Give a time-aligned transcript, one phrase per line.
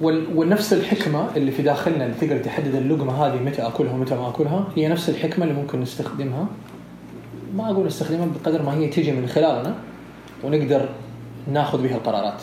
[0.00, 4.68] ونفس الحكمة اللي في داخلنا اللي تقدر تحدد اللقمة هذه متى أكلها ومتى ما أكلها
[4.76, 6.46] هي نفس الحكمة اللي ممكن نستخدمها.
[7.54, 9.74] ما أقول نستخدمها بقدر ما هي تيجي من خلالنا
[10.44, 10.88] ونقدر
[11.52, 12.42] ناخذ بها القرارات.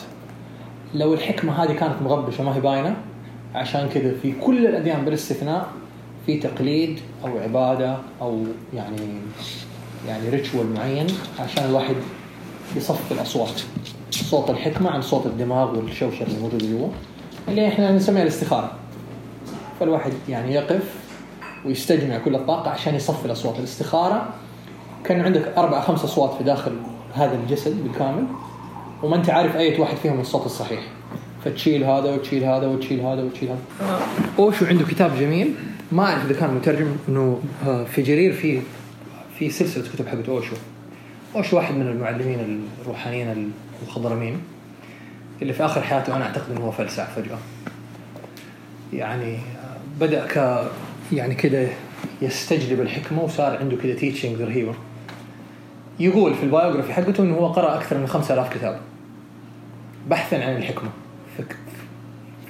[0.94, 2.96] لو الحكمة هذه كانت مغبشة ما هي باينة
[3.54, 5.68] عشان كذا في كل الأديان بالاستثناء
[6.26, 8.42] في تقليد أو عبادة أو
[8.74, 8.96] يعني
[10.08, 11.06] يعني ريتشوال معين
[11.40, 11.94] عشان الواحد
[12.76, 13.60] يصفي الأصوات.
[14.10, 16.88] صوت الحكمة عن صوت الدماغ والشوشره اللي موجوده جوا.
[17.48, 18.72] اللي إحنا نسميها الاستخارة.
[19.80, 20.94] فالواحد يعني يقف
[21.64, 23.58] ويستجمع كل الطاقة عشان يصفي الأصوات.
[23.58, 24.28] الاستخارة
[25.04, 26.72] كان عندك أربع خمس أصوات في داخل
[27.14, 28.24] هذا الجسد بالكامل
[29.02, 30.80] وما أنت عارف أي واحد فيهم الصوت الصحيح.
[31.44, 33.98] فتشيل هذا وتشيل هذا وتشيل هذا وتشيل هذا.
[34.38, 35.54] اوشو عنده كتاب جميل
[35.92, 38.60] ما أعرف إذا كان مترجم إنه آه، في جرير في
[39.38, 40.56] في سلسلة كتب حقت أوشو.
[41.36, 44.40] أوشو واحد من المعلمين الروحانيين المخضرمين
[45.44, 47.38] اللي في آخر حياته أنا أعتقد إنه هو فلسع فجأة.
[48.92, 49.38] يعني
[50.00, 50.64] بدأ ك
[51.12, 51.68] يعني كده
[52.22, 54.74] يستجلب الحكمة وصار عنده كده teaching رهيبه
[56.00, 58.80] يقول في ال biography حقته إنه هو قرأ أكثر من 5000 كتاب.
[60.08, 60.90] بحثا عن الحكمة.
[61.38, 61.56] فك...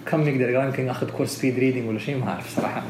[0.07, 2.83] كم يقدر يقرأ؟ يمكن ياخذ كورس speed reading ولا شيء ما أعرف صراحة.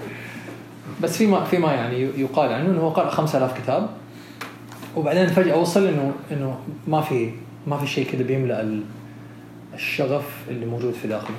[1.02, 3.88] بس فيما فيما يعني يقال عنه إنه هو قرأ 5000 كتاب.
[4.96, 7.30] وبعدين فجأة وصل انه إنه ما في
[7.66, 8.80] ما في شيء كذا بيملأ
[9.74, 11.36] الشغف اللي موجود في داخله.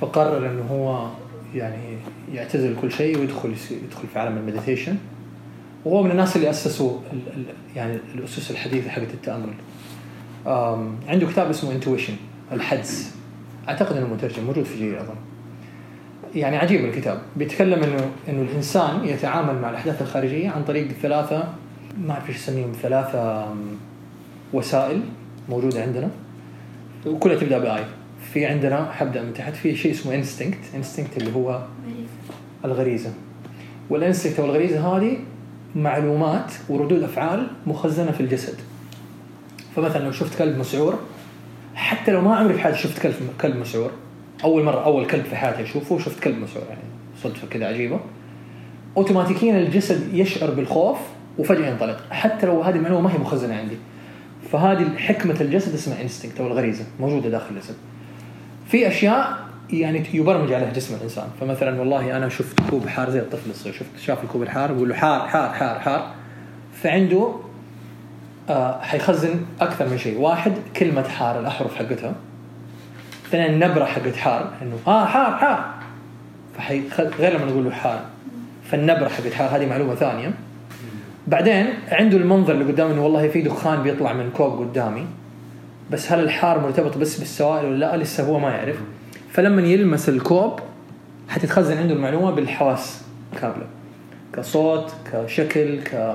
[0.00, 1.08] فقرر إنه هو
[1.54, 1.96] يعني
[2.34, 4.96] يعتزل كل شيء ويدخل يدخل في عالم ال meditation.
[5.84, 6.98] وهو من الناس اللي أسسوا
[7.76, 9.54] يعني الأسس الحديثة حقت التأمل.
[11.08, 12.14] عنده كتاب اسمه intuition
[12.52, 13.14] الحدس.
[13.68, 15.14] أعتقد إنه مترجم موجود في جرير أظن.
[16.34, 17.22] يعني عجيب الكتاب.
[17.36, 21.54] بيتكلم إنه إنه الإنسان يتعامل مع الأحداث الخارجية عن طريق ثلاثة
[21.98, 23.54] ما أعرف إيش اسميهم ثلاثة
[24.52, 25.02] وسائل
[25.48, 26.10] موجودة عندنا.
[27.06, 27.84] وكلها تبدأ ب I.
[28.32, 31.62] في عندنا حبدأ من تحت في شيء اسمه instinct instinct اللي هو
[32.64, 33.10] الغريزة.
[33.90, 35.18] وال instinct أو الغريزة هذه
[35.76, 38.54] معلومات وردود أفعال مخزنة في الجسد.
[39.76, 40.98] فمثلا لو شفت كلب مسعور
[41.74, 43.90] حتى لو ما عمري في حياتي شفت كلب كلب مسعور.
[44.44, 46.82] أول مرة أول كلب في حياتي أشوفه شفت كلب مسعور يعني
[47.22, 48.00] صدفة كذا عجيبة.
[48.96, 50.98] اوتوماتيكيا الجسد يشعر بالخوف
[51.38, 52.00] وفجأة ينطلق.
[52.10, 53.76] حتى لو هذه المعلومة ما هي مخزنة عندي.
[54.52, 57.74] فهذه حكمة الجسد اسمها انستنكت أو الغريزة موجودة داخل الجسد.
[58.68, 59.38] في أشياء
[59.70, 61.24] يعني يبرمج عليها جسم الإنسان.
[61.40, 63.74] فمثلا والله أنا شفت كوب حار زي الطفل الصغير.
[63.74, 66.10] شفت شاف الكوب الحار يقول له حار حار حار حار.
[66.82, 67.34] فعنده
[68.48, 70.18] آه حيخزن أكثر من شيء.
[70.18, 72.14] واحد كلمة حار الأحرف حقتها.
[73.30, 74.52] ثانيا النبره حقت حار.
[74.62, 75.74] إنه آه حار حار.
[76.56, 77.00] فحيخ...
[77.00, 78.00] غير لما نقول له حار.
[78.70, 80.32] فالنبرة حقت حار هذه معلومة ثانية.
[81.26, 85.06] بعدين عنده المنظر اللي قدامه إنه والله في دخان بيطلع من كوب قدامي.
[85.90, 88.76] بس هل الحار مرتبط بس بالسوائل ولا لا؟ لسه هو ما يعرف.
[89.30, 90.60] فلما يلمس الكوب
[91.28, 93.02] حتتخزن عنده المعلومة بالحواس
[93.40, 93.66] كاملة.
[94.34, 96.14] كصوت كشكل ك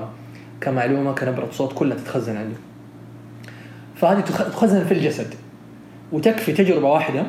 [0.60, 2.56] كمعلومة كنبرة صوت كلها تتخزن عنده.
[3.96, 5.34] فهذه تخ- تخزن في الجسد.
[6.12, 7.26] وتكفي تجربة واحدة.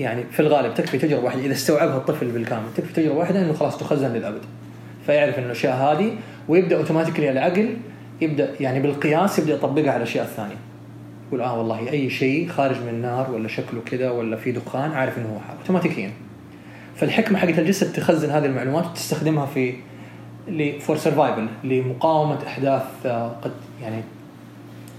[0.00, 1.40] يعني في الغالب تكفي تجربة واحدة.
[1.40, 4.40] إذا استوعبها الطفل بالكامل تكفي تجربة واحدة إنه خلاص تخزن للأبد.
[5.06, 6.12] فيعرف إنه الأشياء هذه
[6.48, 7.76] ويبدأ اوتوماتيكلي العقل
[8.20, 10.56] يبدأ يعني بالقياس يبدأ يطبقها على الأشياء الثانية.
[11.28, 15.18] يقول آه والله أي شيء خارج من النار ولا شكله كذا ولا في دخان عارف
[15.18, 15.56] إنه هو حار.
[15.60, 16.10] اوتوماتيكيا
[16.96, 19.74] فالحكمة حقت الجسد تخزن هذه المعلومات وتستخدمها في
[20.80, 24.02] for survival لمقاومة أحداث آه، قد يعني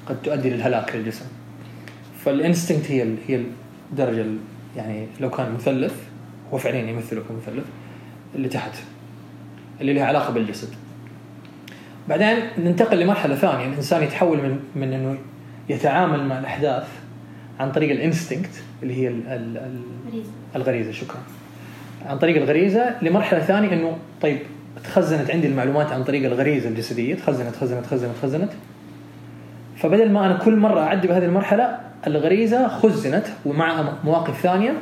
[0.09, 1.25] قد تؤدي للهلاك للجسم
[2.25, 3.43] فال instinct هي هي
[3.91, 4.37] الدرجة ال-
[4.77, 5.93] يعني لو كان مثلث
[6.53, 7.65] هو فعليا يمثله كمثلث
[8.35, 8.71] اللي تحت
[9.81, 10.69] اللي لها علاقة بالجسد.
[12.09, 13.65] بعدين ننتقل لمرحلة ثانية.
[13.65, 15.17] الإنسان يتحول من من إنه
[15.69, 16.87] يتعامل مع الأحداث
[17.59, 18.51] عن طريق الإنستنكت
[18.83, 20.29] اللي هي ال ال ال غريزة.
[20.55, 20.91] الغريزة.
[20.91, 21.19] شكرا.
[22.05, 24.37] عن طريق الغريزة لمرحلة ثانية إنه طيب
[24.83, 27.15] تخزنت عندي المعلومات عن طريق الغريزة الجسدية.
[27.15, 28.49] تخزنت تخزنت تخزنت تخزنت.
[29.77, 31.77] فبدل ما أنا كل مرة أعدي بهذه المرحلة
[32.07, 34.73] الغريزة خزنت ومعها مواقف ثانية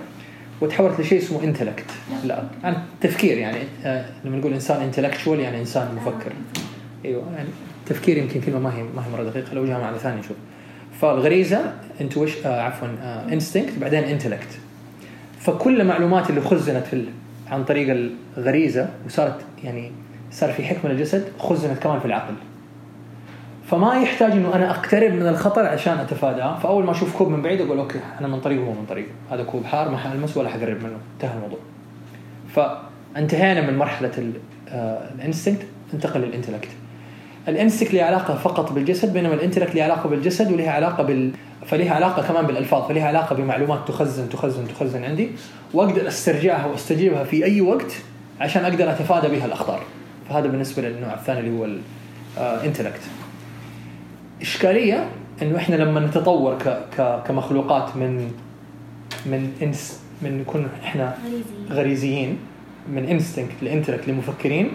[0.62, 1.86] وتحولت لشيء اسمه انتلكت
[2.24, 6.34] لا عن تفكير يعني آه، لما نقول إنسان انتلكتشوال يعني إنسان مفكر.
[7.06, 7.24] أيوه.
[7.36, 7.50] يعني
[7.86, 9.54] تفكير يمكن كلمة ما هي ما هي مرة دقيقة.
[9.54, 10.38] لو جاها معنى ثاني نشوف.
[11.02, 12.88] فالغريزة intui- آه عفوا
[13.34, 14.60] instinct بعدين intellect
[15.40, 17.06] فكل المعلومات اللي خزنت في.
[17.52, 19.92] عن طريق الغريزة وصارت يعني
[20.32, 22.34] صار في حكمه للجسد خزنت كمان في العقل.
[23.66, 26.60] فما يحتاج إنه أنا أقترب من الخطر عشان أتفاداه.
[26.60, 29.44] فأول ما أشوف كوب من بعيد أقول okay أنا من طريقه وهو من طريقه هذا
[29.44, 30.98] كوب حار ما حلمس ولا حقرب منه.
[31.14, 31.60] انتهى الموضوع.
[32.56, 34.34] فانتهينا من مرحلة
[35.16, 36.70] ال instinct انتقل لل intellect
[37.48, 41.32] ال instinct له علاقة فقط بالجسد بينما ال intellect له علاقة بالجسد ولها علاقة بال
[41.66, 45.30] فلها علاقة كمان بالألفاظ فلها علاقة بمعلومات تخزن تخزن تخزن عندي.
[45.74, 47.92] وأقدر أسترجعها وأستجيبها في أي وقت
[48.40, 49.82] عشان أقدر أتفادى بها الأخطار.
[50.30, 51.68] فهذا بالنسبة للنوع الثاني اللي هو
[52.38, 53.02] ال intellect
[54.42, 55.10] إشكالية
[55.42, 58.32] إنه إحنا لما نتطور ك ك كمخلوقات من
[59.26, 61.18] من إنس من نكون إحنا
[61.70, 62.38] غريزيين.
[62.94, 64.72] من instinct ل intellect لمفكرين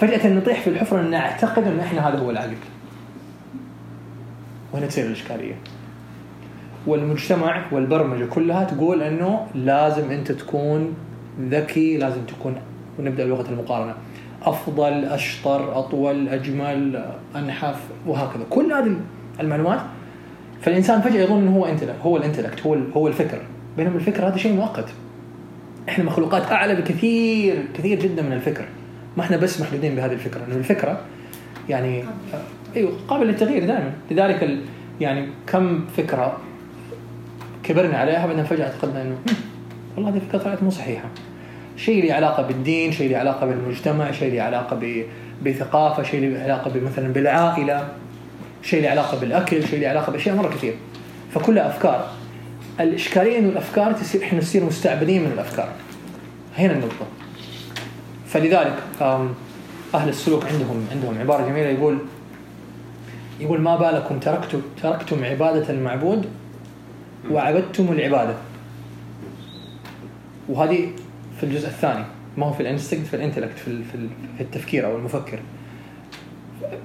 [0.00, 2.54] فجأة نطيح في الحفرة إن نعتقد إن إحنا هذا هو العقل.
[4.72, 5.54] وهنا تصير الإشكالية؟
[6.86, 10.94] والمجتمع والبرمجة كلها تقول إنه لازم أنت تكون
[11.40, 12.54] ذكي لازم تكون
[12.98, 13.94] ونبدأ بلغة المقارنة
[14.42, 17.04] أفضل أشطر أطول أجمل
[17.36, 18.44] أنحف وهكذا.
[18.50, 18.96] كل هذه
[19.40, 19.80] المعلومات
[20.60, 23.38] فالإنسان فجأة يظن إنه هو intellect هو ال intellect هو هو الفكر.
[23.76, 24.88] بينما الفكر هذا شيء مؤقت.
[25.88, 28.64] إحنا مخلوقات أعلى بكثير كثير جدا من الفكر.
[29.16, 31.00] ما إحنا بس محدودين بهذه الفكرة انه الفكرة
[31.68, 32.04] يعني
[32.76, 33.92] أيوه قابل للتغيير دائما.
[34.10, 34.60] لذلك ال...
[35.00, 36.36] يعني كم فكرة
[37.62, 39.16] كبرنا عليها بعدين فجأة اعتقدنا إنه
[39.96, 41.08] والله هذه الفكرة طلعت مو صحيحة.
[41.76, 45.04] شيء له علاقة بالدين شيء له علاقة بالمجتمع شيء له علاقة ب...
[45.44, 47.88] بثقافة شيء له علاقة مثلا بالعائلة
[48.62, 50.74] شيء له علاقة بالأكل شيء له علاقة بأشياء مرة كثير.
[51.34, 52.10] فكلها أفكار
[52.80, 55.68] الإشكالية إنه الأفكار تصير إحنا نصير مستعبدين من الأفكار.
[56.58, 57.06] هنا النقطة.
[58.30, 58.82] فلذلك
[59.94, 61.98] أهل السلوك عندهم عندهم عبارة جميلة يقول
[63.40, 66.26] يقول ما بالكم تركتم تركتم عبادة المعبود
[67.30, 68.34] وعبدتم العبادة
[70.48, 70.88] وهذه
[71.36, 72.04] في الجزء الثاني
[72.36, 74.08] ما هو في الانستنكت في الانتلكت في في
[74.40, 75.38] التفكير أو المفكر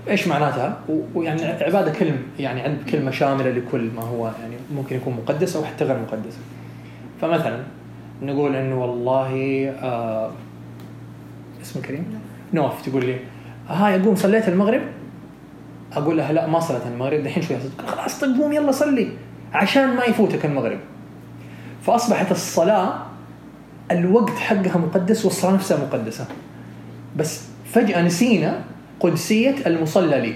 [0.09, 0.77] إيش معناتها؟
[1.15, 5.65] ويعني عبادة كلمه يعني عند كلمة شاملة لكل ما هو يعني ممكن يكون مقدس أو
[5.65, 6.37] حتى غير مقدس.
[7.21, 7.63] فمثلا
[8.21, 10.31] نقول إنه والله آه
[11.65, 12.19] اسمه كريم؟
[12.53, 13.19] نوف تقول لي
[13.67, 14.81] هاي اقوم صليت المغرب؟
[15.93, 17.57] أقول لها لا ما صليت المغرب دحين شوي
[17.87, 19.07] خلاص طيب قوم يلا صلي
[19.53, 20.79] عشان ما يفوتك المغرب.
[21.81, 23.05] فأصبحت الصلاة
[23.91, 26.25] الوقت حقها مقدس والصلاة نفسها مقدسة.
[27.17, 28.61] بس فجأة نسينا
[28.99, 30.35] قدسية المصلى لي.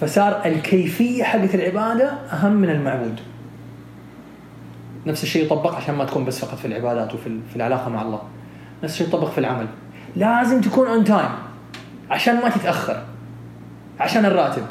[0.00, 3.20] فصار الكيفية حقت العبادة أهم من المعبود.
[5.06, 8.22] نفس الشيء يطبق عشان ما تكون بس فقط في العبادات وفي في العلاقة مع الله.
[8.82, 9.66] نفس الشيء يطبق في العمل.
[10.16, 11.30] لازم تكون on time
[12.10, 13.02] عشان ما تتأخر.
[14.00, 14.62] عشان الراتب.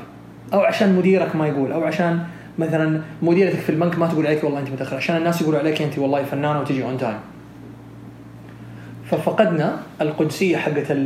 [0.54, 1.72] أو عشان مديرك ما يقول.
[1.72, 2.24] أو عشان
[2.60, 4.96] مثلا مديرتك في البنك ما تقول عليك والله أنت متأخر.
[4.96, 7.20] عشان الناس يقولوا عليك أنت والله فنانة وتجي on time
[9.06, 10.98] ففقدنا القدسية حقت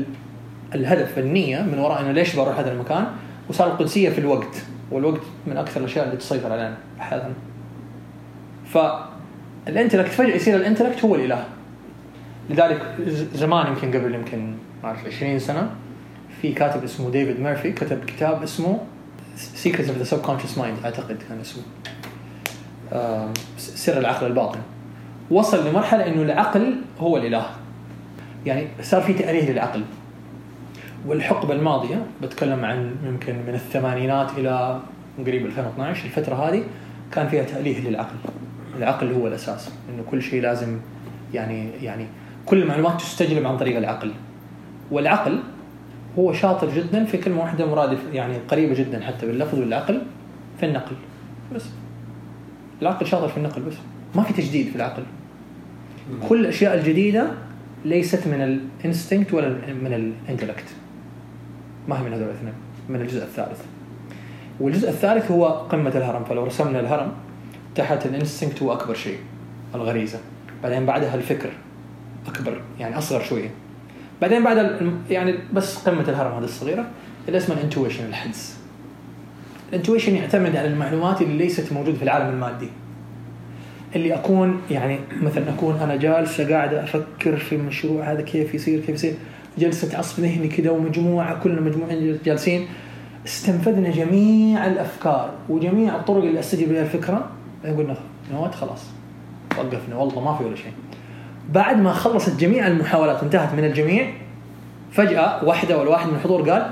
[0.76, 3.06] الهدف النية من وراء انه ليش بروح هذا المكان؟
[3.50, 4.64] وصار القدسية في الوقت.
[4.92, 7.34] والوقت من أكثر الأشياء اللي تسيطر علينا أحيانا
[8.66, 11.46] فال intellect فجأة يصير ال intellect هو الإله.
[12.50, 12.96] لذلك
[13.34, 14.54] زمان يمكن قبل يمكن
[14.84, 15.70] ما أعرف 20 سنة
[16.42, 18.80] في كاتب اسمه ديفيد ميرفي كتب كتاب اسمه
[19.36, 21.64] Secrets of the Subconscious Mind أعتقد كان اسمه.
[23.58, 24.60] سر العقل الباطن.
[25.32, 27.46] وصل لمرحلة إنه العقل هو الإله.
[28.46, 29.84] يعني صار في تأليه للعقل.
[31.08, 34.80] والحقبة الماضية بتكلم عن يمكن من الثمانينات إلى
[35.26, 36.64] قريب 2012 الفترة هذه
[37.12, 38.16] كان فيها تأليه للعقل.
[38.78, 40.80] العقل هو الأساس إنه كل شيء لازم
[41.34, 42.08] يعني يعني
[42.46, 44.12] كل المعلومات تستجلب عن طريق العقل.
[44.92, 45.40] والعقل
[46.20, 50.02] هو شاطر جدا في كلمة واحدة مرادف يعني قريبة جدا حتى باللفظ والعقل
[50.60, 50.96] في النقل.
[51.56, 51.66] بس.
[52.82, 53.74] العقل شاطر في النقل بس.
[54.16, 55.04] ما في تجديد في العقل.
[56.30, 57.32] كل الأشياء الجديدة
[57.86, 58.42] ليست من
[58.84, 60.66] ال instinct ولا من ال intellect.
[61.88, 62.54] ما هي من هذول الاثنين.
[62.90, 63.62] من الجزء الثالث.
[64.60, 66.24] والجزء الثالث هو قمة الهرم.
[66.24, 67.12] فلو رسمنا الهرم
[67.76, 69.18] تحت ال instinct هو أكبر شيء.
[69.76, 70.20] الغريزة.
[70.64, 71.50] بعدين بعدها الفكر.
[72.28, 73.50] أكبر يعني أصغر شوية.
[74.22, 74.80] بعدين بعد
[75.10, 76.86] يعني بس قمة الهرم هذه الصغيرة
[77.28, 78.58] اللي اسمها ال intuition الحدس.
[79.70, 82.70] ال intuition يعتمد على المعلومات اللي ليست موجودة في العالم المادي.
[83.96, 88.90] اللي أكون يعني مثلا أكون أنا جالسه قاعدة أفكر في المشروع هذا كيف يصير كيف
[88.90, 89.14] يصير.
[89.58, 92.68] جلسة عصف ذهني كذا ومجموعة كلنا مجموعين جالسين.
[93.26, 97.30] استنفذنا جميع الأفكار وجميع الطرق اللي أستجيب لها الفكرة.
[97.66, 97.98] قلنا
[98.34, 98.84] no way خلاص.
[99.58, 99.96] وقفنا.
[99.96, 100.72] والله ما في ولا شيء.
[101.50, 104.08] بعد ما خلصت جميع المحاولات وانتهت من الجميع
[104.92, 106.72] فجأة واحدة ولا واحد من الحضور قال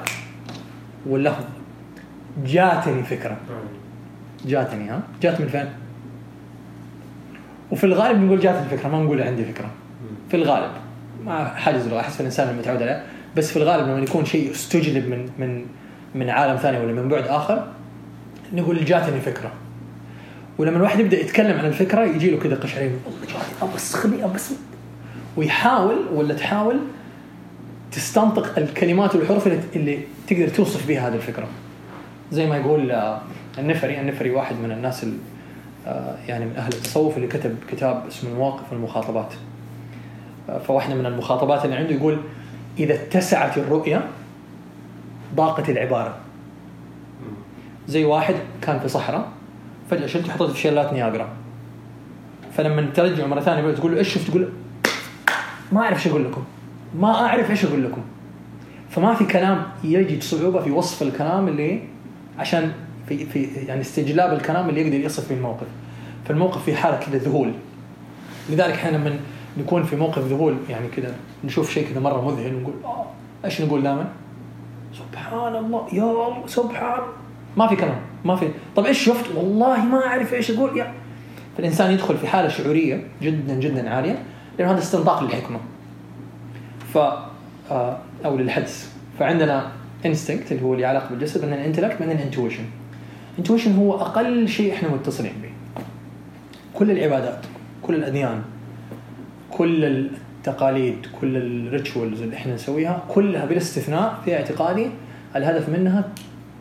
[1.05, 1.43] واللفظ
[2.45, 3.37] جاتني فكرة.
[4.45, 5.65] جاتني ها؟ جات من فين؟
[7.71, 9.69] وفي الغالب نقول جاتني فكرة ما نقول عندي فكرة.
[10.29, 10.71] في الغالب.
[11.25, 13.03] ما حاجز لغة أحس الانسان المتعود عليه.
[13.37, 15.65] بس في الغالب لما يكون شيء استجلب من من
[16.15, 17.67] من عالم ثاني ولا من بعد آخر
[18.53, 19.51] نقول جاتني فكرة.
[20.57, 24.51] ولما الواحد يبدأ يتكلم عن الفكرة يجي له كذا قشعرير والله أبغى خلي بس
[25.37, 26.79] ويحاول ولا تحاول
[27.91, 31.47] تستنطق الكلمات والحروف اللي, اللي تقدر توصف بها هذه الفكرة.
[32.31, 33.21] زي ما يقول آه،
[33.57, 35.17] النفري النفري واحد من الناس ال-
[35.87, 39.33] آه، يعني من أهل التصوف اللي كتب كتاب اسمه المواقف والمخاطبات.
[40.49, 42.17] آه، فواحدة من المخاطبات اللي عنده يقول
[42.79, 44.05] إذا اتسعت الرؤية
[45.35, 46.15] ضاقت العبارة.
[47.87, 49.27] زي واحد كان في صحراء
[49.89, 51.27] فجأة شلته حطيته في شلالات نياجرا
[52.53, 54.49] فلما ترجع مرة ثانية تقول له إيش شفت؟ تقول
[55.71, 56.43] ما أعرف إيش أقول لكم.
[56.99, 58.01] ما أعرف إيش أقول لكم.
[58.89, 61.81] فما في كلام يجد صعوبة في وصف الكلام اللي
[62.39, 62.71] عشان
[63.07, 65.67] في في يعني استجلاب الكلام اللي يقدر يصف به الموقف
[66.25, 67.51] فالموقف في حالة كذا ذهول.
[68.49, 69.19] لذلك إحنا لما
[69.57, 73.05] نكون في موقف ذهول يعني كذا نشوف شيء كذا مرة مذهل ونقول آه
[73.45, 74.07] إيش نقول دائما؟
[74.93, 77.01] سبحان الله يا الله سبحان
[77.57, 78.12] ما في كلام.
[78.25, 78.49] ما في.
[78.75, 80.77] طب إيش شفت؟ والله ما أعرف إيش أقول.
[80.77, 80.93] يا.
[81.57, 84.23] فالإنسان يدخل في حالة شعورية جدا جدا عالية
[84.59, 85.59] لأنه هذا استنطاق للحكمة.
[86.93, 86.97] ف
[87.71, 88.91] آه، أو للحدس.
[89.19, 89.71] فعندنا
[90.05, 92.63] instinct اللي هو اللي علاقه بالجسد عندنا intellect عندنا intuition
[93.39, 95.49] intuition هو أقل شيء إحنا متصلين به.
[96.73, 97.39] كل العبادات
[97.81, 98.41] كل الأديان
[99.51, 104.87] كل التقاليد كل ال rituals اللي إحنا نسويها كلها بلا استثناء في اعتقادي
[105.35, 106.09] الهدف منها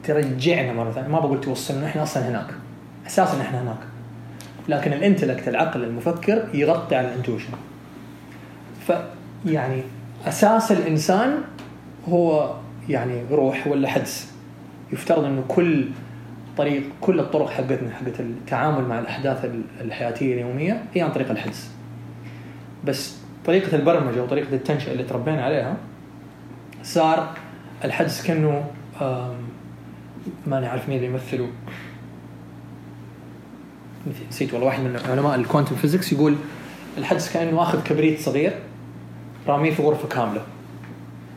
[0.04, 1.08] ترجعنا مرة ثانية.
[1.08, 2.46] ما بقول توصلنا إحنا أصلا هناك.
[3.06, 3.78] أساسا إحنا هناك.
[4.68, 7.52] لكن الإنتلكت العقل المفكر يغطي على الانتويشن
[8.86, 9.82] فيعني
[10.26, 11.38] أساس الإنسان
[12.08, 12.54] هو
[12.88, 14.32] يعني روح ولا حدس.
[14.92, 15.88] يفترض إنه كل
[16.56, 21.70] طريق كل الطرق حقتنا حقت التعامل مع الأحداث الحياتية اليومية هي عن طريق الحدس.
[22.84, 23.16] بس
[23.46, 25.76] طريقة البرمجة وطريقه التنشئة اللي تربينا عليها
[26.82, 27.34] صار
[27.84, 28.64] الحدس كأنه
[30.26, 31.48] آم، ما نعرف مين اللي يمثله.
[34.28, 36.36] نسيت والله واحد من علماء ال quantum physics يقول
[36.98, 38.52] الحدس كأنه اخذ كبريت صغير
[39.48, 40.42] راميه في غرفة كاملة.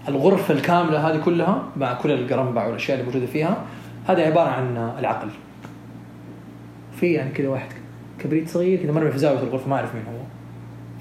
[0.08, 3.64] الغرفة الكاملة هذه كلها مع كل القرنبع والاشياء اللي موجودة فيها
[4.08, 5.30] هذا عبارة عن العقل.
[7.00, 7.70] في يعني كذا واحد
[8.20, 10.20] كبريت صغير كذا مرمي في زاوية الغرفة ما أعرف مين هو.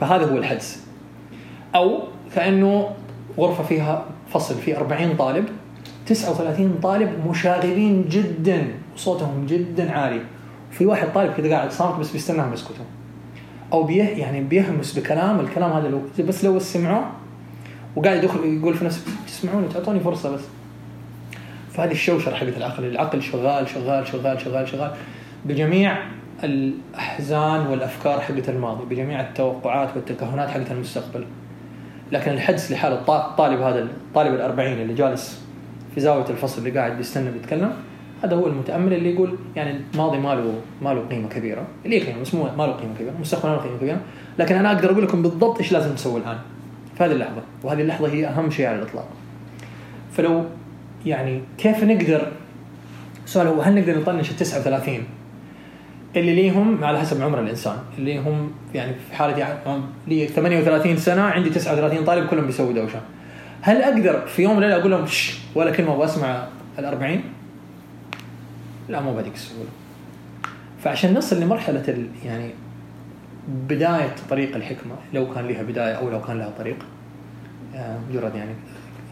[0.01, 0.87] فهذا هو الحدس
[1.75, 2.03] أو
[2.35, 2.91] كأنه
[3.39, 5.49] غرفة فيها فصل فيه 40 طالب.
[6.07, 10.21] 39 طالب مشاغبين جدا وصوتهم جدا عالي.
[10.73, 12.85] وفي واحد طالب كذا قاعد صامت بس بيستناهم يسكتوا
[13.73, 17.05] أو بيه يعني بيهمس بكلام الكلام هذا لو بس لو سمعوه
[17.97, 20.41] وقاعد يدخل يقول في نفسه تسمعوني؟ تعطوني فرصة بس.
[21.73, 24.91] فهذه الشوشره حقت العقل العقل شغال شغال شغال شغال شغال.
[25.45, 25.97] بجميع
[26.45, 31.25] الأحزان والأفكار حقت الماضي بجميع التوقعات والتكهنات حقت المستقبل.
[32.13, 35.44] لكن الحدس لحاله الط- الطالب هذا الطالب الأربعين اللي جالس
[35.95, 37.73] في زاوية الفصل اللي قاعد بيستنى بيتكلم
[38.25, 41.67] هذا هو المتأمل اللي يقول يعني الماضي ما له ما له قيمة كبيرة.
[41.85, 43.13] اللي قيمة؟ بس مو ما له قيمة كبيرة.
[43.17, 44.01] المستقبل ما له قيمة كبيرة.
[44.39, 46.37] لكن أنا أقدر أقول لكم بالضبط إيش لازم تسوي الآن.
[46.99, 47.43] في هذه اللحظة.
[47.63, 49.09] وهذه اللحظة هي أهم شيء على الإطلاق.
[50.13, 50.45] فلو
[51.07, 52.33] يعني كيف نقدر
[53.25, 54.99] السؤال هو هل نقدر نطنش ال 39
[56.17, 57.77] اللي ليهم على حسب عمر الإنسان.
[57.99, 59.17] اللي هم يعني في
[59.67, 63.01] عم- لي 38 سنة عندي 39 طالب كلهم بيسووا دوشة.
[63.67, 66.47] هل أقدر في يوم وليله أقول لهم شش ولا كلمة واسمع
[66.79, 67.21] ال 40
[68.89, 69.69] لا مو بهذيك السهولة.
[70.85, 72.51] فعشان نصل لمرحلة يعني
[73.69, 76.77] بداية طريق الحكمة لو كان لها بداية أو لو كان لها طريق
[77.75, 78.51] آه، مجرد يعني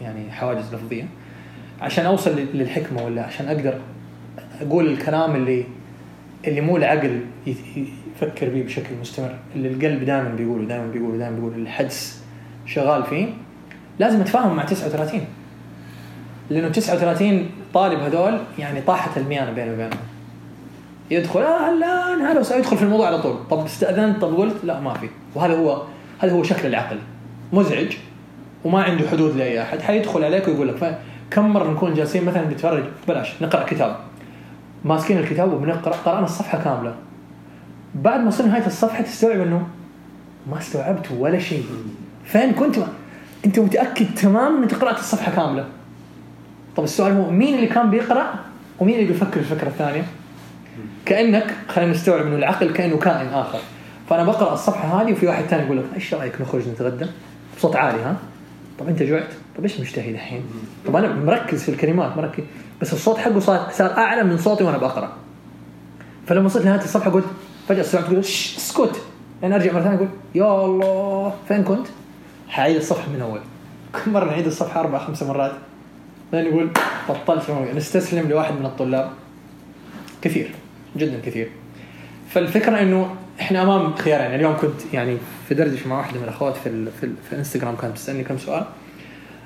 [0.01, 1.03] يعني حواجز لفظية.
[1.81, 3.73] عشان أوصل لل- للحكمة ولا عشان أقدر
[4.61, 5.63] أقول الكلام اللي
[6.47, 11.55] اللي مو العقل يفكر به بشكل مستمر اللي القلب دائما بيقوله دائما بيقوله دائما بيقوله
[11.55, 12.23] الحدس
[12.65, 13.27] شغال فيه.
[13.99, 15.21] لازم اتفاهم مع 39
[16.49, 19.99] لأنه 39 طالب هذول يعني طاحت الميانة بينه وبينهم.
[21.11, 23.35] يدخل هلا هلا وسهلا يدخل في الموضوع على طول.
[23.49, 25.09] طب استأذنت طب قلت لا ما في.
[25.35, 25.81] وهذا هو
[26.19, 26.97] هذا هو شكل العقل.
[27.53, 27.93] مزعج
[28.65, 29.81] وما عنده حدود لأي أحد.
[29.81, 30.99] حيدخل عليك ويقول لك
[31.31, 33.95] كم مرة نكون جالسين مثلا نتفرج؟ بلاش نقرأ كتاب.
[34.85, 36.95] ماسكين الكتاب وبنقرأ قرأنا الصفحة كاملة.
[37.95, 39.67] بعد ما وصلنا نهاية الصفحة تستوعب إنه
[40.51, 41.65] ما استوعبت ولا شيء.
[42.25, 42.75] فين كنت؟
[43.45, 45.65] انت متأكد تماما انك قرأت الصفحة كاملة.
[46.75, 48.33] طب السؤال هو مين اللي كان بيقرأ
[48.79, 50.05] ومين اللي بيفكر الفكرة الثانية؟
[51.05, 53.59] كأنك خلينا نستوعب انه العقل كأنه كائن آخر.
[54.09, 57.05] فأنا بقرأ الصفحة هذه وفي واحد ثاني يقول لك إيش رأيك نخرج نتغدى؟
[57.57, 58.15] بصوت عالي ها؟
[58.79, 60.41] طب أنت جوعت؟ طب إيش مشتهي الحين
[60.87, 62.43] طب أنا مركز في الكلمات مركز.
[62.81, 65.13] بس الصوت حقه صار صار أعلى من صوتي وأنا بقرأ.
[66.27, 67.25] فلما وصلت نهايه الصفحة قلت
[67.67, 69.01] فجأة قلت "شش، اسكت.
[69.41, 71.87] يعني أرجع مرة ثانية أقول يا الله فين كنت؟
[72.49, 73.39] حعيد الصفحة من أول.
[74.05, 75.51] كل مرة نعيد الصفحة أربع خمس مرات.
[76.33, 76.69] بعدين يقول
[77.09, 79.09] بطلت نستسلم لواحد من الطلاب.
[80.21, 80.51] كثير.
[80.97, 81.49] جدا كثير.
[82.29, 84.23] فالفكرة إنه إحنا أمام خيارين.
[84.23, 87.33] يعني اليوم كنت يعني في دردشة مع واحدة من الأخوات في ال في, ال في
[87.33, 87.75] الإنستغرام.
[87.75, 88.65] كانت بتسألني كم سؤال.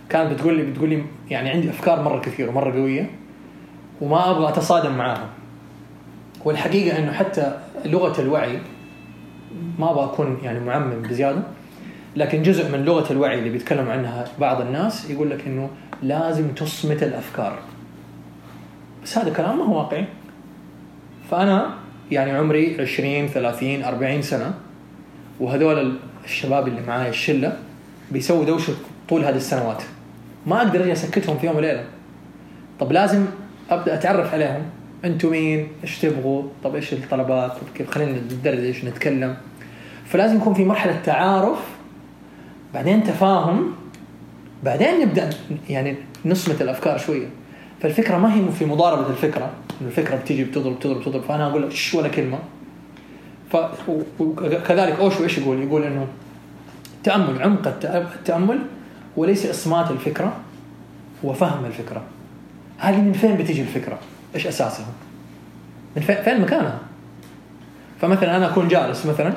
[0.10, 3.10] كانت بتقول لي بتقول لي يعني عندي أفكار مرة كثيره ومرة قوية
[4.02, 5.30] وما أبغى أتصادم معاها
[6.46, 8.60] والحقيقة إنه حتى لغة الوعي
[9.80, 11.44] ما أبغى أكون يعني معمم بزيادة.
[12.18, 15.70] لكن جزء من لغة الوعي اللي بيتكلم عنها بعض الناس يقول لك إنه
[16.04, 17.60] لازم تصمت الأفكار.
[19.04, 20.06] بس هذا كلام ما هو واقعي.
[21.32, 21.74] فأنا
[22.12, 24.54] يعني عمري 20 30 40 سنة
[25.40, 27.58] وهذول الشباب اللي معاي الشلة
[28.12, 28.74] بيسووا دوشة
[29.10, 29.84] طول هذه السنوات.
[30.46, 31.86] ما أقدر أجي أسكتهم في يوم وليلة.
[32.80, 33.26] طب لازم
[33.70, 34.62] أبدأ أتعرف عليهم.
[35.06, 39.38] أنتم مين؟ إيش تبغوا؟ طب إيش الطلبات؟ طب كيف؟ خلينا ندردش نتكلم.
[40.06, 41.77] فلازم يكون في مرحلة تعارف
[42.74, 43.74] بعدين تفاهم
[44.64, 45.30] بعدين نبدأ
[45.70, 45.96] يعني
[46.26, 47.28] نصمت الأفكار شوية
[47.82, 52.08] فالفكرة ما هي في مضاربة الفكرة الفكرة بتيجي بتضرب تضرب تضرب فأنا أقول شش ولا
[52.08, 52.40] كلمة
[54.20, 56.08] وكذلك أوشو إيش يقول؟ يقول إنه
[57.04, 58.60] تأمل عمق التأمل
[59.18, 60.38] وليس إصمات الفكرة
[61.24, 62.04] وفهم الفكرة
[62.78, 64.00] هذه من فين بتيجي الفكرة؟
[64.36, 64.86] إيش أساسها؟
[65.96, 66.80] من فين مكانها؟
[68.02, 69.34] فمثلا أنا أكون جالس مثلا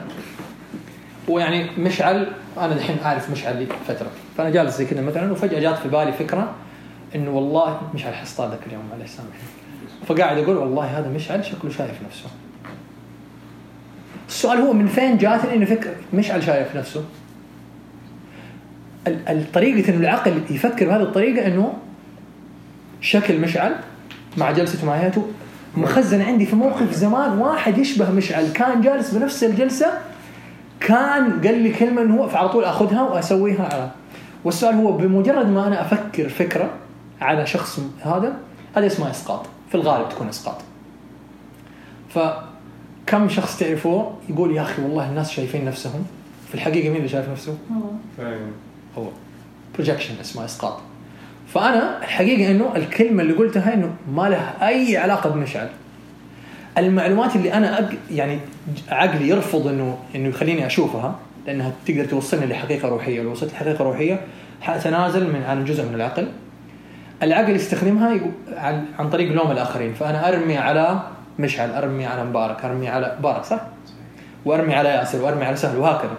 [1.29, 4.11] ويعني مشعل أنا الحين اعرف مشعل لي فترة.
[4.37, 6.55] فأنا جالس زي كذا مثلا وفجأة جات في بالي فكرة
[7.15, 9.41] إنه والله مشعل حصطادك اليوم معلش سامحني.
[10.07, 12.27] فقاعد أقول والله هذا مشعل شكله شايف نفسه.
[14.29, 17.05] السؤال هو من فين جاتني إنه فكر مشعل شايف نفسه.
[19.07, 21.73] الطريقة إنه العقل يفكر بهذه الطريقة إنه
[23.01, 23.77] شكل مشعل
[24.37, 25.27] مع جلسته مع هيئته
[25.77, 29.93] مخزن عندي في موقف زمان واحد يشبه مشعل كان جالس بنفس الجلسة
[30.81, 33.91] كان قال لي كلمة إنه هو فعلى طول أخذها وأسويها على
[34.45, 36.71] والسؤال هو بمجرد ما أنا أفكر فكرة
[37.21, 38.37] على شخص هذا
[38.77, 39.47] هذا اسمه إسقاط.
[39.69, 40.57] في الغالب تكون إسقاط.
[42.09, 46.05] فكم شخص تعرفوه يقول يا أخي والله الناس شايفين نفسهم؟
[46.49, 47.59] في الحقيقة مين اللي شايف نفسه؟
[48.99, 49.05] هو.
[49.75, 50.79] بروجكشن اسمه إسقاط.
[51.49, 55.69] فأنا الحقيقة إنه الكلمة اللي قلتها إنه ما لها أي علاقة بمشعل.
[56.87, 57.89] المعلومات اللي أنا أق...
[58.11, 58.39] يعني
[58.89, 61.15] عقلي يرفض إنه إنه يخليني أشوفها
[61.47, 63.23] لأنها تقدر توصلني لحقيقة روحية.
[63.23, 64.21] لو وصلت لحقيقة روحية
[64.61, 66.29] حأتنازل من عن جزء من العقل.
[67.23, 68.21] العقل يستخدمها
[68.99, 69.95] عن, طريق لوم الآخرين.
[69.95, 71.01] فأنا أرمي على
[71.39, 73.61] مشعل أرمي على مبارك أرمي على مبارك صح؟
[74.45, 76.17] وأرمي على ياسر وأرمي على سهل وهكذا.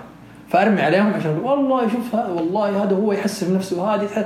[0.49, 4.25] فأرمي عليهم عشان أقول والله شوف والله هذا هو يحس بنفسه وهذه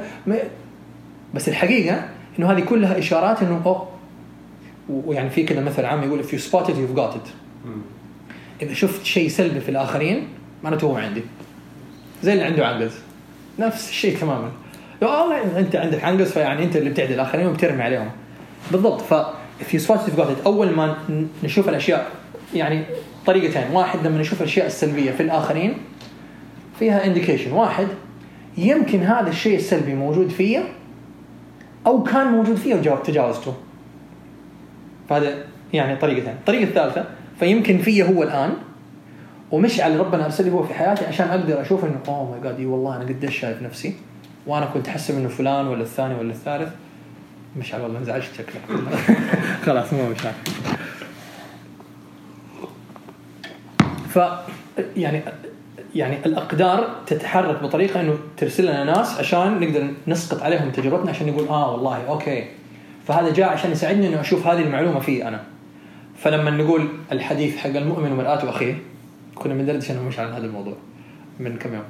[1.33, 2.01] بس الحقيقة
[2.39, 3.94] إنه هذه كلها إشارات إنه اوه
[4.89, 7.29] ويعني في كذا مثل عام يقول if you spot it you've got it.
[8.61, 10.27] إذا شفت شيء سلبي في الآخرين
[10.63, 11.21] معناته هو عندي.
[12.23, 12.91] زي اللي عنده عنقز
[13.59, 14.51] نفس الشيء تماما.
[15.01, 18.09] والله أنت عندك عنقز فيعني أنت اللي بتعدي الآخرين وبترمي عليهم.
[18.71, 19.01] بالضبط.
[19.01, 19.13] ف
[19.61, 20.45] if you spot it you've got it.
[20.45, 20.97] أول ما
[21.43, 22.11] نشوف الأشياء
[22.53, 22.83] يعني
[23.25, 25.77] طريقتين واحد لما نشوف الأشياء السلبية في الآخرين
[26.79, 27.87] فيها indication واحد
[28.57, 30.63] يمكن هذا الشيء السلبي موجود فيا
[31.87, 33.53] أو كان موجود فيا وتجاوزته
[35.09, 35.33] فهذا
[35.73, 37.05] يعني طريقتين الطريقة الثالثه
[37.39, 38.53] فيمكن فيا هو الآن
[39.51, 42.59] ومش على ربنا ارسل لي هو في حياتي عشان أقدر أشوف إنه oh my God
[42.59, 43.95] إي والله أنا قديش شايف نفسي
[44.47, 46.69] وأنا كنت أحسب إنه فلان ولا الثاني ولا الثالث.
[47.57, 48.61] مش على والله انزعجت شكلك
[49.65, 50.51] خلاص مو مشاكل.
[54.09, 54.19] ف
[54.97, 55.21] يعني
[55.95, 61.47] يعني الأقدار تتحرك بطريقة إنه ترسل لنا ناس عشان نقدر نسقط عليهم تجربتنا عشان نقول
[61.47, 62.43] آه والله أوكي.
[63.07, 65.43] فهذا جاء عشان يساعدني انه أشوف هذه المعلومة في أنا
[66.17, 68.77] فلما نقول الحديث حق المؤمن ومرآة اخيه
[69.35, 70.75] كنا بندردش أنا مش عن هذا الموضوع
[71.39, 71.83] من كم يوم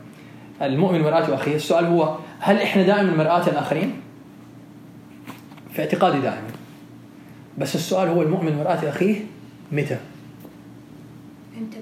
[0.62, 3.94] المؤمن ومرآة اخيه السؤال هو هل إحنا دائما مرآة الاخرين؟
[5.74, 6.48] في اعتقادي دائما
[7.58, 9.16] بس السؤال هو المؤمن مرآة أخيه
[9.72, 9.98] متى؟
[11.58, 11.82] انتبه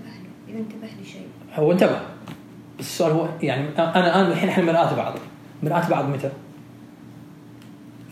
[0.49, 1.99] له انتبه لشيء هو انتبه
[2.79, 5.13] بس السؤال هو يعني أنا أنا الحين إحنا مرآة بعض
[5.63, 6.31] مرآة بعض متى؟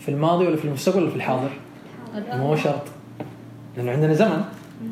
[0.02, 1.50] في الماضي ولا في المستقبل ولا في الحاضر؟
[2.32, 2.82] مو شرط.
[3.76, 4.44] لأنه عندنا زمن.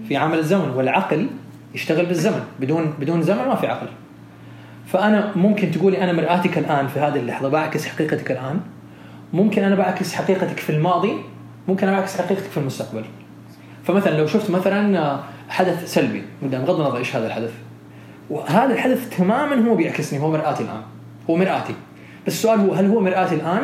[0.09, 1.27] في عامل الزمن والعقل
[1.75, 2.40] يشتغل بالزمن.
[2.61, 3.87] بدون بدون زمن ما في عقل.
[4.87, 8.61] فأنا ممكن تقولي أنا مرآتك الآن في هذه اللحظة بعكس حقيقتك الآن.
[9.33, 11.12] ممكن أنا بعكس حقيقتك في الماضي
[11.68, 13.05] ممكن أنا بعكس حقيقتك في المستقبل.
[13.85, 17.53] فمثلا لو شفت مثلا حدث سلبي بغض النظر إيش هذا الحدث؟
[18.31, 20.83] وهذا الحدث تماما هو بيعكسني هو مرآتي الآن.
[21.31, 21.75] هو مرآتي.
[22.27, 23.62] بس السؤال هو هل هو مرآتي الآن؟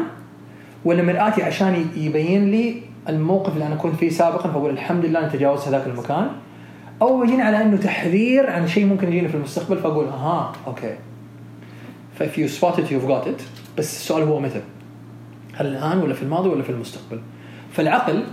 [0.85, 5.29] ولا مرآتي عشان يبين لي الموقف اللي أنا كنت فيه سابقا فأقول الحمد لله أنا
[5.29, 6.29] تجاوزت هذاك المكان.
[7.03, 10.97] أو يجيني على أنه تحذير عن شيء ممكن يجيني في المستقبل فأقول أها أوكي.
[12.19, 13.43] فإف يو spot it you've got it
[13.79, 14.63] بس السؤال هو متى؟
[15.55, 17.21] هل الآن ولا في الماضي ولا في المستقبل؟
[17.73, 18.25] فالعقل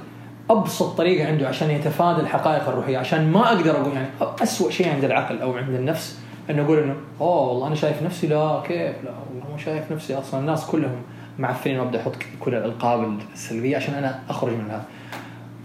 [0.49, 4.07] أبسط طريقة عنده عشان يتفادى الحقائق الروحية عشان ما أقدر أقول يعني
[4.43, 8.27] اسوء شيء عند العقل أو عند النفس أنه أقول إنه أوه والله أنا شايف نفسي
[8.27, 11.01] لا كيف؟ لا والله مو شايف نفسي أصلا الناس كلهم
[11.39, 14.85] معفنين وابدا أحط كل الألقاب السلبية عشان أنا أخرج من هذا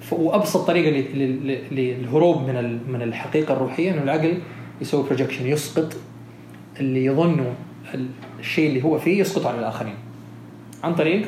[0.01, 0.91] ف- وابسط طريقه
[1.71, 4.39] للهروب من من الحقيقة الروحية إنه العقل
[4.81, 5.97] يسوي بروجكشن يسقط
[6.81, 7.55] اللي يظنه
[7.95, 8.09] ال-
[8.41, 9.95] الشيء اللي هو فيه يسقط على الآخرين.
[10.85, 11.27] عن طريق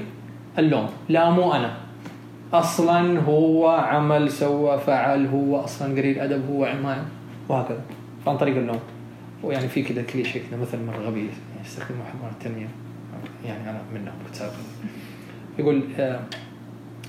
[0.59, 0.87] اللوم.
[1.09, 1.77] لا مو أنا.
[2.53, 7.05] أصلا هو عمل سوى فعل هو أصلا قليل أدب هو ما
[7.49, 7.81] وهكذا.
[8.27, 8.79] عن طريق اللوم.
[9.43, 11.31] ويعني في كذا كليشيه كذا مثل مره غبي يعني
[11.65, 12.69] يستخدمه حمار التنمية.
[13.45, 14.57] يعني أنا منه كنت سابقا
[15.59, 16.21] يقول آه،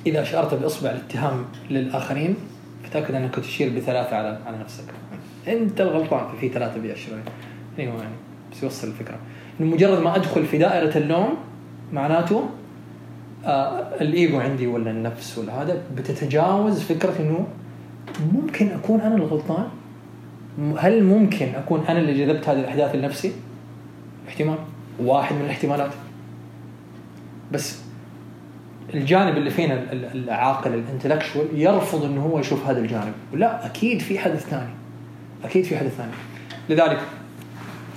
[0.05, 2.35] إذا اشرت بإصبع الاتهام للآخرين
[2.83, 4.83] فتأكد أنك تشير بثلاثة على على نفسك.
[5.47, 7.17] أنت الغلطان في ثلاثة بيأشروا
[7.79, 8.15] أيوه يعني؟
[8.51, 9.17] بس يوصل الفكرة.
[9.59, 11.37] إنه مجرد ما أدخل في دائرة اللوم
[11.93, 12.49] معناته
[13.45, 17.47] آه الايجو عندي ولا النفس ولا هذا بتتجاوز فكرة إنه
[18.33, 19.67] ممكن أكون أنا الغلطان؟
[20.77, 23.31] هل ممكن أكون أنا اللي جذبت هذه الأحداث لنفسي؟
[24.27, 24.57] احتمال.
[24.99, 25.91] واحد من الاحتمالات.
[27.51, 27.79] بس
[28.93, 33.13] الجانب اللي فينا ال- ال- العاقل ال intellectual يرفض إنه هو يشوف هذا الجانب.
[33.33, 34.69] لا أكيد في أحد ثاني.
[35.43, 36.11] أكيد في أحد ثاني.
[36.69, 36.99] لذلك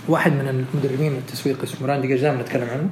[0.08, 2.88] واحد من المدربين التسويق اسمه راندي دائما نتكلم عنه.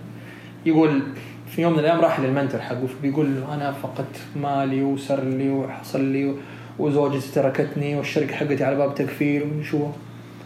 [0.67, 1.03] يقول
[1.47, 5.51] في يوم من الأيام راح لل mentor حقه فبيقول له أنا فقدت مالي وصار لي
[5.51, 6.35] وحصل لي
[6.79, 9.87] وزوجتي تركتني والشركة حقتي على باب تكفير وشو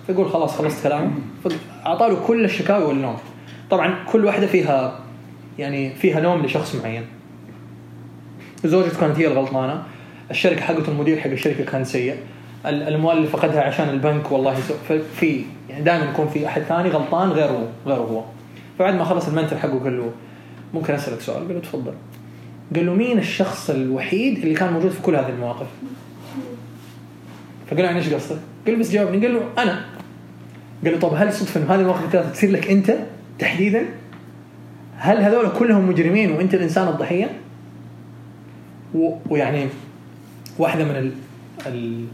[0.07, 0.87] فيقول خلاص خلصت
[1.44, 3.16] فأعطى له كل الشكاوي واللوم.
[3.70, 5.00] طبعا كل واحدة فيها
[5.59, 7.03] يعني فيها لوم لشخص معين.
[8.64, 9.83] زوجته كانت هي الغلطانة.
[10.31, 12.14] الشركة حقته المدير حق الشركة كان سيء.
[12.66, 14.55] ال- الاموال اللي فقدها عشان البنك والله
[15.16, 18.25] في يعني دائما يكون في أحد ثاني غلطان غيره غيره هو.
[18.79, 20.11] فبعد ما خلص المنتور حقه قال له
[20.75, 21.92] ممكن أسألك سؤال؟ قال له تفضل.
[22.77, 25.66] قال له مين الشخص الوحيد اللي كان موجود في كل هذه المواقف؟
[27.66, 29.27] فقال له يعني إيش قصدك؟ قال له بس جاوبني.
[29.27, 29.85] قال له أنا.
[30.85, 32.97] قال له طب هل صدفه انه هذه المواقف الثلاثه تصير لك أنت
[33.38, 33.85] تحديدا؟
[34.98, 37.30] هل هذول كلهم مجرمين وانت الإنسان الضحية؟
[39.30, 39.68] ويعني
[40.59, 41.12] واحدة من ال
[41.66, 42.06] ال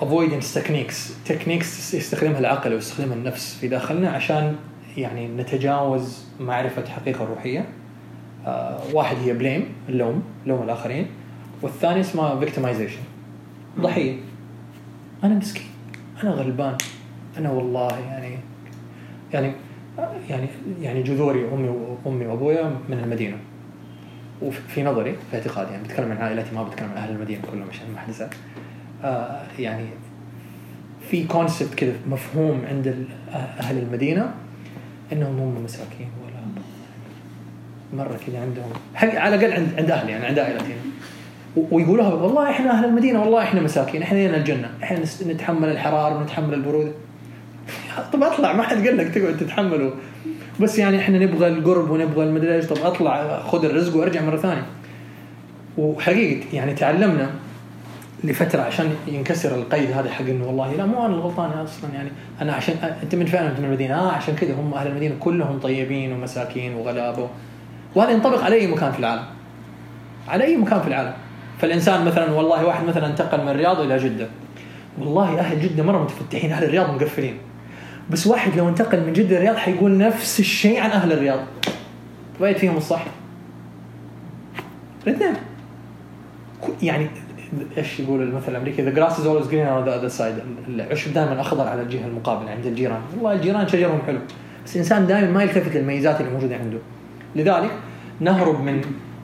[0.00, 4.56] avoidance techniques techniques يستخدمها العقل ويستخدمها النفس في داخلنا عشان
[4.96, 7.68] يعني نتجاوز معرفة حقيقة روحية.
[8.46, 11.06] آه، واحد هي blame اللوم لوم الآخرين.
[11.62, 13.00] والثاني اسمها victimization
[13.80, 14.16] ضحية.
[15.24, 15.66] أنا مسكين.
[16.22, 16.76] أنا غلبان.
[17.38, 18.38] أنا والله يعني
[19.32, 19.52] يعني
[20.30, 20.46] يعني
[20.80, 21.68] يعني جذوري أمي
[22.04, 23.36] وامي وأبويا من المدينة.
[24.42, 27.84] وفي نظري في اعتقادي يعني بتكلم عن عائلتي ما بتكلم عن أهل المدينة كلهم عشان
[27.94, 28.28] ما حد يزعل.
[29.04, 29.84] آه يعني
[31.10, 34.34] في كونسبت كذا مفهوم عند أهل المدينة
[35.12, 40.38] إنهم هم مساكين ولا مرة كذا عندهم حق على الأقل عند عند أهلي يعني عند
[40.38, 40.72] عائلتي.
[41.56, 46.54] ويقولوها والله إحنا أهل المدينة والله إحنا مساكين إحنا لنا الجنة إحنا نتحمل الحرارة ونتحمل
[46.54, 46.92] البرودة.
[48.12, 49.92] طب أطلع ما حد قال لك تقعد تتحمله
[50.60, 52.66] بس يعني إحنا نبغى القرب ونبغى المدري إيش.
[52.66, 54.66] طب أطلع خذ الرزق وأرجع مرة ثانية.
[55.78, 57.30] وحقيقة يعني تعلمنا
[58.24, 61.90] لفترة عشان ينكسر القيد هذا حق إنه والله لا مو أنا الغلطان أصلا.
[61.94, 62.08] يعني
[62.42, 63.94] أنا عشان أنت من فين انت من المدينة.
[63.94, 67.28] آه عشان كذا هم أهل المدينة كلهم طيبين ومساكين وغلابة.
[67.94, 69.24] وهذا ينطبق على أي مكان في العالم.
[70.28, 71.12] على أي مكان في العالم.
[71.58, 74.28] فالإنسان مثلا والله واحد مثلا انتقل من الرياض إلى جدة.
[74.98, 77.34] والله أهل جدة مرة متفتحين أهل الرياض مقفلين.
[78.10, 81.40] بس واحد لو انتقل من جدة الرياض حيقول نفس الشيء عن أهل الرياض.
[82.40, 83.04] ومين فيهم الصح.
[85.06, 85.34] الاثنين.
[86.82, 87.08] يعني
[87.78, 90.34] إيش يقول المثل الأمريكي؟ the grass is always green the other side
[90.68, 93.00] العشب دائما أخضر على الجهة المقابلة عند الجيران.
[93.14, 94.18] والله الجيران شجرهم حلو.
[94.64, 96.78] بس الإنسان دائما ما يلتفت للميزات اللي موجودة عنده.
[97.36, 97.70] لذلك
[98.20, 98.80] نهرب من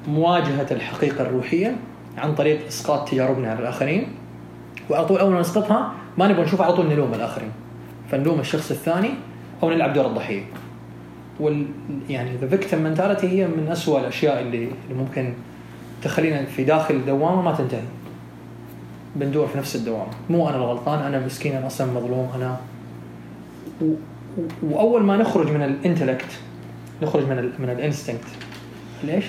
[0.08, 1.76] مواجهة الحقيقة الروحية
[2.18, 4.08] عن طريق إسقاط تجاربنا على الآخرين.
[4.90, 7.50] وعلى طول أول ما نسقطها ما نبغى نشوف على طول نلوم الآخرين.
[8.10, 9.10] فنلوم الشخص الثاني
[9.62, 10.42] أو نلعب دور الضحية.
[11.40, 11.66] وال
[12.10, 15.32] يعني the victim mentality هي من أسوأ الأشياء اللي اللي ممكن
[16.02, 17.82] تخلينا في داخل دوامة ما تنتهي.
[19.16, 20.10] بندور في نفس الدوامة.
[20.30, 22.56] مو أنا الغلطان أنا مسكين أنا أصلا مظلوم أنا
[23.82, 23.84] و...
[23.84, 24.42] و...
[24.62, 26.38] وأول ما نخرج من الإنتلكت
[27.02, 27.52] نخرج من ال...
[27.58, 28.28] من الإنستنكت.
[29.04, 29.24] ليش؟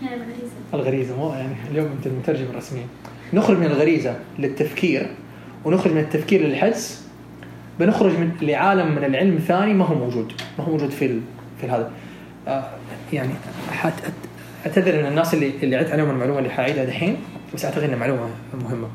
[0.00, 0.54] هي الغريزة.
[0.74, 2.82] الغريزة مو يعني اليوم أنت المترجم الرسمي.
[3.34, 5.10] نخرج من الغريزة للتفكير
[5.64, 7.03] ونخرج من التفكير للحدس
[7.80, 11.20] بنخرج من لعالم من العلم ثاني ما هو موجود ما هو موجود في.
[11.60, 11.90] في هذا
[12.48, 12.64] آه
[13.12, 13.32] يعني.
[14.66, 17.16] اعتذر من الناس اللي اللي عدت عليهم المعلومة اللي حأعيدها دحين
[17.54, 18.20] بس أعتقد إنها معلومة
[18.64, 18.88] مهمة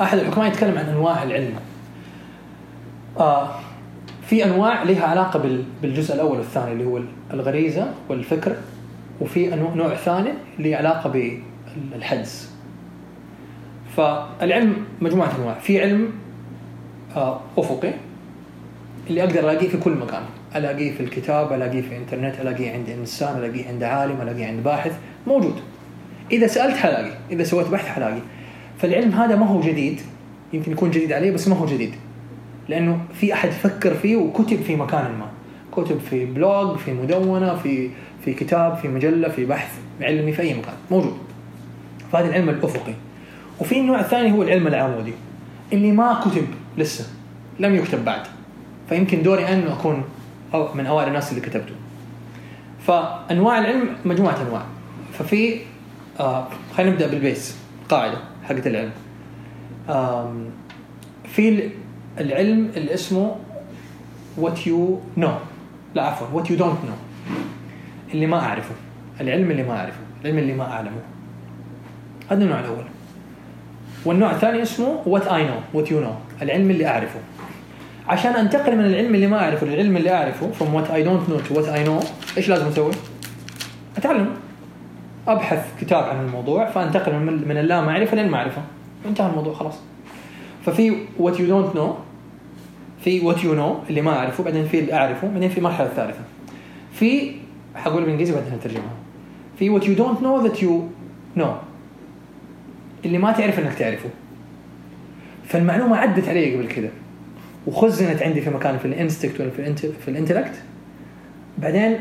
[0.00, 1.54] أحد الحكماء يتكلم عن أنواع العلم
[3.18, 3.50] آه
[4.28, 7.00] في أنواع لها علاقة بال- بالجزء الأول والثاني اللي هو
[7.32, 8.56] الغريزة والفكر
[9.20, 11.34] وفي نوع ثاني اللي علاقة
[11.92, 12.50] بالحدس
[13.96, 16.10] فالعلم مجموعة أنواع في علم
[17.58, 17.92] أفقي.
[19.10, 20.22] اللي أقدر ألاقيه في كل مكان.
[20.56, 24.98] ألاقيه في الكتاب ألاقيه في الإنترنت ألاقيه عند إنسان ألاقيه عند عالم ألاقيه عند باحث.
[25.26, 25.54] موجود.
[26.32, 27.10] إذا سألت حلاقي.
[27.30, 28.20] إذا سويت بحث حلاقي.
[28.78, 30.00] فالعلم هذا ما هو جديد.
[30.52, 31.94] يمكن يكون جديد عليه بس ما هو جديد.
[32.68, 35.26] لأنه في أحد فكر فيه وكتب في مكان ما.
[35.72, 37.90] كتب في blog في مدونة في
[38.24, 40.74] في كتاب في مجلة في بحث علمي في أي مكان.
[40.90, 41.16] موجود.
[42.12, 42.94] فهذا العلم الأفقي.
[43.60, 45.12] وفي النوع الثاني هو العلم العمودي.
[45.72, 46.46] اللي ما كتب.
[46.78, 47.06] لسه.
[47.60, 48.22] لم يكتب بعد.
[48.88, 50.04] فيمكن دوري إنه أكون
[50.54, 51.74] أو من أوائل الناس اللي كتبته.
[52.86, 54.62] فأنواع العلم مجموعة أنواع.
[55.18, 55.60] ففي
[56.20, 57.58] آه خلينا نبدأ بالبيس.
[57.88, 58.92] قاعدة حقت العلم.
[61.24, 61.70] في
[62.18, 63.36] العلم اللي اسمه
[64.40, 65.34] what you know.
[65.94, 66.98] لا عفوا what you don't know.
[68.12, 68.74] اللي ما أعرفه.
[69.20, 69.98] العلم اللي ما أعرفه.
[70.22, 71.00] العلم اللي ما أعلمه.
[72.30, 72.84] هذا النوع الأول.
[74.04, 76.23] والنوع الثاني اسمه what I know what you know.
[76.42, 77.20] العلم اللي أعرفه.
[78.08, 81.48] عشان أنتقل من العلم اللي ما أعرفه للعلم اللي أعرفه from what I don't know
[81.48, 82.92] to what I know إيش لازم أسوي؟
[83.96, 84.26] أتعلم.
[85.28, 88.62] أبحث كتاب عن الموضوع فأنتقل من من اللا معرفه للمعرفه
[89.06, 89.74] انتهى الموضوع خلاص.
[90.66, 91.90] ففي what you don't know
[93.04, 96.20] في what you know اللي ما أعرفه بعدين في اللي أعرفه بعدين في المرحلة الثالثة.
[96.92, 97.32] في
[97.74, 98.94] حقول بالانجليزي بعدين هترجمها.
[99.58, 100.72] في what you don't know that you
[101.40, 101.54] know.
[103.04, 104.10] اللي ما تعرف إنك تعرفه.
[105.48, 106.88] فالمعلومة عدت علي قبل كده.
[107.66, 110.52] وخزنت عندي في مكان في ال instinct ولا في ال int في ال intellect
[111.58, 111.98] بعدين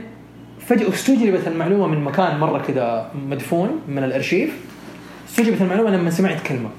[0.60, 4.58] فجأة استجلبت المعلومة من مكان مرة كده مدفون من الأرشيف.
[5.30, 6.70] استجلبت المعلومة لما سمعت كلمة.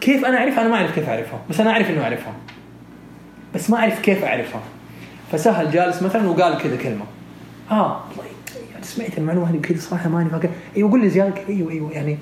[0.00, 1.40] كيف أنا أعرفها؟ أنا ما أعرف كيف أعرفها.
[1.50, 2.32] بس أنا أعرف إنه أعرفها.
[3.54, 4.60] بس ما أعرف كيف أعرفها.
[5.32, 7.04] فسهل جالس مثلا وقال كذا كلمة.
[7.70, 8.32] آه والله
[8.82, 10.48] سمعت المعلومة هذه كذا صراحة ماني فاكر.
[10.76, 11.34] أيوه قول لي زيادة.
[11.48, 12.18] أيوه أيوه يعني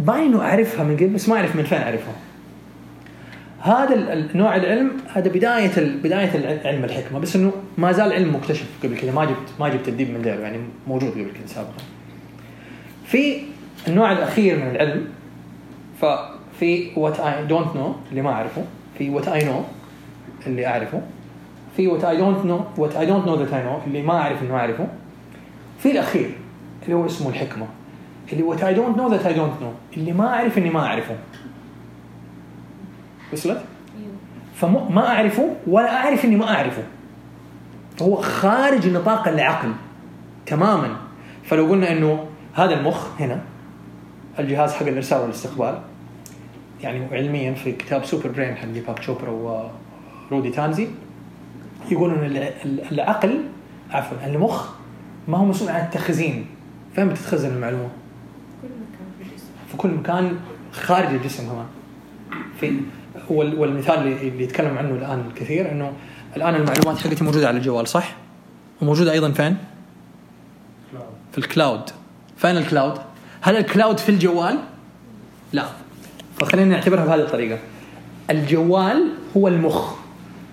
[0.00, 2.14] باين انه أعرفها من قبل بس ما أعرف من فين أعرفها.
[3.66, 8.96] هذا نوع العلم هذا بداية بداية علم الحكمة بس إنه ما زال علم مكتشف قبل
[8.96, 11.82] كذا ما جبت ما جبت الذيب من ديله يعني موجود قبل كذا سابقا.
[13.04, 13.40] في
[13.88, 15.08] النوع الأخير من العلم
[16.00, 18.64] ففي what I don't know اللي ما أعرفه
[18.98, 19.62] في what I know
[20.46, 21.02] اللي أعرفه
[21.76, 24.42] في what I don't know what I don't know that I know اللي ما أعرف
[24.42, 24.88] إنه أعرفه
[25.78, 26.30] في الأخير
[26.82, 27.66] اللي هو اسمه الحكمة
[28.32, 31.16] اللي what I don't know that I don't know اللي ما أعرف إني ما أعرفه
[33.32, 33.64] وصلت؟
[33.98, 34.14] أيوه.
[34.54, 36.82] فما أعرفه ولا أعرف إني ما أعرفه.
[37.98, 39.72] فهو خارج نطاق العقل
[40.46, 40.96] تماما.
[41.44, 43.40] فلو قلنا إنه هذا المخ هنا
[44.38, 45.80] الجهاز حق الإرسال والاستقبال
[46.82, 49.30] يعني علميا في كتاب Super Brain حق ديباك شوبرا
[50.30, 50.88] ورودي تانزي
[51.90, 52.18] يقولون
[52.92, 53.44] العقل
[53.90, 54.68] عفوا المخ
[55.28, 56.46] ما هو مسؤول عن التخزين.
[56.94, 57.88] فين بتتخزن المعلومة؟
[58.62, 59.46] كل مكان في الجسم.
[59.68, 60.36] في كل مكان
[60.72, 61.66] خارج الجسم كمان.
[62.60, 62.80] في
[63.30, 65.92] والمثال اللي يتكلم عنه الآن الكثير إنه
[66.36, 68.16] الآن المعلومات حقتي موجودة على الجوال صح؟
[68.82, 69.56] وموجودة أيضا فين؟
[71.32, 71.90] في ال cloud
[72.36, 72.98] فين ال cloud؟
[73.40, 74.58] هل ال cloud في الجوال؟
[75.52, 75.66] لا
[76.38, 77.58] فخلينا نعتبرها بهذه الطريقة
[78.30, 79.94] الجوال هو المخ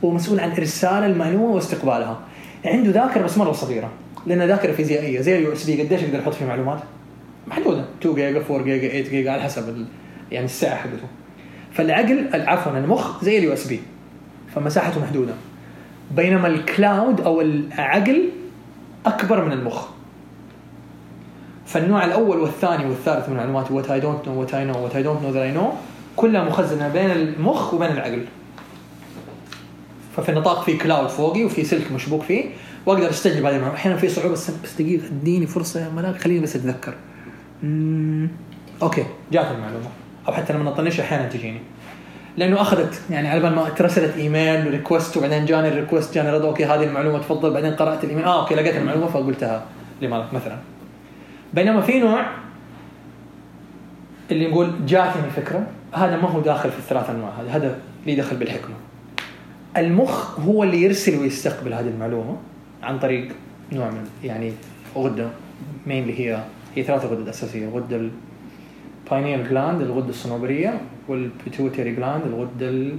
[0.04, 2.19] هو مسؤول عن إرسال المعلومة واستقبالها
[2.65, 3.91] عنده ذاكرة بس مره صغيرة
[4.28, 6.80] لانها ذاكرة فيزيائية زي ال USB قديش يقدر يحط فيه معلومات؟
[7.47, 9.86] محدودة 2 جيجا 4 جيجا 8 جيجا على حسب ال...
[10.32, 11.08] يعني السعه حقته
[11.74, 13.80] فالعقل عفوا المخ زي ال USB
[14.56, 15.34] فمساحته محدودة.
[16.16, 18.30] بينما ال cloud أو العقل
[19.06, 19.86] أكبر من المخ.
[21.66, 25.04] فالنوع الأول والثاني والثالث من المعلومات what I don't know what I know what I
[25.04, 25.72] don't know that I know
[26.16, 28.26] كلها مخزنة بين المخ وبين العقل.
[30.16, 32.46] ففي النطاق في cloud فوقي وفي سلك مشبوك فيه
[32.86, 36.40] وأقدر أستجلب هذه المعلومات أحيانا في صعوبة بس بس دقيقة اديني فرصة يا ملاك خليني
[36.40, 36.94] بس أتذكر.
[38.82, 39.88] أوكي جات المعلومة.
[40.28, 41.60] أو حتى لما اطنشها أحيانا تجيني.
[42.38, 46.32] لأنه أخذت يعني على بال ما اترسلت email و request وبعدين جاني ال request جاني
[46.32, 47.54] رد أوكي هذه المعلومة تفضل.
[47.54, 48.26] بعدين قرأت الإيميل.
[48.26, 49.66] آه أوكي لقيت المعلومة فقلتها
[50.02, 50.58] لملاك مثلا.
[51.54, 52.26] بينما في نوع
[54.32, 58.36] اللي نقول جاتني فكرة هذا ما هو داخل في الثلاث أنواع هذا هذا لي دخل
[58.36, 58.76] بالحكمة.
[59.78, 62.38] المخ هو اللي يرسل ويستقبل هذه المعلومة
[62.84, 63.32] عن طريق
[63.72, 64.54] نوع من يعني
[64.96, 65.28] غدة
[65.88, 66.44] مين اللي هي
[66.76, 68.10] هي ثلاثة غدد أساسية الغده
[69.06, 72.98] ال pineal gland الغده الصنوبريه وال pituitary gland الغده ال...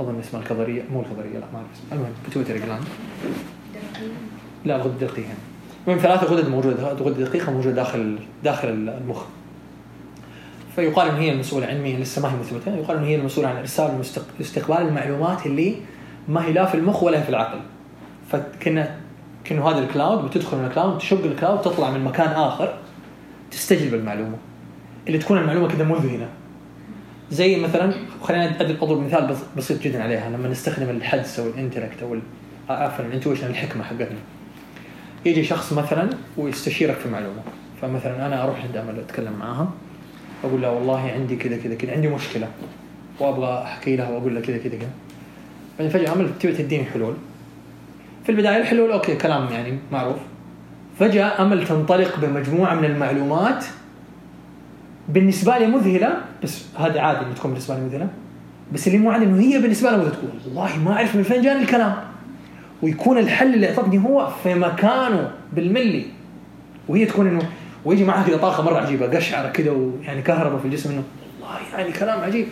[0.00, 2.84] اظن اسمها الكظريه مو الكظريه لا ما اعرف اسمها المهم pituitary gland.
[4.64, 5.28] لا الغده الدقيقه
[5.86, 9.22] المهم ثلاثة غدد موجودة غده دقيقة موجودة داخل داخل المخ.
[10.76, 12.76] فيقال إن هي المسؤولة علميا لسه ما هي مثبتة.
[12.76, 15.74] يقال إن هي المسؤولة عن إرسال المستق- استقبال المعلومات اللي
[16.28, 17.58] ما هي لا في المخ ولا في العقل.
[18.28, 18.96] فكنا
[19.44, 22.78] كأنه هذا ال cloud بتدخل من ال cloud تشق الكلاود تطلع من مكان آخر
[23.50, 24.36] تستجلب المعلومة.
[25.06, 26.28] اللي تكون المعلومة كذا مذهلة.
[27.30, 27.92] زي مثلا
[28.22, 32.20] خلينا اضرب مثال بس- بسيط جدا عليها لما نستخدم الحدس أو ال intellect أو ال-
[32.70, 34.18] عفوا ال intuition الحكمة حقتنا.
[35.24, 37.42] يجي شخص مثلا ويستشيرك في معلومة.
[37.82, 39.68] فمثلا أنا أروح عند أمل أتكلم معاها
[40.44, 42.48] أقول لها والله عندي كذا كذا كذا عندي مشكلة.
[43.20, 44.90] وأبغى أحكي لها وأقول لها كذا كذا كذا
[45.78, 47.14] بعدين فجأة أمل تبي تديني حلول.
[48.24, 50.16] في البداية الحلول أوكي كلام يعني معروف.
[50.98, 53.64] فجأة أمل تنطلق بمجموعة من المعلومات
[55.08, 58.08] بالنسبة لي مذهلة بس هذا عادي انه تكون بالنسبة لي مذهلة.
[58.72, 61.62] بس اللي مو عادي إنه هي بالنسبة مذهله تقول والله ما أعرف من فين جاني
[61.62, 61.94] الكلام.
[62.82, 66.06] ويكون الحل اللي أعطتني هو في مكانه بالملي.
[66.88, 67.42] وهي تكون إنه
[67.84, 71.02] ويجي معها كذا طاقة مرة عجيبة قشعرة كذا ويعني كهرباء في الجسم إنه
[71.40, 72.46] والله يعني كلام عجيب.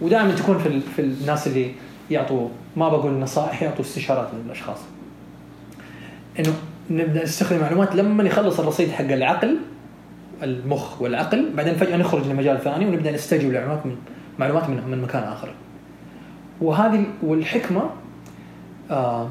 [0.00, 1.70] ودائما تكون في في الناس اللي
[2.10, 4.78] يعطوا ما بقول نصائح يعطوا استشارات للأشخاص.
[6.38, 6.52] إنه
[6.90, 9.56] نبدأ نستخدم معلومات لما يخلص الرصيد حق العقل.
[10.42, 13.96] المخ والعقل بعدين فجأة نخرج لمجال ثاني ونبدأ نستجيب لمعلومات من
[14.38, 15.54] معلومات من من مكان آخر.
[16.60, 17.90] وهذه والحكمة
[18.90, 19.28] آم،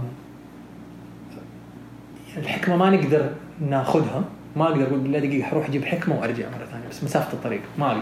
[2.38, 3.30] الحكمة ما نقدر
[3.70, 4.24] ناخذها
[4.56, 7.88] ما أقدر أقول بالله دقيقة حروح أجيب حكمة وأرجع مرة ثانية بس مسافة الطريق ما
[7.88, 8.02] أقدر.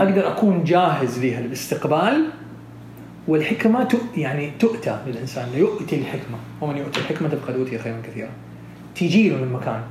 [0.00, 2.26] أقدر أكون جاهز لها للاستقبال
[3.28, 6.38] والحكمة يعني تؤتى للإنسان يؤتي الحكمة.
[6.60, 8.28] ومن يؤتي الحكمة فقد اوتي خيرا كثيرا.
[8.94, 9.82] تيجي له من مكان.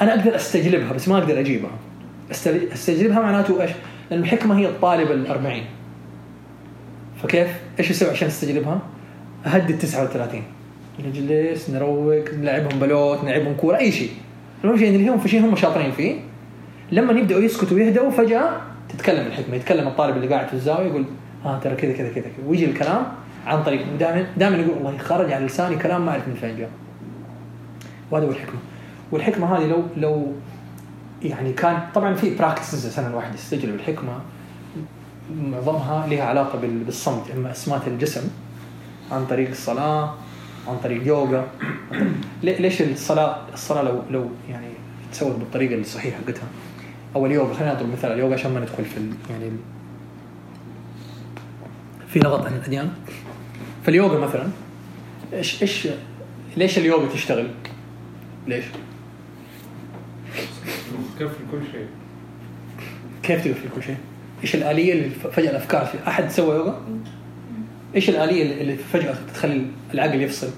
[0.00, 1.70] أنا أقدر أستجلبها بس ما أقدر أجيبها.
[2.72, 3.70] أستجلبها معناته إيش؟
[4.10, 5.64] لأن الحكمة هي الطالب الأربعين.
[7.22, 8.80] فكيف؟ إيش أسوي عشان استجلبها؟
[9.46, 10.42] اهدد 39
[11.04, 14.10] نجلس نروق نلعبهم بلوت نلعبهم كورة أي شيء.
[14.64, 16.14] المهم شيء نلهيهم في شيء هم شاطرين فيه.
[16.92, 18.50] لما يبدأوا يسكتوا ويهدوا فجأة
[18.88, 19.56] تتكلم الحكمة.
[19.56, 21.04] يتكلم الطالب اللي قاعد في الزاوية يقول
[21.44, 22.24] ها آه ترى كذا كذا كذا.
[22.46, 23.02] ويجي الكلام
[23.46, 26.70] عن طريق دائما دائما يقول والله خرج على لساني كلام ما أعرف من فين جاء.
[28.10, 28.60] وهذا هو الحكمة.
[29.12, 30.32] والحكمة هذه لو لو
[31.22, 34.12] يعني كان طبعا في براكتسز عشان الواحد يستجلب الحكمة
[35.42, 38.28] معظمها لها علاقة بال- بالصمت إما اسمات الجسم
[39.12, 40.14] عن طريق الصلاة
[40.68, 41.46] عن طريق يوغا
[42.42, 44.66] لي- ليش الصلاه الصلاة لو لو يعني
[45.12, 46.48] تسوت بالطريقة الصحيحة حقتها
[47.16, 49.50] أو اليوغا خلينا نضرب مثال اليوغا عشان ما ندخل في يعني
[52.08, 52.90] في لغط عن الأديان
[53.86, 54.48] فاليوغا مثلا
[55.32, 55.88] إيش إيش
[56.56, 57.48] ليش اليوغا تشتغل؟
[58.46, 58.64] ليش؟
[61.20, 61.86] كفر كل شيء؟
[63.22, 63.96] كيف تقفل كل شيء؟
[64.42, 66.80] إيش الآلية اللي فجأة الأفكار في أحد سوى يوغا؟
[67.94, 70.52] إيش الآلية اللي- اللي فجأة تخلي العقل يفصل؟ في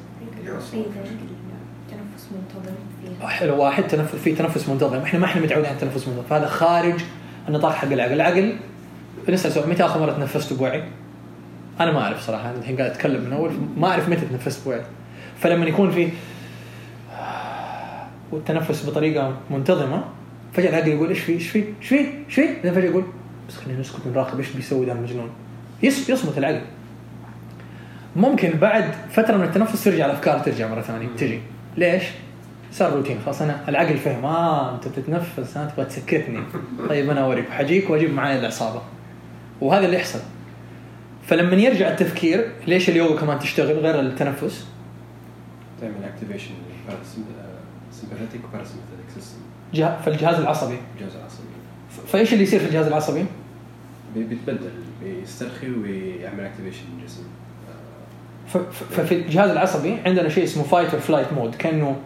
[1.91, 2.75] تنفس منتظم
[3.19, 4.97] فيها حلو واحد تنفس في تنفس منتظم.
[4.99, 7.01] إحنا ما إحنا متعودين على التنفس المنتظم فهذا خارج
[7.49, 8.13] النطاق حق العقل.
[8.13, 8.57] العقل
[9.29, 10.85] نسال سؤال متى آخر مرة تنفست بوعي؟
[11.81, 12.51] أنا ما أعرف صراحة.
[12.51, 13.51] أنا الحين قاعد أتكلم من أول.
[13.77, 14.83] ما أعرف متى تنفست بوعي.
[15.41, 16.09] فلما يكون في
[18.33, 20.05] والتنفس بطريقة منتظمة
[20.53, 23.05] فجأة العقل يقول إيش في إيش في إيش في إيش في؟ بعدين فجأة يقول
[23.49, 25.31] بس خلينا نسكت نراقب إيش بيسوي ذا المجنون.
[25.83, 26.61] يص- يصمت العقل.
[28.17, 31.41] ممكن بعد فترة من التنفس ترجع الأفكار ترجع مرة ثانية تجي.
[31.77, 32.03] ليش؟
[32.73, 33.19] صار روتين.
[33.25, 36.39] خلاص أنا العقل فهم آه أنت بتتنفس ها تبغى تسكتني.
[36.89, 37.51] طيب أنا أوريك.
[37.51, 38.83] حجيك وأجيب معايا العصابة.
[39.61, 40.21] وهذا اللي يحصل.
[41.27, 44.67] فلما يرجع التفكير ليش اليوغا كمان تشتغل غير التنفس؟
[45.81, 46.51] تعمل activation
[47.93, 49.39] sympathetic و parasympathetic system
[49.75, 50.77] جه- في الجهاز العصبي.
[50.97, 51.43] الجهاز العصبي.
[52.07, 53.25] فايش اللي يصير في الجهاز العصبي؟
[54.15, 54.71] بي- بيتبدل
[55.03, 57.23] بيسترخي ويعمل activation للجسم
[58.91, 61.97] ففي الجهاز العصبي عندنا شيء اسمه fight or flight mode كأنه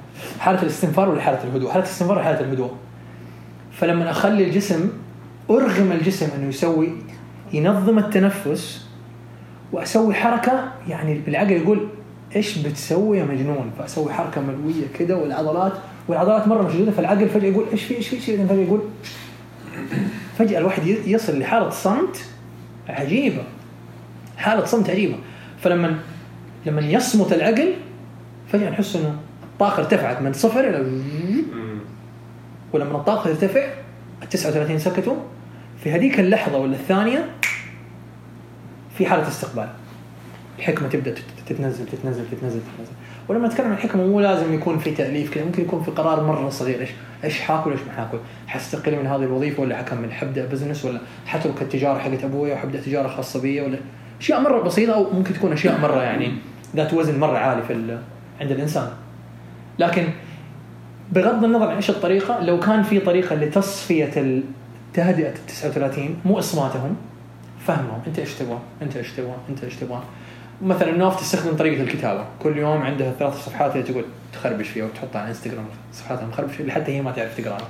[0.41, 1.71] حالة الاستنفار ولا حاله الهدوء.
[1.71, 2.71] حالة الاستنفار ولا حاله الهدوء.
[3.73, 4.89] فلما أخلي الجسم
[5.51, 6.93] أرغم الجسم إنه يسوي
[7.53, 8.87] ينظم التنفس
[9.73, 11.89] وأسوي حركة يعني بالعقل يقول
[12.37, 15.73] إيش بتسوي يا مجنون؟ فأسوي حركة ملوية كده والعضلات
[16.09, 18.81] والعضلات مرة مشدودة فالعقل فجأة يقول إيش في إيش في بعدين فجأة يقول
[20.39, 22.25] فجأة الواحد يصل لحالة صمت
[22.89, 23.43] عجيبة.
[24.37, 25.17] حالة صمت عجيبة.
[25.61, 25.99] فلما
[26.67, 27.75] لما يصمت العقل
[28.53, 29.17] فجأة نحس إنه
[29.53, 31.01] الطاقة ارتفعت من صفر إلى
[32.73, 33.67] ولما الطاقة ترتفع
[34.23, 35.17] ال 39 سكتوا
[35.85, 37.31] في هذيك اللحظة ولا الثانية
[38.99, 39.69] في حالة استقبال.
[40.59, 42.93] الحكمة تبدأ تت- تتنزل تتنزل تتنزل تتنزل.
[43.29, 46.49] ولما نتكلم عن الحكمة مو لازم يكون في تأليف كذا ممكن يكون في قرار مرة
[46.49, 46.81] صغير.
[46.81, 46.91] إيش
[47.25, 48.19] إيش حاكل إيش ما حاكل.
[48.47, 53.09] حستقيل من هذه الوظيفة ولا حكمل؟ حبدأ بزنس ولا حترك التجارة حقت أبويا وحبدأ تجارة
[53.09, 53.79] خاصة بي ولا؟
[54.21, 56.33] أشياء مرة بسيطة أو ممكن تكون أشياء مرة يعني
[56.77, 57.99] ذات وزن مرة عالي في
[58.41, 58.89] عند الإنسان.
[59.79, 60.05] لكن
[61.13, 64.05] بغض النظر عن إيش الطريقة لو كان في طريقة لتصفية
[64.95, 66.97] تهدئة ال 39 مو إصماتهم
[67.67, 68.01] فهمهم.
[68.07, 70.03] أنت إيش تبغى؟ أنت إيش تبغى؟ أنت إيش تبغى؟
[70.63, 72.25] مثلا نوف تستخدم طريقة الكتابة.
[72.43, 75.65] كل يوم عندها ثلاث صفحات اللي تقول تخربش فيها وتحطها على إنستغرام.
[75.93, 77.69] صفحاتها مخربشة اللي حتى هي ما تعرف تقراها.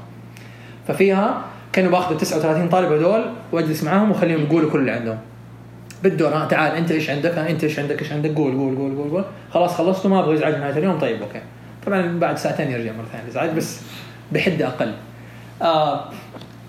[0.89, 5.19] ففيها كانوا باخذ 39 طالب هذول واجلس معاهم واخليهم يقولوا كل اللي عندهم.
[6.03, 8.97] بالدور ها تعال أنت إيش عندك؟ ها أنت إيش عندك؟ إيش عندك؟ قول قول قول
[8.97, 9.25] قول, قول.
[9.51, 10.99] خلاص خلصتوا ما أبغى ازعج نهايه اليوم.
[10.99, 11.41] طيب أوكي.
[11.87, 13.81] طبعا بعد ساعتين يرجع مرة ثانية يزعج بس
[14.33, 14.93] بحده أقل.
[15.63, 16.05] آه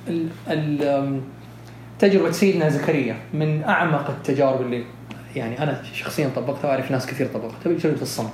[0.07, 1.22] ال ال آم،
[1.99, 4.84] تجربة سيدنا زكريا من أعمق التجارب اللي
[5.38, 8.33] يعني أنا شخصيا طبقتها وأعرف ناس كثير طبقتها تجربه الصمت.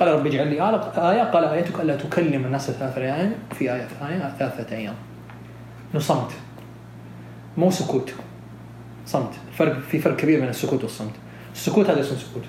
[0.00, 3.88] قال رب اجعل لي آية- آية قال آيتك ألا تكلم الناس ثلاثة أيام في آية
[4.00, 4.94] ثانية ثلاثة أيام.
[5.94, 6.30] إنه صمت.
[7.56, 8.12] مو سكوت.
[9.06, 9.30] صمت.
[9.58, 11.14] فرق في فرق كبير بين السكوت والصمت.
[11.54, 12.44] السكوت هذا اسمه سكوت.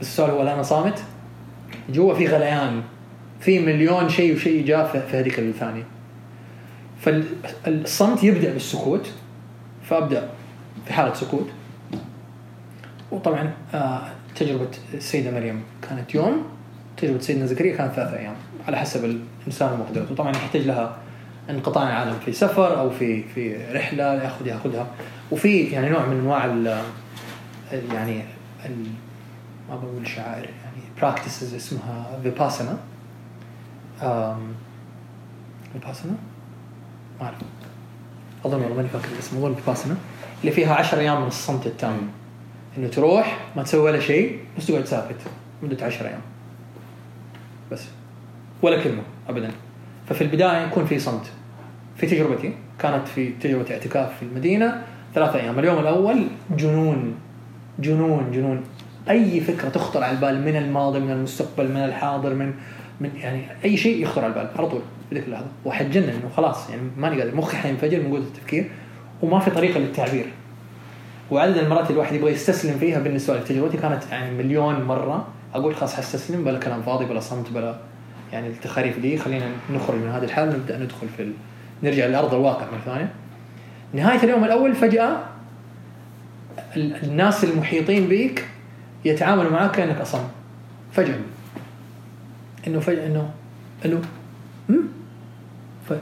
[0.00, 1.02] السؤال هو أنا صامت؟
[1.90, 2.82] جوا في غليان.
[3.40, 5.84] في مليون شيء وشيء جاء في هذيك الثانية.
[7.00, 9.08] فالصمت يبدأ بالسكوت
[9.88, 10.28] فأبدأ
[10.86, 11.48] في حالة سكوت.
[13.10, 14.02] وطبعا آه
[14.36, 16.42] تجربة السيدة مريم كانت يوم
[16.96, 18.34] تجربة سيدنا زكريا كانت ثلاثة أيام
[18.66, 20.96] على حسب الإنسان ومقدرته طبعا يحتاج لها
[21.50, 24.86] انقطاع العالم في سفر أو في في رحلة ياخذ يأخذها.
[25.30, 26.82] وفي يعني نوع من أنواع ال
[27.72, 28.22] يعني
[29.70, 32.78] ما بقول شعائر يعني براكتسز اسمها فيباسنا
[35.72, 36.12] فيباسنا
[37.20, 37.36] ما أعرف.
[38.44, 39.96] أظن والله ماني فاكر الاسم أظن فيباسنا
[40.40, 41.98] اللي فيها 10 أيام من الصمت التام.
[42.78, 45.16] إنه تروح ما تسوي ولا شيء بس تقعد ساكت
[45.62, 46.20] مدة 10 أيام.
[47.72, 47.84] بس.
[48.62, 49.50] ولا كلمة ابدا.
[50.08, 51.26] ففي البداية يكون في صمت.
[51.96, 52.52] في تجربتي.
[52.78, 54.82] كانت في تجربة اعتكاف في المدينة.
[55.14, 55.58] ثلاثة أيام.
[55.58, 56.26] اليوم الأول
[56.56, 57.14] جنون.
[57.78, 58.64] جنون جنون.
[59.10, 62.52] أي فكرة تخطر على البال من الماضي من المستقبل من الحاضر من
[63.00, 64.48] من يعني أي شيء يخطر على البال.
[64.58, 64.82] على طول.
[65.08, 67.36] في ذيك اللحظة وحتجنن إنه خلاص يعني ماني قادر.
[67.36, 68.70] مخي حينفجر من قوة التفكير.
[69.22, 70.26] وما في طريقة للتعبير.
[71.30, 75.26] وعدد المرات اللي الواحد يبغى يستسلم فيها بالنسبة لي تجربتي كانت يعني مليون مرة.
[75.54, 77.78] أقول خلاص حستسلم بلا كلام فاضي بلا صمت بلا
[78.32, 79.18] يعني التخاريف دي.
[79.18, 81.32] خلينا نخرج من هذه الحالة ونبدا ندخل في ال...
[81.82, 83.12] نرجع لأرض الواقع مرة ثانية.
[83.92, 85.16] نهاية اليوم الأول فجأة
[86.76, 88.44] ال- الناس المحيطين بيك
[89.04, 90.22] يتعاملوا معك كأنك أصم.
[90.92, 91.18] فجأة.
[92.66, 93.30] إنه فجأة إنه
[93.84, 94.00] إنه
[94.70, 94.88] "أم؟
[95.88, 95.92] ف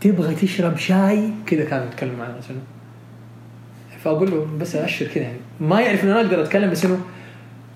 [0.00, 2.56] تبغى تشرب شاي؟ كذا كانوا يتكلموا معنا مثلا
[4.04, 5.38] فأقول له بس أشر كذا يعني.
[5.60, 7.00] ما يعرف إنه أنا أقدر أتكلم بس إنه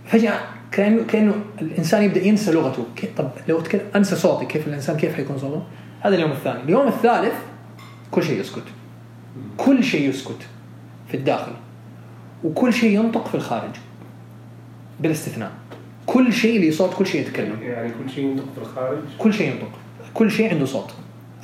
[0.06, 0.40] فجأة
[0.72, 2.86] كانه كأنه الإنسان يبدأ ينسى لغته.
[3.16, 5.62] طب لو اتكلم أنسى صوتي كيف الانسان كيف حيكون صوته؟
[6.00, 7.34] هذا اليوم الثاني، اليوم الثالث
[8.10, 8.64] كل شيء يسكت.
[9.56, 10.38] كل شيء يسكت
[11.08, 11.52] في الداخل.
[12.44, 13.70] وكل شيء ينطق في الخارج.
[15.00, 15.50] بالاستثناء.
[16.06, 17.62] كل شيء له صوت كل شيء يتكلم.
[17.62, 19.70] يعني كل شيء ينطق في الخارج؟ كل شيء ينطق.
[20.14, 20.94] كل شيء عنده صوت.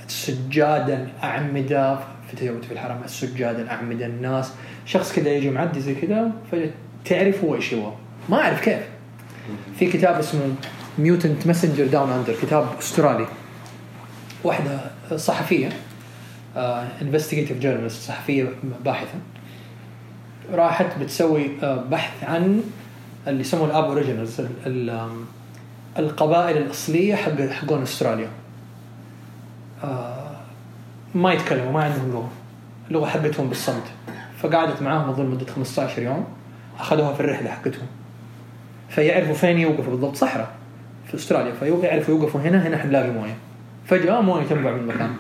[0.07, 1.99] السجادة الأعمدة
[2.37, 4.53] تجربتي في الحرم السجادة الأعمدة الناس.
[4.87, 6.71] شخص كذا يجي معدي زي كذا فجأة
[7.05, 7.93] تعرف هو إيش يبغى
[8.29, 8.83] ما أعرف كيف.
[9.79, 10.55] في كتاب اسمه
[10.99, 13.27] Mutant Message Down Under كتاب أسترالي.
[14.45, 14.81] واحدة
[15.17, 15.69] صحفية
[17.03, 18.49] investigative journalist صحفية
[18.85, 19.19] باحثة.
[20.53, 22.63] راحت بتسوي آه، بحث عن
[23.27, 24.43] اللي يسموه ال Aboriginals
[25.99, 28.29] القبائل الأصلية حق حقون أستراليا.
[29.85, 30.28] آه،
[31.15, 32.31] ما يتكلموا ما عندهم لغة.
[32.89, 33.83] اللغة حقتهم بالصمت.
[34.39, 36.25] فقعدت معاهم أظن مدة 15 يوم
[36.79, 37.87] أخذوها في الرحلة حقتهم.
[38.89, 40.51] فيعرفوا فين يوقفوا بالضبط؟ صحراء
[41.07, 41.53] في أستراليا.
[41.53, 43.37] فيعرفوا يوقفوا هنا هنا حنلاقي موية.
[43.87, 45.11] فجأة موية تنبع من مكان.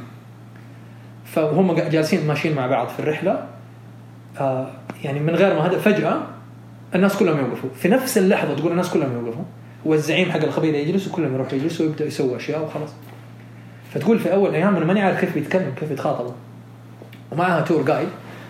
[1.24, 3.46] فهم جالسين ماشيين مع بعض في الرحلة.
[4.40, 4.70] آه
[5.04, 6.22] يعني من غير ما هذا فجأة
[6.94, 7.70] الناس كلهم يوقفوا.
[7.74, 9.44] في نفس اللحظة تقول الناس كلهم يوقفوا.
[9.84, 12.90] والزعيم حق القبيله يجلس وكلهم يروحوا يجلسوا ويبدا يسوي أشياء وخلاص.
[13.94, 16.32] فتقول في أول أيام أنا ماني عارف كيف بيتكلم كيف يتخاطبوا.
[17.32, 18.08] ومعها تور جايد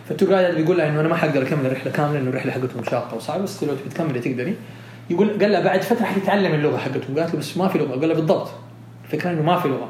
[0.08, 3.16] فالتور جايد بيقول لها إنه أنا ما حقدر أكمل الرحلة كاملة إنه الرحلة حقتهم شاقة
[3.16, 4.54] وصعبة بس لو تبي تكملي تقدري؟
[5.10, 7.18] يقول قال لها بعد فترة حتتعلم اللغة حقتهم.
[7.18, 7.90] قالت له بس ما في لغة.
[7.90, 8.48] قال لها بالضبط.
[9.04, 9.88] الفكرة إنه ما في لغة.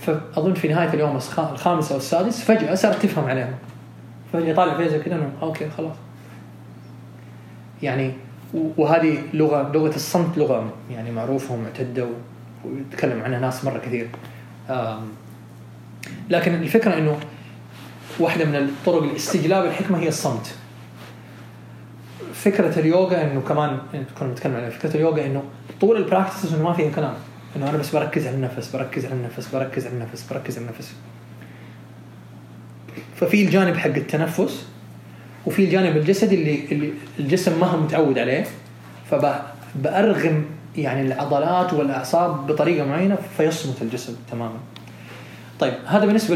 [0.00, 3.54] فأظن في نهاية اليوم الخ- الخامس أو السادس فجأة صارت تفهم عليهم.
[4.32, 5.96] فجأة طالع فيها زي كذا إنه أوكي خلاص.
[7.82, 8.12] يعني
[8.76, 12.06] وهذه لغة لغة الصمت لغة يعني معروفة ومعتدة
[12.64, 14.08] ويتكلم عنها ناس مرة كثير.
[16.30, 17.18] لكن الفكرة إنه
[18.18, 20.54] واحدة من الطرق لاستجلاب الحكمة هي الصمت.
[22.34, 23.78] فكرة اليوغا إنه كمان
[24.18, 25.42] كنا بنتكلم عليها فكرة اليوغا إنه
[25.80, 27.14] طول ال practices إنه ما فيها كلام.
[27.56, 30.92] إنه أنا بس بركز على النفس بركز على النفس بركز على النفس بركز على النفس.
[33.16, 34.66] ففي الجانب حق التنفس
[35.46, 38.44] وفي الجانب الجسدي اللي, اللي الجسم ما هو متعود عليه
[39.10, 40.44] فبأرغم
[40.76, 44.58] يعني العضلات والأعصاب بطريقة معينة فيصمت الجسد تماما.
[45.60, 46.34] طيب هذا بالنسبة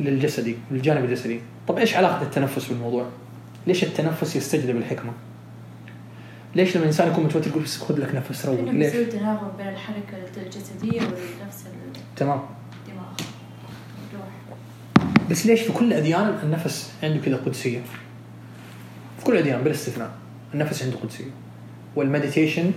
[0.00, 3.06] للجسدي للجانب الجسدي، طب إيش علاقة التنفس بالموضوع؟
[3.66, 5.12] ليش التنفس يستجلب الحكمة؟
[6.54, 9.68] ليش لما الإنسان يكون متوتر يقول بس خذ لك نفس روق؟ ليش؟ بيسوي تناغم بين
[9.68, 11.48] الحركة الجسدية الدماغ
[12.16, 12.40] تمام
[15.30, 17.80] بس ليش في كل الأديان النفس عنده كذا قدسية
[19.18, 20.10] في كل الأديان بلا استثناء
[20.54, 21.30] النفس عنده قدسية
[21.96, 22.72] وال meditation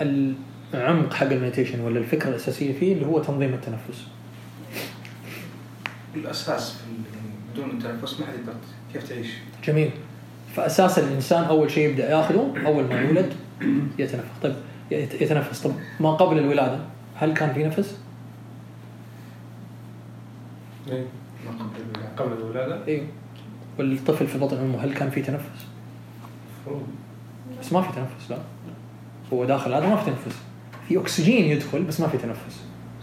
[0.00, 4.06] العمق حق ال meditation ولا الفكرة الأساسية فيه اللي هو تنظيم التنفس
[6.16, 6.76] الأساس
[7.54, 8.52] بدون التنفس ما حد يقدر
[8.92, 9.26] كيف تعيش؟
[9.64, 9.90] جميل
[10.56, 13.32] فأساس الإنسان أول شيء يبدأ يأخذه أول ما يولد
[13.98, 14.54] يتنفس طيب
[14.90, 16.78] يت- يتنفس طب ما قبل الولادة
[17.14, 17.98] هل كان في نفس؟
[20.88, 21.04] إيه.
[21.46, 23.06] ما قبل الولادة قبل الولادة أيوه
[23.78, 25.66] والطفل في بطن أمه هل كان في تنفس؟
[26.66, 26.86] المفروض
[27.60, 28.38] بس ما في تنفس لا
[29.32, 30.38] هو داخل هذا ما في تنفس.
[30.88, 32.60] في أكسجين يدخل بس ما في تنفس.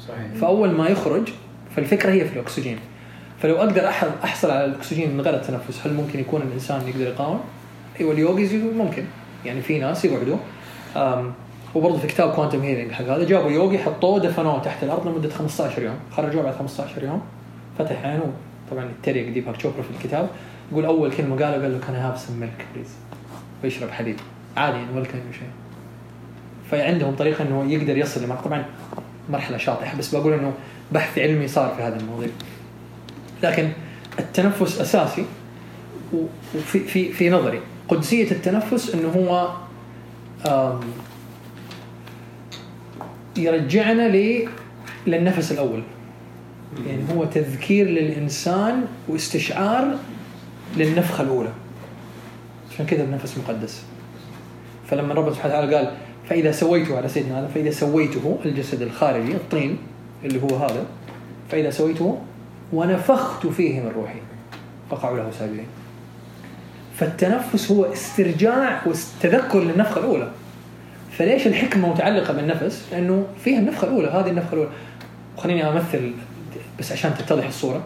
[0.08, 0.34] صحيح.
[0.42, 1.30] فأول ما يخرج
[1.76, 2.78] فالفكرة هي في الأكسجين.
[3.40, 3.88] فلو أقدر
[4.24, 7.40] أحصل على الأكسجين من غير التنفس هل ممكن يكون الإنسان يقدر يقاوم؟
[8.00, 9.04] أيوه ال yogis يقول ممكن.
[9.46, 10.38] يعني في ناس يقعدوا
[11.76, 15.84] وبرضه في كتاب Quantum Healing حق هذا جابوا يوجي حطوه دفنوه تحت الأرض لمدة 15
[15.84, 15.96] يوم.
[16.12, 17.22] خرجوه بعد 15 يوم
[17.80, 18.34] فتح عينه
[18.72, 20.30] طبعا يتريق ديباك تشوبرا في الكتاب.
[20.72, 22.90] يقول أول كلمة قالها قال له can have some milk please
[23.64, 24.16] ويشرب حليب
[24.58, 25.50] عادي يعني ولا كان شيء.
[26.72, 28.46] فعندهم طريقة إنه يقدر يصل لمرحلة.
[28.46, 28.66] طبعا
[29.30, 30.54] مرحلة شاطحة بس بقول إنه
[30.92, 32.30] بحث علمي صار في هذا المواضيع
[33.44, 33.70] لكن
[34.20, 35.26] التنفس أساسي
[36.56, 39.52] وفي في في نظري قدسية التنفس إنه هو
[43.38, 44.48] يرجعنا ل
[45.08, 45.82] للنفس الأول.
[46.88, 49.96] يعني هو تذكير للإنسان واستشعار
[50.78, 51.50] للنفخة الأولى.
[52.74, 53.84] عشان كذا النفس مقدس.
[54.90, 55.94] فلما ربنا سبحانه وتعالى قال
[56.30, 59.78] فإذا سويته على سيدنا هذا فإذا سويته الجسد الخارجي الطين
[60.26, 60.86] اللي هو هذا
[61.52, 62.22] فإذا سويته
[62.74, 64.20] ونفخت فيه من روحي
[64.92, 65.68] فقعوا له ساجدين.
[66.96, 70.32] فالتنفس هو استرجاع وتذكر للنفخة الأولى.
[71.18, 74.70] فليش الحكمة متعلقة بالنفس؟ لأنه فيها النفخة الأولى هذه النفخة الأولى.
[75.38, 76.12] وخليني أمثل
[76.80, 77.82] بس عشان تتضح الصورة.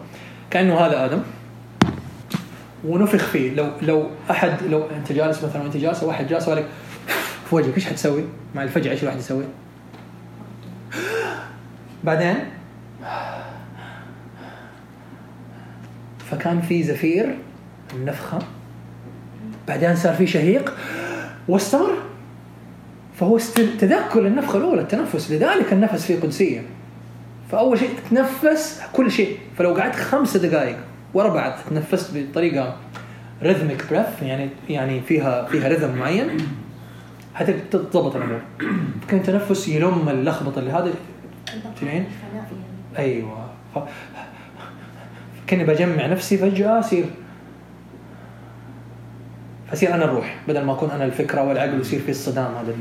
[0.50, 1.20] كأنه هذا آدم.
[2.84, 3.54] ونفخ فيه.
[3.54, 6.64] لو لو احد لو أنت جالس مثلا وانت جالس واحد جالس وقال
[7.50, 8.24] في وجهك إيش حتسوي؟
[8.54, 9.44] مع الفجعه إيش الواحد يسوي؟
[12.04, 12.36] بعدين؟
[16.30, 17.38] فكان في زفير
[17.94, 18.38] النفخة.
[19.68, 20.74] بعدين صار في شهيق.
[21.48, 21.94] واستمر.
[23.14, 23.38] فهو
[23.78, 25.30] تذكر للنفخه الأولى التنفس.
[25.30, 26.62] لذلك النفس فيه قدسية.
[27.50, 29.38] فأول شيء تتنفس كل شيء.
[29.58, 30.76] فلو قعدت خمسة دقائق
[31.14, 32.76] ورا بعض تنفست بطريقة
[33.42, 36.36] rhythmic breath يعني يعني فيها فيها rhythm معين.
[37.34, 38.40] حتضبط الأمور.
[39.08, 40.90] كان تنفس يلم اللخبطة اللي هذا
[41.82, 42.04] يعني
[42.98, 43.46] أيوه.
[43.74, 43.78] ف...
[45.46, 47.04] كأني بجمع نفسي فجأة اصير
[49.70, 52.74] فاصير أنا الروح بدل ما أكون أنا الفكرة والعقل ويصير في الصدام هذا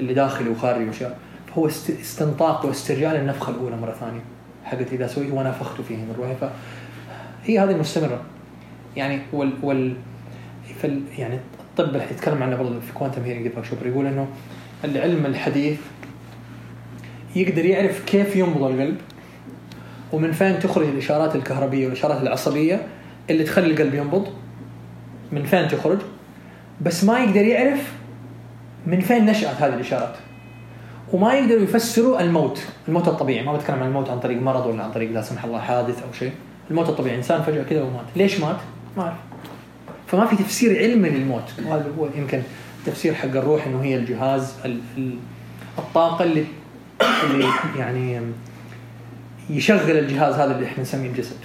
[0.00, 1.18] اللي داخلي وخارجي وأشياء.
[1.48, 1.90] فهو است...
[1.90, 4.20] استنطاق واسترجاع للنفخه الأولى مرة ثانية.
[4.64, 8.20] حقت إذا سويت ونفخت فيه من روحي فهي هذه المستمرة.
[8.96, 9.94] يعني وال, وال...
[10.82, 11.02] فال...
[11.18, 11.38] يعني
[11.80, 14.28] الطب يتكلم عنه برضه في quantum healing Chopra يقول إنه
[14.84, 15.78] العلم الحديث
[17.36, 18.96] يقدر يعرف كيف ينبض القلب
[20.12, 22.86] ومن فين تخرج الإشارات الكهربية والإشارات العصبية
[23.30, 24.28] اللي تخلي القلب ينبض؟
[25.32, 25.98] من فين تخرج؟
[26.80, 27.92] بس ما يقدر يعرف
[28.86, 30.14] من فين نشأت هذه الإشارات.
[31.12, 34.92] وما يقدروا يفسروا الموت الموت الطبيعي ما بتكلم عن الموت عن طريق مرض ولا عن
[34.92, 36.32] طريق لا سمح الله حادث أو شيء.
[36.70, 38.04] الموت الطبيعي إنسان فجأة كذا ومات.
[38.16, 38.56] ليش مات؟
[38.96, 39.27] ما أعرف.
[40.08, 41.52] فما في تفسير علمي للموت.
[41.64, 42.42] وهذا هو يمكن
[42.86, 45.16] تفسير حق الروح إنه هي الجهاز ال- ال-
[45.78, 46.44] الطاقة اللي
[47.30, 47.44] اللي
[47.78, 48.20] يعني
[49.50, 51.36] يشغل الجهاز هذا اللي إحنا نسميه الجسد.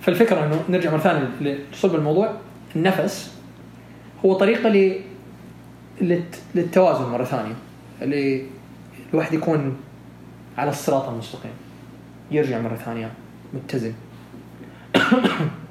[0.00, 2.32] فالفكرة إنه نرجع مرة ثانية لصلب الموضوع.
[2.76, 3.34] النفس
[4.24, 5.00] هو طريقة ل
[6.00, 7.54] للت- للتوازن مرة ثانية.
[8.02, 8.42] اللي
[9.12, 9.76] الواحد يكون
[10.58, 11.52] على الصراط المستقيم.
[12.30, 13.10] يرجع مرة ثانية
[13.54, 13.92] متزن.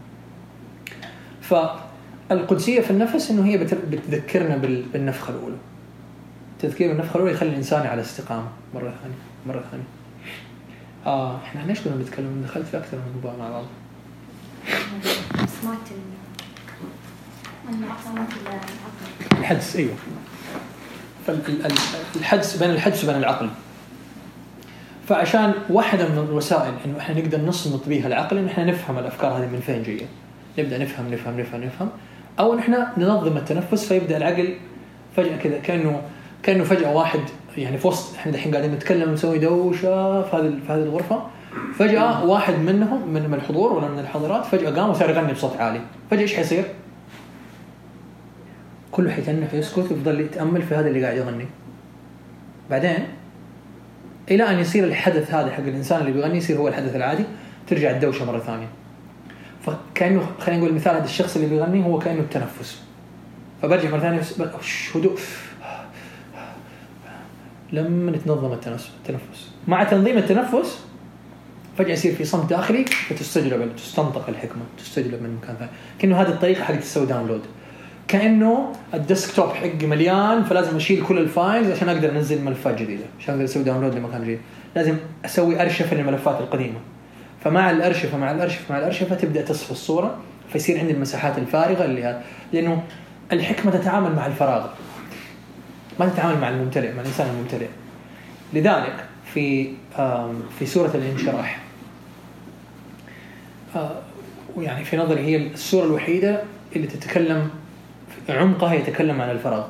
[1.49, 5.55] فالقدسية في النفس إنه هي بت- بتذكرنا بال- بالنفخة الأولى.
[6.61, 8.47] تذكير النفخه الأولى يخلي الإنسان على استقامة.
[8.75, 9.15] مرة ثانية
[9.47, 9.83] مرة ثانية.
[11.05, 13.63] آه إحنا إيش كنا بنتكلم دخلت في أكثر من موضوع مع بعض.
[15.61, 15.77] سمعت
[19.39, 19.93] الحدس إيوه.
[21.27, 23.49] فالحدس بين الحدس وبين العقل.
[25.09, 29.47] فعشان واحدة من الوسائل إنه إحنا نقدر نصمت بها العقل ان إحنا نفهم الأفكار هذه
[29.49, 30.05] من فين جاية.
[30.59, 31.89] نبدأ نفهم نفهم نفهم نفهم.
[32.39, 34.55] أو ان إحنا ننظم التنفس فيبدأ العقل
[35.15, 36.01] فجأة كذا كأنه
[36.43, 37.19] كأنه فجأة واحد
[37.57, 41.23] يعني في وسط إحنا الحين قاعدين نتكلم نسوي دوشة في هذه في هذه الغرفة.
[41.75, 45.81] فجأة واحد منهم من الحضور ولا من الحاضرات فجأة قام وصار يغني بصوت عالي.
[46.11, 46.63] فجأة إيش حيصير؟
[48.91, 51.45] كله حيتنح يسكت ويفضل يتأمل في هذا اللي قاعد يغني.
[52.69, 53.07] بعدين
[54.31, 57.23] إلى أن يصير الحدث هذا حق الإنسان اللي بيغني يصير هو الحدث العادي
[57.67, 58.67] ترجع الدوشة مرة ثانية.
[59.66, 62.82] فكأنه خلينا نقول مثال هذا الشخص اللي بيغني هو كأنه التنفس
[63.61, 64.22] فبرجع مرة ثانية
[64.95, 65.20] هدوء.
[67.72, 70.86] لما نتنظم التنفس مع تنظيم التنفس
[71.78, 75.72] فجأة يصير في صمت داخلي فتستجلب تستنطق الحكمة تستجلب من مكان ثاني.
[75.99, 77.41] كأنه هذه الطريقة حقت تسوي download
[78.07, 83.03] كأنه ال desktop حقي مليان فلازم أشيل كل ال files عشان أقدر أنزل ملفات جديدة
[83.20, 84.39] عشان أقدر أسوي download لمكان جديد.
[84.76, 86.80] لازم أسوي ارشفه للملفات القديمة.
[87.45, 90.17] فمع الارشفه مع الارشفه مع الارشفه تبدا تصفى الصورة
[90.53, 92.21] فيصير عندي المساحات الفارغة اللي هذا
[92.53, 92.83] لأنه
[93.31, 94.67] الحكمة تتعامل مع الفراغ.
[95.99, 97.67] ما تتعامل مع الممتلئ مع الإنسان الممتلئ.
[98.53, 99.71] لذلك في
[100.59, 101.59] في سورة الانشراح
[103.75, 104.01] آه،
[104.55, 106.43] ويعني في نظري هي السورة الوحيدة
[106.75, 107.49] اللي تتكلم
[108.29, 109.67] عمقها يتكلم عن الفراغ.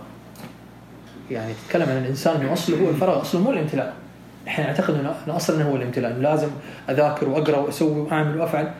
[1.32, 4.05] يعني تتكلم عن الإنسان انه اصله هو الفراغ أصله مو الامتلاء.
[4.48, 6.14] إحنا نعتقد انه أصلا هو الامتلاء.
[6.14, 6.50] لازم
[6.89, 8.72] أذاكر وأقرأ وأسوي وأعمل وأفعل.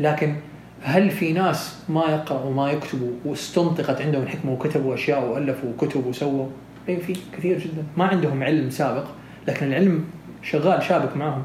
[0.00, 0.36] لكن
[0.82, 6.46] هل في ناس ما يقرأوا وما يكتبوا واستنطقت عندهم حكمة وكتبوا أشياء وألفوا كتب وسووا؟
[6.88, 7.84] اي في كثير جدا.
[7.96, 9.04] ما عندهم علم سابق
[9.48, 10.04] لكن العلم
[10.42, 11.42] شغال شابك معهم.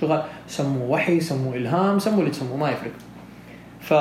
[0.00, 0.22] شغال.
[0.48, 2.92] سموه وحي سموه إلهام سموه اللي تسموه ما يفرق.
[3.80, 3.92] ف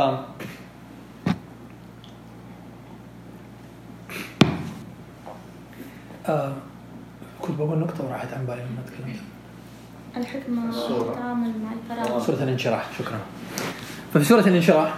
[6.30, 6.54] آه
[7.48, 9.20] كنت بقول نقطة وراحت عن بالي لما تكلمت.
[10.18, 11.08] الحكمة الصورة.
[11.10, 12.26] والتعامل مع الفراغ.
[12.26, 13.20] سورة الانشراح شكرا.
[14.14, 14.94] ففي سورة الانشراح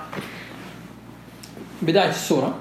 [1.81, 2.55] بداية السورة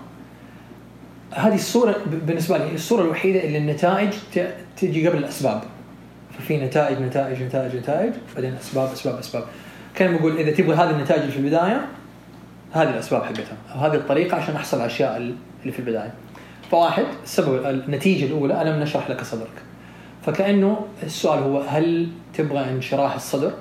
[1.34, 5.62] هذه الصورة ب- بالنسبة لي هي الصورة الوحيدة اللي النتائج ت- تجي قبل الأسباب.
[6.38, 9.44] ففي نتائج نتائج نتائج نتائج بعدين أسباب أسباب أسباب.
[9.94, 11.86] كان بقول إذا تبغى هذه النتائج اللي في البداية
[12.72, 13.56] هذه الأسباب حقتها.
[13.74, 16.12] أو هذه الطريقة عشان أحصل على الأشياء اللي في البداية.
[16.70, 19.62] فواحد السبب النتيجة الأولى ألم نشرح لك صدرك.
[20.26, 23.52] فكأنه السؤال هو هل تبغى انشراح الصدر؟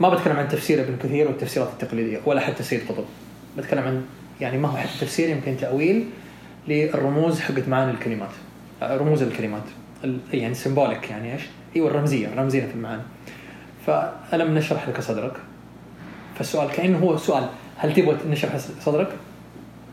[0.00, 3.04] ما بتكلم عن تفسير ابن كثير والتفسيرات التقليدية ولا حتى سيد قطب
[3.58, 4.04] بتكلم عن
[4.40, 6.04] يعني ما هو حتى تفسير يمكن تأويل
[6.68, 8.28] للرموز حقت معاني الكلمات.
[8.82, 9.62] رموز الكلمات.
[10.04, 11.42] ال- يعني symbolic يعني إيش؟
[11.76, 13.02] أيوه الرمزية رمزيه في المعاني.
[13.86, 15.32] فألم نشرح لك صدرك.
[16.38, 19.08] فالسؤال كأنه هو سؤال هل تبغى نشرح صدرك؟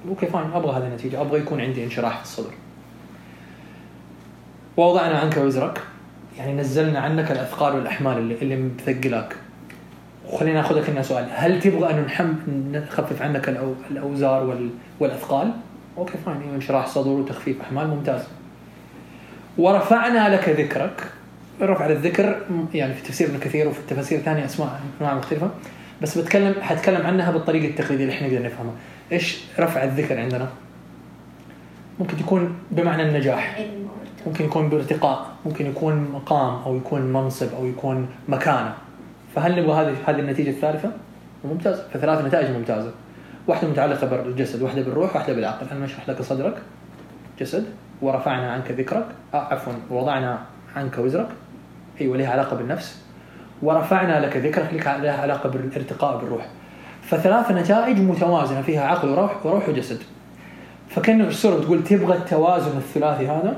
[0.09, 1.21] okay fine أبغى هذه النتيجة.
[1.21, 2.51] أبغى يكون عندي انشراح في الصدر.
[4.77, 5.81] ووضعنا عنك وزرك
[6.37, 9.35] يعني نزلنا عنك الأثقال والأحمال اللي, اللي مثقلاك
[10.31, 12.33] وخلينا ناخذها كنا سؤال هل تبغى أن نحم
[12.71, 13.73] نخفف عنك الأو...
[13.91, 14.69] الأوزار وال...
[14.99, 15.51] والأثقال؟
[15.97, 18.21] okay fine انشراح صدر وتخفيف أحمال ممتاز.
[19.57, 21.03] ورفعنا لك ذكرك
[21.61, 22.41] رفع الذكر
[22.73, 25.49] يعني في تفسير ابن كثير وفي التفاسير الثانية اسماء أنواع مختلفة
[26.01, 28.73] بس بتكلم حتكلم عنها بالطريقة التقليدية اللي إحنا نقدر نفهمها.
[29.11, 30.49] إيش رفع الذكر عندنا؟
[31.99, 33.86] ممكن يكون بمعنى النجاح وارتقاء.
[34.27, 38.73] ممكن يكون بارتقاء ممكن يكون مقام أو يكون منصب أو يكون مكانة.
[39.35, 40.91] فهل نبغى هذه هذه النتيجة الثالثة؟
[41.45, 41.81] ممتاز.
[41.93, 42.91] فثلاث نتائج ممتازة.
[43.47, 45.67] واحدة متعلقة بالجسد واحدة بالروح واحدة بالعقل.
[45.71, 46.57] أنا نشرح لك صدرك.
[47.39, 47.65] جسد.
[48.01, 49.05] ورفعنا عنك ذكرك.
[49.33, 49.73] آه عفوا.
[49.89, 50.39] وضعنا
[50.75, 51.27] عنك وزرك.
[52.01, 53.01] أيوه لها علاقة بالنفس.
[53.61, 56.47] ورفعنا لك ذكرك لها علاقة بالارتقاء بالروح.
[57.01, 58.61] فثلاث نتائج متوازنة.
[58.61, 59.99] فيها عقل وروح وروح وجسد.
[60.89, 63.57] فكأنه السورة بتقول تبغى التوازن الثلاثي هذا؟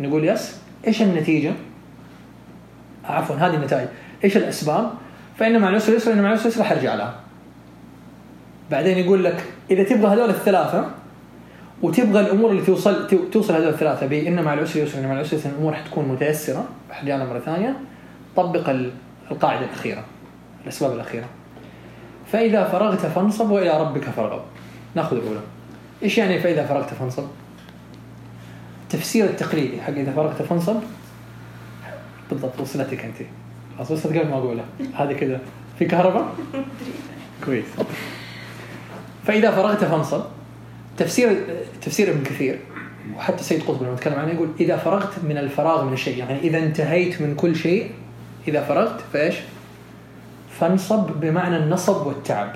[0.00, 1.52] نقول يس إيش النتيجة؟
[3.04, 3.88] عفوا هذه النتائج
[4.24, 4.90] إيش الأسباب؟
[5.38, 7.14] فإن مع العسر يسرا إن مع العسر يسرا حرجع لها.
[8.70, 10.90] بعدين يقول لك إذا تبغى هذول الثلاثة
[11.82, 15.36] وتبغى الأمور اللي توصل تو- توصل هذول الثلاثة بإن مع العسر يسرا إن مع العسر
[15.36, 17.76] يسرا الأمور حتكون متيسرة حرجع لها مرة ثانية
[18.36, 18.90] طبق ال-
[19.30, 20.04] القاعدة الأخيرة
[20.64, 21.26] الأسباب الأخيرة
[22.32, 24.42] فإذا فرغت فانصب وإلى ربك فارغب
[24.94, 25.40] نأخذ الأولى
[26.02, 27.24] إيش يعني فإذا فرغت فانصب؟
[28.86, 30.76] التفسير التقليدي حق إذا فرغت فانصب
[32.30, 33.16] بالضبط وصلتك أنت.
[33.76, 34.64] خلاص وصلت قبل ما أقولها
[34.94, 35.40] هذه كذا.
[35.78, 36.34] في كهرباء؟
[37.44, 37.64] كويس.
[39.26, 40.22] فإذا فرغت فانصب
[40.96, 41.36] تفسير
[41.82, 42.58] تفسير ابن كثير
[43.16, 46.18] وحتى سيد قطب لما يتكلم عنه يقول إذا فرغت من الفراغ من الشيء.
[46.18, 47.90] يعني إذا انتهيت من كل شيء
[48.48, 49.34] إذا فرغت فإيش؟
[50.60, 52.52] فانصب بمعنى النصب والتعب.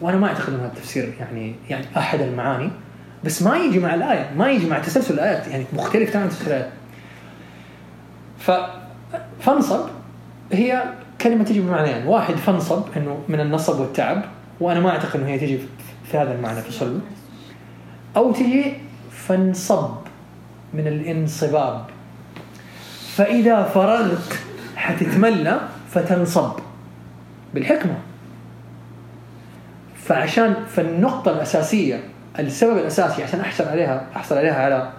[0.00, 2.70] وأنا ما أعتقد إن هذا التفسير يعني يعني أحد المعاني.
[3.24, 6.70] بس ما يجي مع الآية ما يجي مع تسلسل الآيات يعني مختلف تماما تسلسل الآيات.
[8.38, 8.50] ف
[9.40, 9.80] فانصب
[10.52, 10.84] هي
[11.20, 12.06] كلمة تجي بمعنيين.
[12.06, 14.24] واحد فانصب إنه من النصب والتعب
[14.60, 17.00] وأنا ما أعتقد إنه هي تجي في- هذا المعنى في صلب
[18.16, 18.74] أو تجي
[19.10, 19.90] فانصب
[20.74, 21.84] من الانصباب.
[23.16, 24.38] فإذا فرغت
[24.76, 25.60] حتتملى
[25.90, 26.52] فتنصب
[27.54, 27.94] بالحكمة.
[30.04, 32.00] فعشان فالنقطة الأساسية
[32.38, 34.90] السبب الأساسي عشان أحصل عليها أحصل عليها على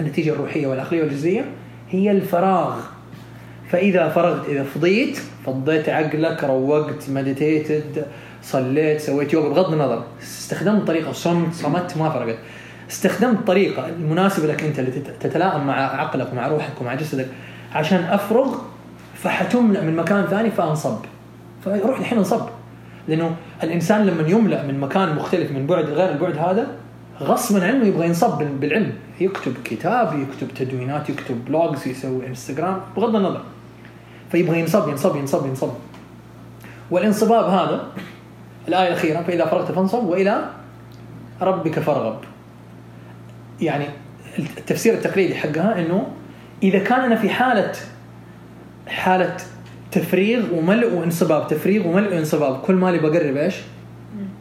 [0.00, 1.44] النتيجة الروحية والعقلية والجزئية
[1.90, 2.74] هي الفراغ.
[3.70, 8.06] فإذا فرغت إذا فضيت فضيت عقلك روقت مديتيتد
[8.42, 12.38] صليت سويت يوغا بغض النظر استخدمت طريقة صمت صمت ما فرقت.
[12.90, 17.26] استخدمت الطريقة المناسبة لك أنت اللي تت- تتلائم مع عقلك ومع روحك ومع جسدك
[17.72, 18.54] عشان أفرغ
[19.22, 20.98] فحتملأ من مكان ثاني فأنصب.
[21.64, 22.48] فروح الحين انصب.
[23.08, 26.66] لأنه الإنسان لما يملأ من مكان مختلف من بعد غير البعد هذا
[27.20, 28.92] غصبا عنه يبغى ينصب بال- بالعلم.
[29.20, 33.40] يكتب كتاب يكتب تدوينات يكتب بلوجز يسوي انستغرام بغض النظر.
[34.32, 35.70] فيبغى ينصب ينصب ينصب ينصب.
[36.90, 37.86] والانصباب هذا
[38.68, 40.50] الآية الأخيرة فإذا فرغت فانصب وإلى
[41.42, 42.18] ربك فارغب.
[43.60, 43.84] يعني
[44.38, 46.06] التفسير التقليدي حقها إنه
[46.62, 47.72] إذا كان أنا في حالة
[48.88, 49.36] حالة
[49.94, 53.54] تفريغ وملء وانصباب تفريغ وملء وانصباب كل مالي بقرب إيش؟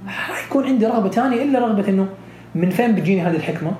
[0.07, 2.07] حيكون عندي رغبة ثانية إلا رغبة إنه
[2.55, 3.71] من فين بتجيني هذه الحكمة؟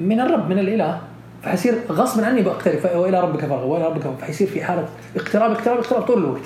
[0.00, 1.00] من الرب من الإله.
[1.42, 4.18] فحيصير غصبا عني بقترب وإلى ربك فارغب وإلى ربك فارغب.
[4.18, 6.44] فحيصير في حالة اقتراب اقتراب اقتراب طول الوقت.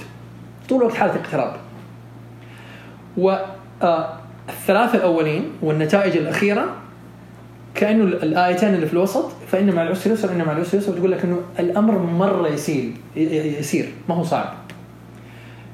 [0.69, 1.57] طول الوقت حالة اقتراب.
[3.17, 6.65] والثلاثه الأولين والنتائج الأخيرة
[7.75, 11.25] كأنه الآيتين اللي في الوسط فان مع العسر يسر ان مع العسر يسر بتقول لك
[11.25, 14.55] إنه الأمر مرة يسير يسير ما هو صعب.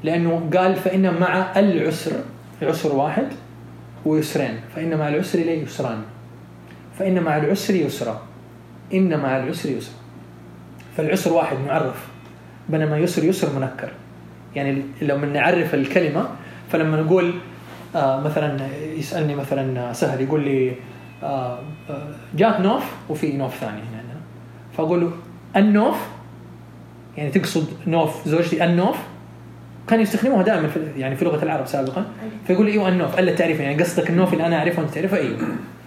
[0.04, 2.12] لأنه قال فان مع العسر
[2.62, 3.26] عسر واحد
[4.04, 5.98] ويسرين فان مع العسر ليه يسران.
[6.98, 8.22] فان مع العسر يسرا
[8.94, 9.94] ان مع العسر يسرا.
[10.96, 12.06] فالعسر واحد معرف
[12.68, 13.88] بينما يسر يسر منكر.
[14.56, 16.28] يعني لما نعرف الكلمة
[16.72, 17.34] فلما نقول
[17.96, 20.72] آه مثلا يسألني مثلا سهل يقول لي
[22.34, 24.20] جات نوف وفي نوف ثاني هنا عندنا.
[24.76, 25.10] فأقول له
[25.56, 25.96] النوف
[27.16, 28.96] يعني تقصد نوف زوجتي النوف
[29.88, 32.06] كانوا يستخدموها دائما في يعني في لغة العرب سابقا.
[32.46, 35.38] فيقول لي أيوه النوف الا التعريف يعني قصدك النوف اللي أنا أعرفه وانت تعرفه؟ أيوه.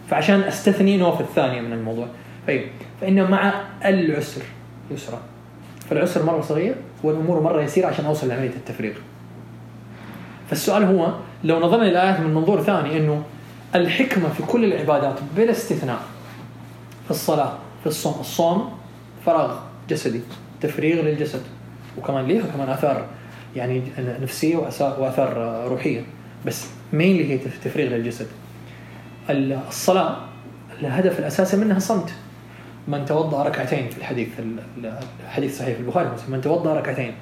[0.09, 2.07] فعشان أستثني نوف الثانية من الموضوع.
[2.47, 2.61] طيب
[3.01, 3.53] فان مع
[3.86, 4.41] العسر
[4.91, 5.19] يسرا.
[5.89, 8.93] فالعسر مرة صغير والأمور مرة يسيرة عشان أوصل لعملية التفريغ
[10.49, 11.13] فالسؤال هو
[11.43, 13.23] لو نظرنا للايات من منظور ثاني إنه
[13.76, 15.99] الحكمة في كل العبادات بلا استثناء.
[17.05, 18.20] في الصلاة في الصوم.
[18.20, 18.78] الصوم
[19.26, 19.59] فراغ
[19.89, 20.22] جسدي
[20.61, 21.41] تفريغ للجسد.
[21.97, 23.05] وكمان ليها كمان آثار
[23.55, 23.84] يعني
[24.22, 26.01] نفسية وآثار روحية.
[26.45, 28.28] بس مين اللي هي تفريغ للجسد.
[29.30, 30.17] الصلاة
[30.82, 32.13] الهدف الأساسي منها صمت
[32.88, 34.28] من توضأ ركعتين في الحديث
[35.24, 37.13] الحديث صحيح في البخاري من توضأ ركعتين.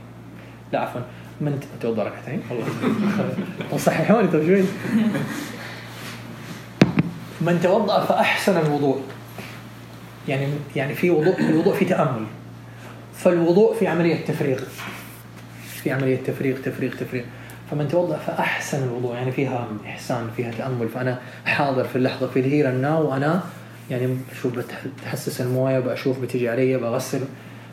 [0.73, 1.01] لا عفوا.
[1.41, 2.65] من توضأ ركعتين؟ والله.
[3.85, 4.63] صححوني طيب شوي.
[7.41, 9.01] من توضأ فأحسن الوضوء.
[10.27, 12.25] يعني يعني في وضوء الوضوء في تأمل.
[13.15, 14.59] فالوضوء في عملية تفريغ
[15.83, 17.23] في عملية تفريغ تفريغ تفريغ.
[17.71, 19.15] فمن توضأ فأحسن الوضوء.
[19.15, 20.89] يعني فيها إحسان فيها تأمل.
[20.89, 23.43] فأنا حاضر في اللحظة في ال here ال now وأنا
[23.91, 24.53] يعني بشوف
[24.97, 27.21] بتحسس الموية بشوف بتيجي علي بغسل.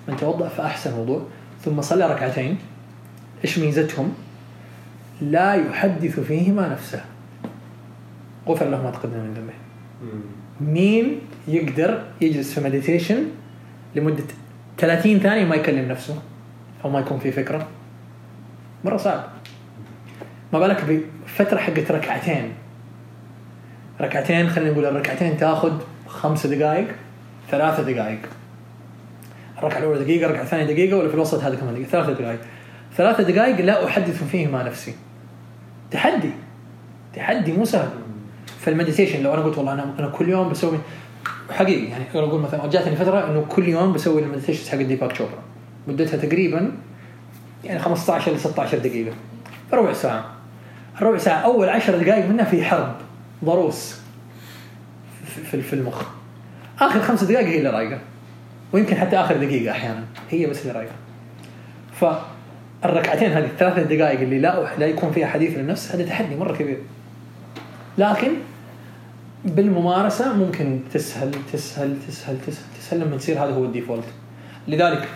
[0.08, 1.22] من توضأ فأحسن الوضوء.
[1.64, 2.58] ثم صلى ركعتين.
[3.44, 4.14] إيش ميزتهم؟
[5.20, 7.04] لا يحدث فيهما نفسه.
[8.48, 9.52] غفر له ما تقدم من ذنبه.
[10.60, 13.24] مين يقدر يجلس في meditation
[13.94, 14.24] لمدة
[14.78, 16.22] 30 ثانية ما يكلم نفسه
[16.84, 17.66] أو ما يكون في فكرة.
[18.84, 19.24] مرة صعب.
[20.52, 22.52] ما بالك بفترة حقت ركعتين.
[24.00, 26.88] ركعتين خلينا نقول الركعتين تاخذ خمس دقائق
[27.50, 28.20] ثلاثة دقائق.
[29.58, 32.40] الركعة الأولى دقيقة الركعة الثانية دقيقة ولا في الوسط هذا كمان دقيقة؟ ثلاثة دقائق.
[32.96, 34.94] ثلاثة دقائق لا أحدث فيه مع نفسي.
[35.90, 36.30] تحدي.
[37.14, 37.88] تحدي مو سهل.
[38.64, 40.78] فال meditation لو أنا قلت والله أنا أنا كل يوم بسوي
[41.50, 45.42] حقيقي يعني أقول مثلا جاتني فترة إنه كل يوم بسوي ال meditation حق ديباك تشوبرا
[45.88, 46.72] مدتها تقريبا
[47.64, 49.12] يعني 15 ل 16 دقيقة.
[49.72, 50.24] ربع ساعة.
[50.98, 52.94] الربع ساعة أول 10 دقائق منها في حرب
[53.44, 53.96] ضروس
[55.50, 56.02] في, في المخ.
[56.80, 57.98] آخر خمس دقائق هي اللي رايقة.
[58.72, 60.94] ويمكن حتى آخر دقيقة أحيانا هي بس اللي رايقة.
[62.82, 66.78] فالركعتين هذه الثلاث دقائق اللي لا لا يكون فيها حديث للنفس هذا تحدي مرة كبير.
[67.98, 68.30] لكن
[69.44, 74.04] بالممارسة ممكن تسهل تسهل تسهل تسهل تسهل لما تصير هذا هو الديفولت.
[74.68, 75.08] لذلك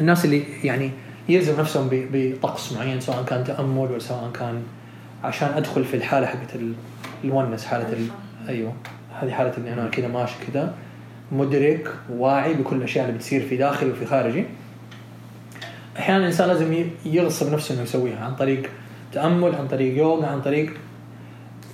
[0.00, 0.90] الناس اللي يعني
[1.28, 4.62] يلزم نفسهم بطقس معين سواء كان تأمل ولا سواء كان
[5.24, 6.58] عشان أدخل في الحالة حقت
[7.24, 8.06] الونس حالة ال...
[8.48, 8.72] أيوه
[9.20, 10.74] هذه حالة إني أنا كذا ماشي كذا
[11.32, 14.44] مدرك واعي بكل الأشياء اللي بتصير في داخلي وفي خارجي.
[15.98, 18.70] أحيانا الإنسان لازم يغصب نفسه إنه يسويها عن طريق
[19.12, 20.72] تأمل عن طريق يوغا عن طريق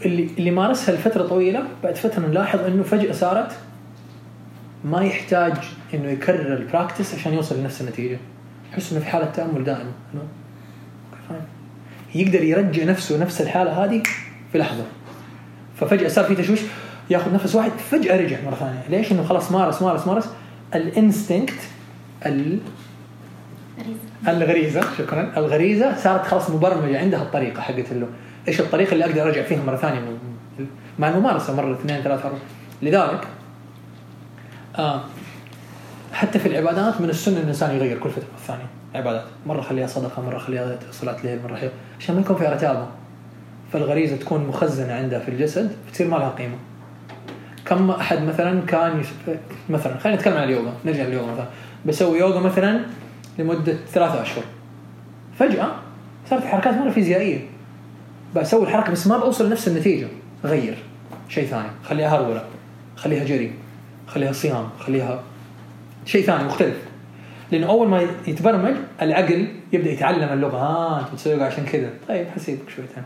[0.04, 3.52] اللي اللي مارسها لفترة طويلة بعد فترة نلاحظ إنه فجأة صارت
[4.84, 5.54] ما يحتاج
[5.94, 8.18] إنه يكرر ال practice عشان يوصل لنفس النتيجة.
[8.72, 9.92] يحس إنه في حالة تأمل دائم
[12.14, 14.02] يقدر يرجع نفسه نفس الحالة هذه
[14.52, 14.84] في لحظة.
[15.76, 16.60] ففجأة صار في تشويش
[17.10, 18.82] ياخذ نفس واحد فجأة رجع مرة ثانية.
[18.88, 20.28] ليش؟ إنه خلاص مارس مارس مارس.
[20.74, 21.58] ال instinct
[22.26, 22.58] ال
[24.28, 25.32] الغريزة شكرا.
[25.36, 28.06] الغريزة صارت خلاص مبرمجة عندها الطريقة حقت اللي
[28.48, 30.00] إيش الطريقة اللي أقدر أرجع فيها مرة ثانية؟
[30.98, 32.40] مع الممارسه مرة اثنين ثلاثة أربعة.
[32.82, 33.26] لذلك
[34.78, 35.00] آه
[36.12, 39.24] حتى في العبادات من السنة إن الإنسان يغير كل فترة والثانيه عبادات.
[39.46, 41.72] مرة خليها صدقة مرة خليها صلاة ليل مرة خليها.
[42.00, 42.86] عشان ما يكون في رتابة.
[43.72, 46.56] فالغريزة تكون مخزنة عندها في الجسد فتصير ما لها قيمة.
[47.64, 49.08] كم أحد مثلا كان يس...
[49.70, 51.46] مثلا خلينا نتكلم عن اليوغا نرجع لليوغا مثلا.
[51.86, 52.80] بسوي يوغا مثلا
[53.38, 54.44] لمدة ثلاثة أشهر.
[55.38, 55.68] فجأة
[56.30, 57.40] صارت حركات مرة فيزيائية.
[58.36, 60.06] بسوي الحركة بس ما بوصل لنفس النتيجة.
[60.44, 60.78] غير.
[61.28, 61.68] شيء ثاني.
[61.84, 62.44] خليها هرولة.
[62.96, 63.52] خليها جري.
[64.06, 64.68] خليها صيام.
[64.80, 65.22] خليها
[66.06, 66.76] شيء ثاني مختلف.
[67.52, 70.56] لأنه أول ما يتبرمج العقل يبدأ يتعلم اللغة.
[70.56, 71.90] ها أنت بتسوي عشان كذا.
[72.08, 73.02] طيب حسيبك شويتين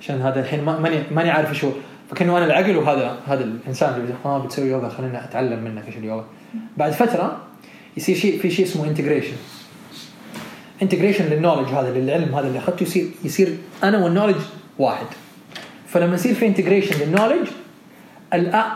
[0.00, 1.70] عشان هذا الحين ما- ماني ماني عارف هو
[2.10, 6.24] فكأنه أنا العقل وهذا هذا الإنسان اللي ها بتسوي يوغا خليني أتعلم منك إيش اليوغا.
[6.76, 7.36] بعد فترة
[7.96, 9.36] يصير شيء في شيء اسمه integration
[10.82, 12.82] integration لل knowledge هذا للعلم هذا اللي أخذته.
[12.82, 14.36] يصير يصير أنا وال knowledge
[14.78, 15.06] واحد.
[15.88, 17.48] فلما يصير في integration لل knowledge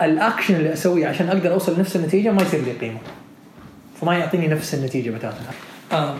[0.01, 2.99] ال action اللي أسويه عشان أقدر أوصل لنفس النتيجة ما يصير لي قيمة.
[4.01, 5.37] فما يعطيني نفس النتيجة بتاتا
[5.91, 6.15] آه.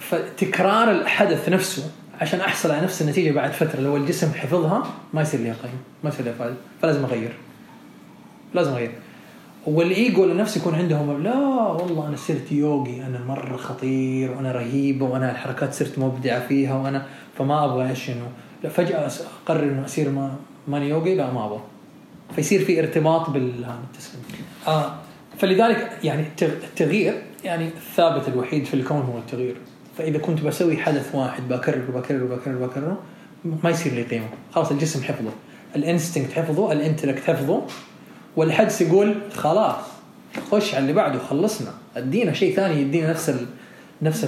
[0.00, 5.40] فتكرار الحدث نفسه عشان أحصل على نفس النتيجة بعد فترة لو الجسم حفظها ما يصير
[5.40, 7.32] لي قيمة ما يصير لي فائده فلازم أغير.
[8.54, 8.90] لازم أغير.
[9.66, 11.36] والإيجو لنفسه يكون عندهم لا
[11.68, 17.06] والله أنا صرت يوغي أنا مرة خطير وأنا رهيب وأنا الحركات صرت مبدعة فيها وأنا
[17.38, 18.28] فما أبغى إيش انه
[18.64, 19.10] لا فجأة
[19.46, 20.34] أقرر إنه أصير ما
[20.68, 21.60] ماني يوغي لا ما أبغى.
[22.36, 24.22] فيصير في ارتباط بال هذا التسليم
[24.68, 24.94] آه
[25.38, 29.56] فلذلك يعني التغ- التغيير يعني الثابت الوحيد في الكون هو التغيير.
[29.98, 32.98] فإذا كنت بسوي حدث واحد بكرر وبكرر وبكرر وبكرره
[33.62, 34.26] ما يصير لي قيمة.
[34.54, 35.30] خلاص الجسم حفظه.
[35.76, 37.62] ال instinct حفظه ال intellect حفظه
[38.36, 39.76] والحدس يقول خلاص
[40.50, 41.70] خش على اللي بعده خلصنا.
[41.96, 43.46] ادينا شيء ثاني يدينا نفس ال...
[44.02, 44.26] نفس.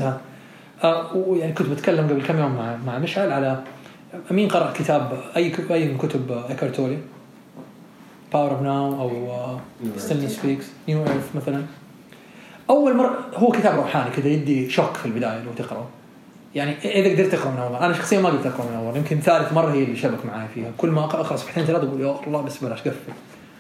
[0.85, 3.63] آه ويعني كنت بتكلم قبل كم يوم مع مع مشعل على
[4.31, 6.99] مين قرأ كتاب أي ك- أي من كتب ايكارت تولي
[8.33, 9.59] Power of Now أو.
[9.97, 11.63] Stillness Speaks New Earth مثلا.
[12.71, 15.87] أول مرة هو كتاب روحاني كذا يدي shock في البداية لو تقرأه.
[16.55, 19.53] يعني إذا قدرت تقرا من أول أنا شخصيا ما قدرت اقرا من أول يمكن ثالث
[19.53, 20.71] مرة هي اللي شبك معي فيها.
[20.79, 23.13] كل ما أقرأ اقرا صفحتين ثلاثة أقول يا الله بس بلاش قفل.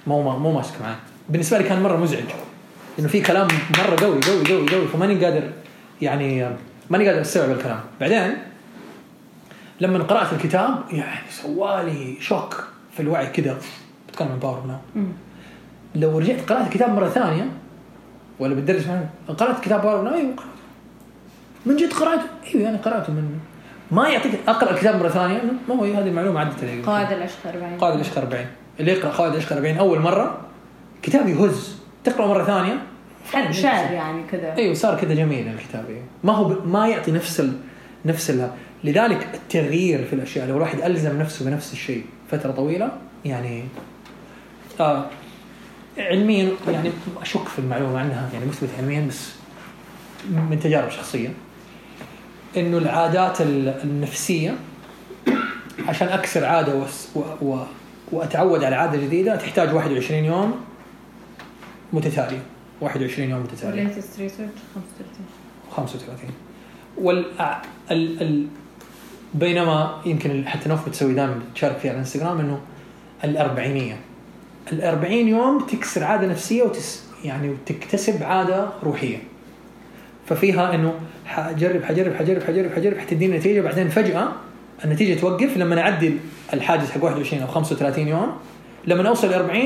[0.07, 0.94] مو ما مو ماسك معي
[1.28, 2.24] بالنسبة لي كان مرة مزعج.
[2.98, 3.48] إنه في كلام
[3.78, 4.86] مرة قوي قوي قوي قوي.
[4.86, 5.50] فماني قادر
[6.02, 6.50] يعني
[6.90, 7.80] ماني قادر أستوعب الكلام.
[8.00, 8.36] بعدين
[9.80, 12.64] لما قرأت الكتاب يعني سوالي shock
[12.96, 13.59] في الوعي كذا
[14.09, 15.05] بتكلم عن Power Now.
[15.94, 17.48] لو رجعت قرأت الكتاب مرة ثانية
[18.38, 20.34] ولا بتدرس معنا قرأت كتاب باور ناو أيوه.
[21.66, 23.38] من جد قرأته؟ أيوه يعني قرأته من
[23.90, 26.82] ما يعطيك أقرأ الكتاب مرة ثانية ما هو هذه المعلومة عدت علي.
[26.82, 28.46] قواعد العشق 40 قائد العشق 40
[28.81, 30.41] اللي يقرأ قائد العشق 40 أول مرة
[31.03, 31.77] كتاب يهز.
[32.05, 32.83] تقرأ مرة ثانية
[33.53, 34.55] شعر يعني كذا.
[34.57, 35.85] أيوه صار كذا جميل الكتاب
[36.24, 36.68] ما هو ب...
[36.68, 37.53] ما يعطي نفس ال...
[38.05, 38.51] نفس ال...
[38.85, 40.47] لذلك التغيير في الأشياء.
[40.49, 42.91] لو الواحد ألزم نفسه بنفس الشيء فترة طويلة
[43.24, 43.64] يعني
[44.81, 45.07] آه
[45.99, 46.91] علميا يعني
[47.22, 49.29] أشك في المعلومة عنها يعني مثبت علميا بس
[50.31, 51.29] من تجارب شخصية.
[52.57, 54.55] إنه العادات ال- النفسية
[55.89, 57.09] عشان أكسر عادة وس...
[57.14, 57.20] و...
[57.43, 57.59] و...
[58.12, 60.54] وأتعود على عادة جديدة تحتاج 21 يوم
[61.92, 62.42] متتالية.
[62.80, 63.82] 21 يوم متتالية.
[63.82, 65.26] latest research 35
[65.76, 66.30] 35
[66.98, 67.24] وال
[67.90, 68.22] ال...
[68.22, 68.46] ال...
[69.34, 72.61] بينما يمكن حتى نوف بتسوي دائما تشارك فيها على الانستغرام إنه
[73.24, 73.96] الأربعينية
[74.72, 79.18] الأربعين يوم تكسر عادة نفسية وتس يعني وتكتسب عادة روحية.
[80.26, 80.94] ففيها إنه
[81.26, 84.28] حجرب حجرب حجرب حجرب حجرب حتديني نتيجة بعدين فجأة
[84.84, 86.14] النتيجة توقف لما اعدي
[86.53, 88.32] الحاجز حق 21 أو 35 يوم
[88.86, 89.62] لما اوصل ل 40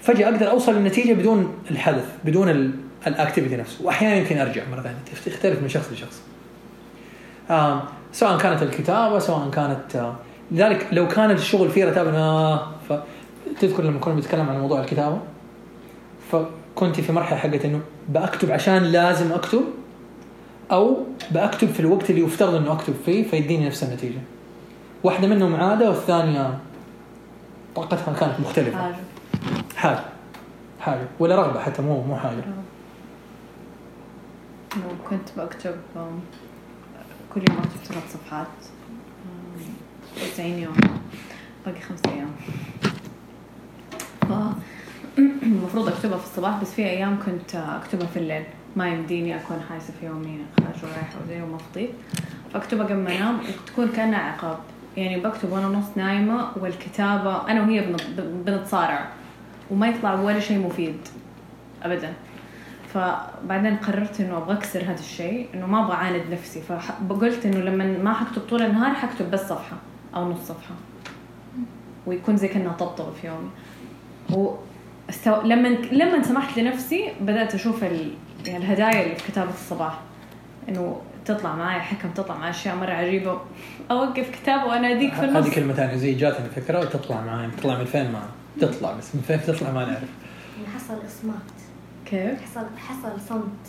[0.00, 2.70] فجأة أقدر أوصل للنتيجة بدون الحدث بدون ال-
[3.06, 6.20] الاكتيفيتي نفسه وأحيانا يمكن أرجع مرة ثانية تختلف من شخص لشخص.
[7.50, 10.14] آه سواء كانت الكتابة سواء كانت آه
[10.52, 15.18] لذلك لو كان الشغل فيه رتابة آه فتذكر لما كنا بنتكلم عن موضوع الكتابة؟
[16.32, 19.62] فكنت في مرحلة حقت إنه بكتب عشان لازم أكتب
[20.72, 20.96] أو
[21.30, 24.18] بكتب في الوقت اللي يفترض إنه أكتب فيه فيديني نفس النتيجة.
[25.04, 26.58] واحدة منهم عادة والثانية
[27.76, 28.78] طاقتها كانت مختلفة.
[28.78, 28.94] حاجة.
[29.76, 30.04] حاجة.
[30.80, 31.06] حاجة.
[31.18, 32.42] ولا رغبة حتى مو مو حاجة.
[34.76, 35.74] وكنت بكتب
[37.34, 38.46] كل يوم أكتب ثلاث صفحات
[39.26, 40.76] آم، 90 يوم.
[41.66, 42.30] باقي خمس أيام.
[45.42, 48.44] المفروض أكتبها في الصباح بس في أيام كنت أكتبها في الليل.
[48.76, 51.90] ما يمديني أكون حاسة في يومي خارج ورايحة وزي وما فضيت
[52.52, 54.58] فأكتبها قبل ما أنام وتكون كأنها عقاب.
[54.96, 59.08] يعني بكتب وأنا نص نايمة والكتابة أنا وهي بنت- بنتصارع
[59.70, 60.96] وما يطلع ولا شيء مفيد
[61.82, 62.12] ابدا.
[62.94, 66.60] فبعدين قررت إنه أبغى أكسر هذا الشيء إنه ما أبغى أعاند نفسي.
[66.62, 69.76] فقلت إنه لما ما حكتب طول النهار حكتب بس صفحة
[70.16, 70.74] أو نص صفحة.
[72.06, 73.50] ويكون زي كأنها طبطبه في يومي.
[75.44, 78.10] لما لما سمحت لنفسي بدأت أشوف ال...
[78.46, 79.98] يعني الهدايا اللي في كتابة الصباح.
[80.70, 83.40] إنه تطلع معي حكم تطلع معي أشياء مرة عجيبة.
[83.90, 85.46] أوقف كتاب واناديك في النص.
[85.46, 88.22] هذه كلمة ثانية زي جاتني فكرة وتطلع معي تطلع من فين ما.
[88.60, 90.02] تطلع بس من فين تطلع ما نعرف.
[90.62, 91.36] يعني حصل اصمات
[92.06, 93.68] كيف؟ حصل حصل صمت.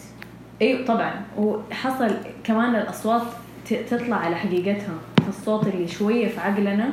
[0.62, 1.22] أيوه طبعا.
[1.38, 2.12] وحصل
[2.44, 3.22] كمان الأصوات
[3.70, 4.94] ت- تطلع على حقيقتها.
[5.26, 6.90] فالصوت اللي شوية في عقلنا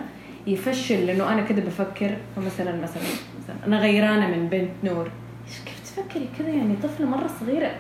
[0.47, 2.17] يفشل لأنه أنا كده بفكر.
[2.37, 3.03] فمثلا مثلا
[3.43, 5.11] مثلا أنا غيرانة من بنت نور.
[5.49, 7.71] إيش كيف تفكري كذا يعني طفلة مرة صغيرة.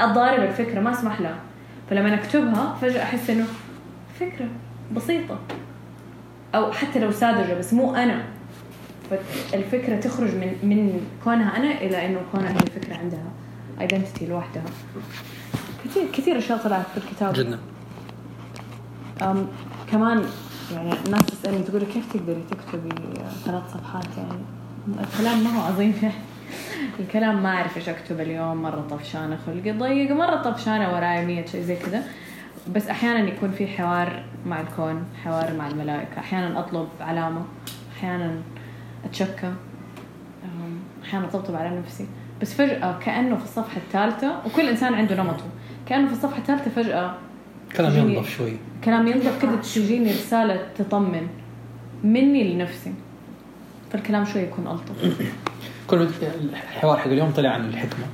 [0.00, 1.36] أضارب الفكرة ما أسمح لها.
[1.90, 3.46] فلما اكتبها فجأة أحس إنه
[4.20, 4.48] فكرة
[4.96, 5.38] بسيطة.
[6.54, 8.24] أو حتى لو ساذجة بس مو أنا.
[9.10, 13.24] فالفكرة تخرج من من كونها أنا إلى إنه كونها هي فكره عندها
[13.80, 14.62] ايدنتيتي لوحدها.
[15.84, 17.32] كثير كثير أشياء طلعت في الكتاب.
[17.34, 17.58] جدا.
[19.22, 19.46] أم
[19.90, 20.24] كمان
[20.74, 22.94] يعني الناس تسألني تقول كيف تقدري تكتبي
[23.44, 24.42] ثلاث صفحات؟ يعني
[25.00, 25.94] الكلام ما هو عظيم.
[26.02, 26.14] يعني
[27.00, 31.60] الكلام ما أعرف إيش أكتب اليوم مرة طفشانة خلقي ضيق مرة طفشانة وراي مية شيء
[31.60, 32.02] زي كذا.
[32.74, 37.42] بس أحيانا يكون في حوار مع الكون حوار مع الملائكة أحيانا أطلب علامة
[37.96, 38.34] أحيانا
[39.04, 39.46] أتشكى
[40.44, 42.06] أم، أحيانا أطبطب على نفسي.
[42.42, 45.44] بس فجأة كأنه في الصفحة الثالثة وكل إنسان عنده نمطه.
[45.86, 47.14] كأنه في الصفحة الثالثة فجأة
[47.76, 48.56] كلام ينظف شوي.
[48.84, 51.28] كلام ينطق كده تجيني رسالة تطمن
[52.04, 52.92] مني لنفسي.
[53.92, 55.22] فالكلام شوي يكون ألطف.
[55.90, 56.08] كل
[56.52, 58.04] الحوار حق اليوم طلع عن الحكمة.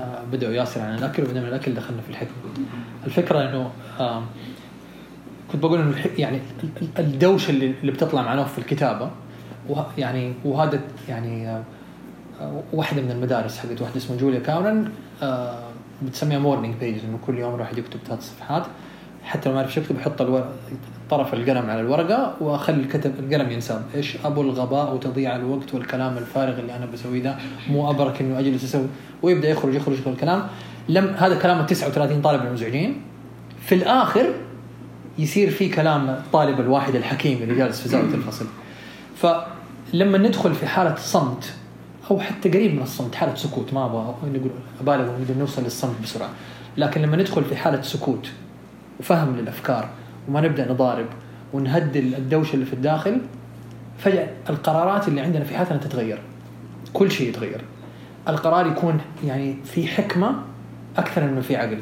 [0.00, 2.34] آه بدأوا ياسر عن الأكل وبعدين من الأكل دخلنا في الحكمة.
[3.06, 4.22] الفكرة إنه آه
[5.52, 9.10] كنت بقول الح- يعني ال- ال- الدوشة اللي, اللي بتطلع مع نوف في الكتابة
[9.68, 11.62] وه- يعني وهذا يعني آه
[12.72, 14.90] واحدة من المدارس حقت واحدة اسمها جوليا كاميرون
[15.22, 15.62] آه
[16.02, 18.66] بتسميها morning pages إنه كل يوم الواحد يكتب ثلاث صفحات.
[19.24, 20.44] حتى لو ما يكتب يحط الور...
[21.10, 26.58] طرف القلم على الورقة وأخلي الكتب القلم ينساب إيش؟ أبو الغباء وتضييع الوقت والكلام الفارغ
[26.58, 27.36] اللي أنا بسويه ده
[27.70, 28.86] مو أبرك إنه أجلس أسوي.
[29.22, 30.46] ويبدأ يخرج يخرج يخرج الكلام.
[30.88, 33.00] لم هذا كلام ال 39 طالب المزعجين.
[33.66, 34.26] في الآخر
[35.18, 38.46] يصير في كلام الطالب الواحد الحكيم اللي جالس في زاوية الفصل.
[39.16, 41.54] فلما ندخل في حالة صمت
[42.10, 44.50] أو حتى قريب من الصمت حالة سكوت ما أبغى نقول
[44.80, 46.28] أبالغ ونقدر نوصل للصمت بسرعة.
[46.76, 48.30] لكن لما ندخل في حالة سكوت
[49.00, 49.88] وفهم للأفكار
[50.28, 51.06] وما نبدأ نضارب
[51.52, 53.20] ونهدي الدوشة اللي في الداخل
[53.98, 56.18] فجأة القرارات اللي عندنا في حياتنا تتغير.
[56.92, 57.60] كل شيء يتغير.
[58.28, 60.34] القرار يكون يعني في حكمة
[60.96, 61.78] أكثر منه في عقل.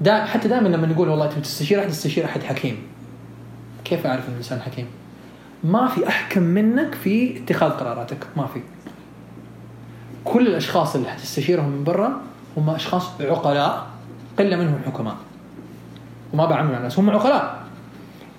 [0.00, 2.76] دا حتى دائما لما نقول والله تبي تستشير أحد تستشير أحد حكيم.
[3.84, 4.86] كيف أعرف ان الانسان حكيم؟
[5.64, 8.26] ما في أحكم منك في اتخاذ قراراتك.
[8.36, 8.60] ما في.
[10.24, 12.20] كل الأشخاص اللي حتستشيرهم من برا
[12.56, 13.86] هم أشخاص عقلاء
[14.38, 15.16] قلة منهم حكماء.
[16.32, 17.62] وما بعمل على الناس هم عقلاء.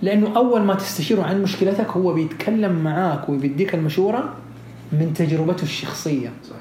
[0.02, 4.34] لأنه أول ما تستشيره عن مشكلتك هو بيتكلم معاك وبيديك المشورة
[4.92, 6.30] من تجربته الشخصية.
[6.50, 6.56] صح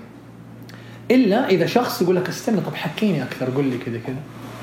[1.10, 4.16] إلا إذا شخص يقول لك استنى طب حكيني أكثر قول لي كذا كذا.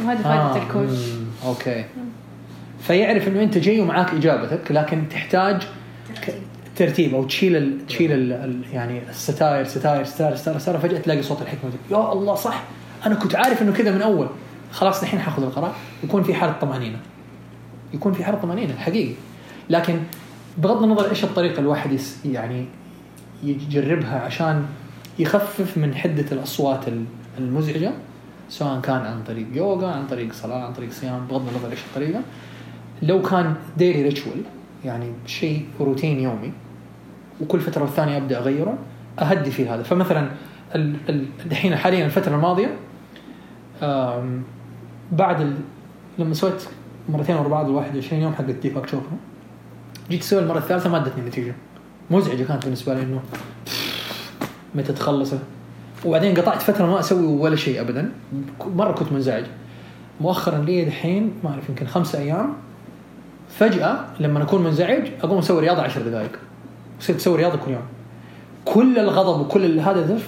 [0.03, 0.99] وهذه فائدة ال coach.
[0.99, 1.85] مم، okay.
[2.81, 5.67] فيعرف إنه أنت جاي ومعاك إجابتك لكن تحتاج
[6.75, 11.21] ترتيب أو تشيل ال تشيل ال ال يعني الستاير ستاير ستاير ستاير, ستاير فجأة تلاقي
[11.21, 11.71] صوت الحكمة.
[11.91, 12.63] يا الله صح.
[13.05, 14.27] أنا كنت عارف إنه كذا من أول.
[14.73, 15.73] خلاص الحين حاخذ القرار.
[16.03, 16.97] يكون في حاله طمأنينة.
[17.93, 19.13] يكون في حاله طمأنينة حقيقي.
[19.69, 19.99] لكن
[20.57, 22.65] بغض النظر إيش الطريقة الواحد يعني
[23.43, 24.65] يجربها عشان
[25.19, 27.05] يخفف من حدة الأصوات ال-
[27.37, 27.91] المزعجة
[28.49, 32.21] سواء كان عن طريق يوغا عن طريق صلاة عن طريق صيام بغض النظر إيش الطريقة.
[33.01, 34.41] لو كان ديلي ريتشوال
[34.85, 36.51] يعني شيء روتين يومي
[37.41, 38.77] وكل فترة والثانية أبدأ أغيره
[39.19, 39.83] أهدي في هذا.
[39.83, 40.29] فمثلا
[40.75, 42.75] ال- ال- الحين حاليا الفترة الماضية
[45.11, 45.53] بعد ال...
[46.19, 46.63] لما سويت
[47.09, 49.17] مرتين ورا بعض ال 21 يوم حق ديباك شوفها
[50.09, 51.55] جيت أسوي المرة الثالثة ما ادتني نتيجة.
[52.11, 53.21] مزعجة كانت بالنسبة لي إنه
[54.75, 55.39] متى تخلصه.
[56.05, 58.11] وبعدين قطعت فترة ما أسوي ولا شيء ابدا.
[58.75, 59.43] مرة كنت منزعج.
[60.21, 62.53] مؤخرا لي دحين ما أعرف يمكن خمسة أيام
[63.49, 66.39] فجأة لما أكون منزعج أقوم أسوي رياضة عشر دقائق.
[66.99, 67.85] صرت أسوي رياضة كل يوم.
[68.65, 70.19] كل الغضب وكل هذا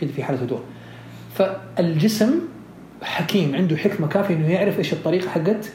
[0.00, 0.60] كذا في حالة هدوء.
[1.34, 2.30] فالجسم
[3.02, 5.72] حكيم عنده حكمة كافية إنه يعرف إيش الطريقة حقت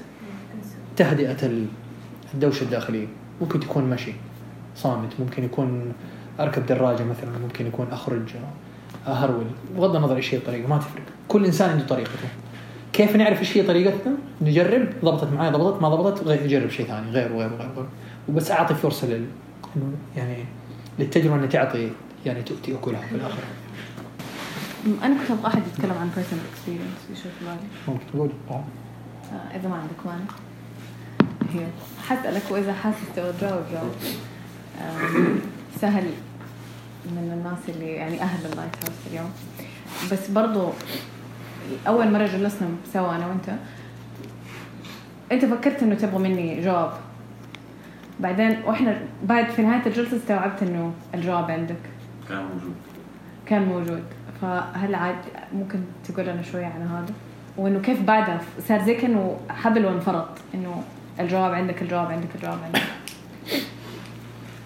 [0.95, 1.65] تهدئة ال-
[2.33, 3.07] الدوشة الداخلية.
[3.41, 4.11] ممكن تكون مشي
[4.75, 5.93] صامت ممكن يكون
[6.39, 8.21] أركب دراجة مثلا ممكن يكون أخرج
[9.07, 9.45] أهرول
[9.77, 11.01] بغض النظر إيش هي الطريقة ما تفرق.
[11.27, 12.27] كل إنسان عنده طريقته.
[12.93, 17.31] كيف نعرف إيش هي طريقتنا؟ نجرب ضبطت معي ضبطت ما ضبطت غير شيء ثاني غير
[17.33, 17.85] وغير وغير, وغير.
[18.29, 19.25] وبس أعطي فرصة لل
[20.17, 20.35] يعني
[20.99, 21.89] للتجربة إنها تعطي
[22.25, 23.43] يعني تؤتي أكلها في الآخر.
[25.03, 27.57] أنا كنت أبغى أحد يتكلم عن personal experience يشوف بالي
[27.87, 28.31] ممكن تقول.
[29.55, 30.25] إذا ما عندك مانع.
[31.53, 31.67] هي.
[32.07, 33.91] حسألك وإذا حاسس تبغى تجاوب جاوب
[35.81, 36.03] سهل
[37.05, 39.31] من الناس اللي يعني أهل اللايت هاوس اليوم.
[40.11, 40.71] بس برضو
[41.87, 43.49] أول مرة جلسنا سوا أنا وأنت.
[45.31, 46.93] أنت فكرت إنه تبغى مني جواب
[48.19, 51.75] بعدين وإحنا بعد في نهاية الجلسة استوعبت إنه الجواب عندك.
[52.29, 52.75] كان موجود.
[53.45, 54.03] كان موجود.
[54.43, 55.15] فهل عاد
[55.53, 57.13] ممكن تقول لنا شوية عن هذا؟
[57.57, 60.83] وإنه كيف بعدها صار زي كأنه حبل وانفرط إنه
[61.19, 62.81] الجواب عندك الجواب عندك الجواب عندك.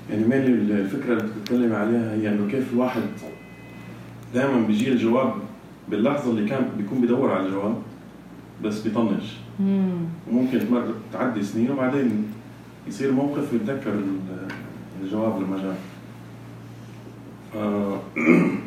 [0.09, 0.47] يعني مالي
[0.81, 3.01] الفكرة اللي بتتكلم عليها هي إنه كيف الواحد
[4.33, 5.33] دائما بيجي الجواب
[5.89, 7.75] باللحظة اللي كان بيكون بدور على الجواب
[8.63, 9.37] بس بيطنش.
[10.31, 12.33] وممكن تمر تعدي سنين وبعدين
[12.87, 14.47] يصير موقف ويتذكر ال-
[15.03, 15.77] الجواب لما جاء.
[17.55, 17.99] آه،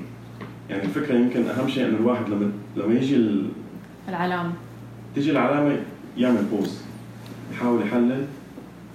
[0.71, 3.49] يعني الفكرة يمكن أهم شيء إنه الواحد لما لما يجي ال...
[4.09, 4.53] العلامة.
[5.15, 5.77] تيجي العلامة
[6.17, 6.79] يعمل بوز
[7.53, 8.27] يحاول يحلل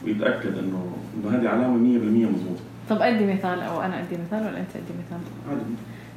[0.05, 4.59] ويتأكد انه إنه هذه علامة 100% مضبوطه طب أدي مثال أو أنا أدي مثال ولا
[4.59, 5.19] أنت أدي مثال؟
[5.49, 5.61] عادي.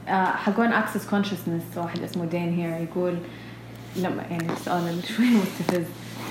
[0.09, 3.15] آه حقون Access Consciousness واحد اسمه دين هير يقول
[3.97, 5.85] لما يعني السؤال اللي شوي مستفز.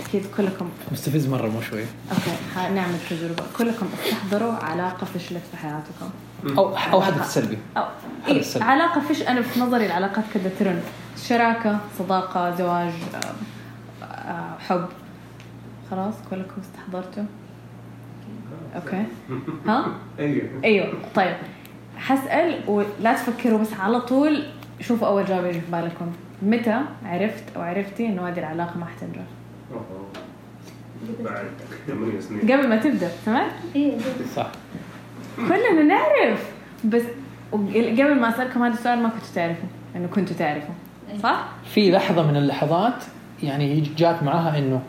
[0.05, 1.83] أكيد كلكم مستفز مرة مو شوي.
[2.11, 3.43] okay حنعمل تجربة.
[3.57, 6.09] كلكم استحضروا علاقة فشلت في حياتكم.
[6.57, 7.57] أو أو حدث سلبي.
[7.77, 7.91] هذا
[8.27, 8.63] إيه السبب.
[8.63, 10.81] علاقة فيش أنا في نظري العلاقات كذا turn
[11.27, 14.85] شراكة صداقة زواج آه، آه، حب.
[15.91, 17.23] خلاص؟ كلكم استحضرتوا
[18.75, 19.03] أوكي.
[19.67, 19.85] ها؟
[20.19, 20.49] أيوه.
[20.63, 20.93] أيوه.
[21.15, 21.35] طيب.
[21.97, 24.43] حسأل ولا تفكروا بس على طول
[24.79, 26.11] شوفوا أول جواب يجي في بالكم.
[26.41, 29.21] متى عرفت أو عرفتي إنه هذه العلاقة ما حتنجح.
[31.19, 31.45] بعد
[32.19, 32.41] سنين.
[32.41, 33.97] قبل ما تبدأ تمام؟ إيه
[34.35, 34.47] صح.
[35.37, 36.45] كلنا نعرف.
[36.85, 37.01] بس
[37.53, 40.73] قبل ما اسالكم هذا السؤال ما كنتوا تعرفوا انه كنتوا تعرفوا
[41.23, 43.03] صح؟ في لحظة من اللحظات
[43.43, 44.81] يعني جات معاها إنه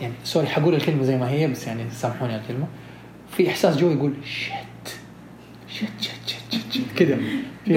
[0.00, 2.66] يعني سوري حقول الكلمة زي ما هي بس يعني سامحوني على الكلمة.
[3.36, 4.52] في إحساس جوا يقول شت
[5.68, 6.98] شت شت شت شت, شت.
[6.98, 7.14] كذا.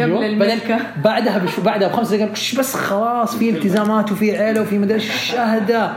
[0.04, 0.40] قبل.
[0.40, 0.60] بعدين
[1.04, 5.36] بعدها بش بعدها بخمس دقائق "شش بس خلاص في التزامات وفي عيلة وفي مدري إيش
[5.36, 5.88] اهدى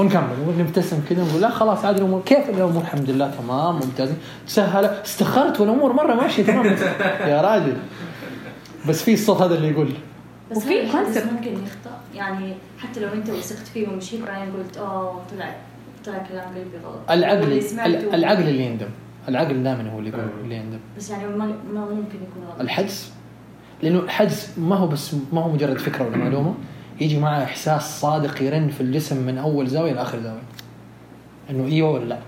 [0.00, 0.36] ونكمل.
[0.48, 4.16] ونبتسم كذا ونقول لا خلاص عاد الأمور كيف الأمور؟ الحمد لله تمام ممتازين.
[4.46, 4.84] تسهل.
[4.84, 6.66] استخرت والأمور مرة ماشية تمام.
[7.26, 7.76] يا راجل.
[8.88, 9.88] بس في الصوت هذا اللي يقول.
[10.50, 11.32] بس وفي concept.
[11.32, 11.90] ممكن يخطأ.
[12.14, 15.54] يعني حتى لو أنت وثقت فيه ومشيت بعدين قلت آه طلع
[16.04, 17.10] طلع كلام قلبي غلط.
[17.10, 17.88] العقل واللي سمعته.
[17.88, 18.88] ال- العقل اللي يندم.
[19.28, 20.78] العقل دائما هو اللي يقول اللي يندم.
[20.96, 22.60] بس يعني ما, ما ممكن يكون غلط.
[22.60, 23.12] الحدس
[23.82, 26.54] لأنه الحدس ما هو بس ما هو مجرد فكرة ولا معلومة.
[27.00, 30.42] يجي معه إحساس صادق يرن في الجسم من أول زاوية لآخر زاوية.
[31.50, 32.18] إنه إيوه ولا لا؟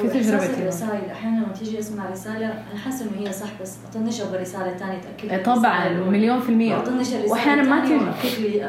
[0.00, 0.62] في تجربتي.
[0.62, 4.98] الرسائل أحيانا لما تيجي اسمع رسالة أنا حاسه إنه هي صح بس اطنشها برساله ثانية
[5.00, 5.88] تأكد لي إيه طبعا.
[5.88, 6.82] مليون في المية.
[7.28, 7.80] واحيانا ما
[8.22, 8.62] تيجي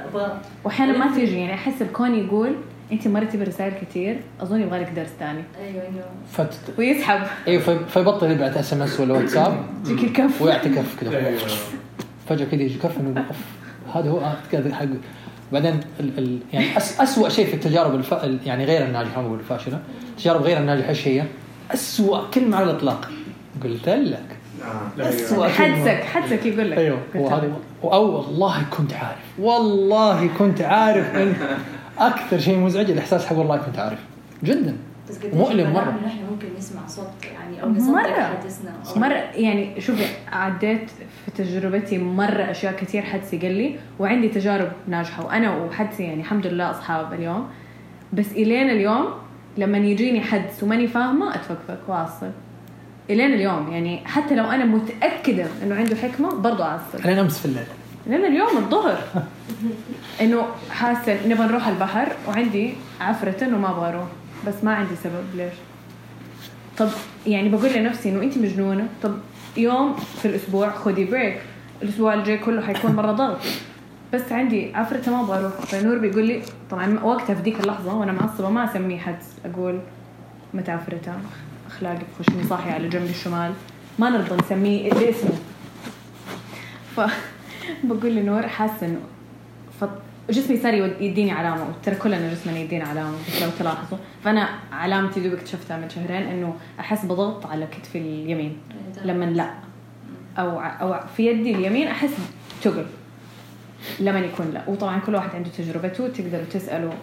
[0.63, 2.55] واحيانا ما تيجي يعني أحس الكون يقول
[2.91, 6.01] أنت مرتي برسائل كثير أظن يبغى لك درس ثاني أيوه إنه
[6.31, 6.53] فت...
[6.77, 7.21] ويسحب.
[7.47, 10.41] إيوه في- فيبطل يبعث SMS ولا واتساب يجيك الكف.
[10.41, 11.39] ويعتكف كذا أيوه.
[12.29, 13.37] فجأة كذا يجي كف إنه يقول oof
[13.93, 14.85] هذا هو آه، كذا حق.
[15.51, 16.11] بعدين ال...
[16.17, 16.39] ال...
[16.53, 17.01] يعني أس...
[17.01, 18.13] اسوء شيء في التجارب الف...
[18.13, 19.79] ال- يعني غير الناجحة ما بقول الفاشله
[20.09, 21.23] التجارب غير الناجحة إيش هي؟
[21.73, 23.09] اسوء كلمة على الإطلاق.
[23.63, 24.25] قلت لك.
[24.97, 25.47] لا، أسوأ.
[25.47, 26.77] حدسك حدسك يقول لك.
[26.77, 27.51] أيوه وهذا
[27.83, 29.19] أو والله كنت عارف.
[29.39, 31.33] والله كنت عارف إن
[31.99, 33.99] أكثر شيء مزعج الإحساس حق والله كنت عارف.
[34.43, 34.77] جدا.
[35.09, 35.99] بس مؤلم مرة.
[36.05, 38.23] نحن ممكن نسمع صوت يعني أو نصدق مرة.
[38.23, 39.13] حدثنا مرة.
[39.15, 40.89] يعني شوفي عديت
[41.25, 45.25] في تجربتي مرة أشياء كثير حدسي قال لي وعندي تجارب ناجحة.
[45.25, 47.47] وأنا وحدسي يعني الحمد لله أصحاب اليوم.
[48.13, 49.05] بس إلين اليوم
[49.57, 52.31] لما يجيني حدس وماني فاهمة أتفكفك وأعصب
[53.09, 57.45] إلين اليوم يعني حتى لو أنا متأكدة إنه عنده حكمة برضو أعصب علينا أمس في
[57.45, 57.65] الليل.
[58.07, 59.03] لين اليوم الظهر.
[60.21, 64.07] إنه حاسة نبغى نروح البحر وعندي عفرة انه ما أبغى أروح.
[64.47, 65.53] بس ما عندي سبب ليش؟
[66.77, 66.89] طب
[67.27, 69.17] يعني بقول لنفسي إنه انت مجنونة؟ طب
[69.57, 71.41] يوم في الأسبوع خذي بريك
[71.81, 73.39] الأسبوع الجاي كله حيكون مرة ضغط.
[74.13, 78.11] بس عندي عفرة ما أبغى أروح فنور بيقول لي طبعا وقتها في ذيك اللحظة وأنا
[78.11, 79.79] معصبة ما أسميه حدس أقول
[80.53, 81.13] متى عفرته
[81.67, 83.53] أخلاقي بخشني صاحي على جنب الشمال.
[83.99, 85.37] ما نرضى نسميه باسمه.
[86.95, 87.01] ف
[87.87, 88.99] بقول لنور حاسة إنه.
[90.29, 93.97] جسمي صار يديني علامة ترى كلنا جسمنا يدينا علامة بس لو تلاحظوا.
[94.23, 98.57] فأنا علامتي دوب اكتشفتها من شهرين إنه أحس بضغط على كتفي اليمين.
[99.05, 99.53] لما لا.
[100.37, 102.13] أو أو في يدي اليمين أحس
[102.61, 102.85] تقل.
[103.99, 104.61] لما يكون لا.
[104.67, 106.93] وطبعا كل واحد عنده تجربته تقدروا تسألوا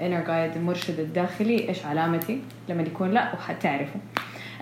[0.00, 4.00] الانر جايد المرشد الداخلي إيش علامتي لما يكون لا وحتعرفوا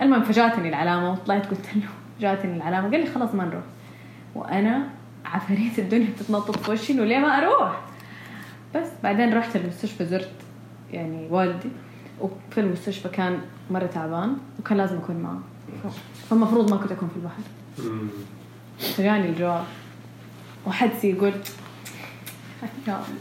[0.01, 1.89] المهم فجاتني العلامة وطلعت قلت له
[2.21, 3.63] جاتني العلامة قال لي خلاص ما نروح.
[4.35, 4.87] وأنا
[5.25, 7.81] عفاريت الدنيا تتنطط في وشي انه ليه ما أروح؟
[8.75, 10.31] بس بعدين رحت المستشفى زرت
[10.93, 11.69] يعني والدي
[12.21, 13.39] وفي المستشفى كان
[13.71, 15.39] مرة تعبان وكان لازم أكون معه.
[16.29, 17.41] فالمفروض ما كنت أكون في البحر.
[17.79, 18.07] مم.
[18.79, 19.63] فجاني الجواب.
[20.67, 21.33] وحدسي يقول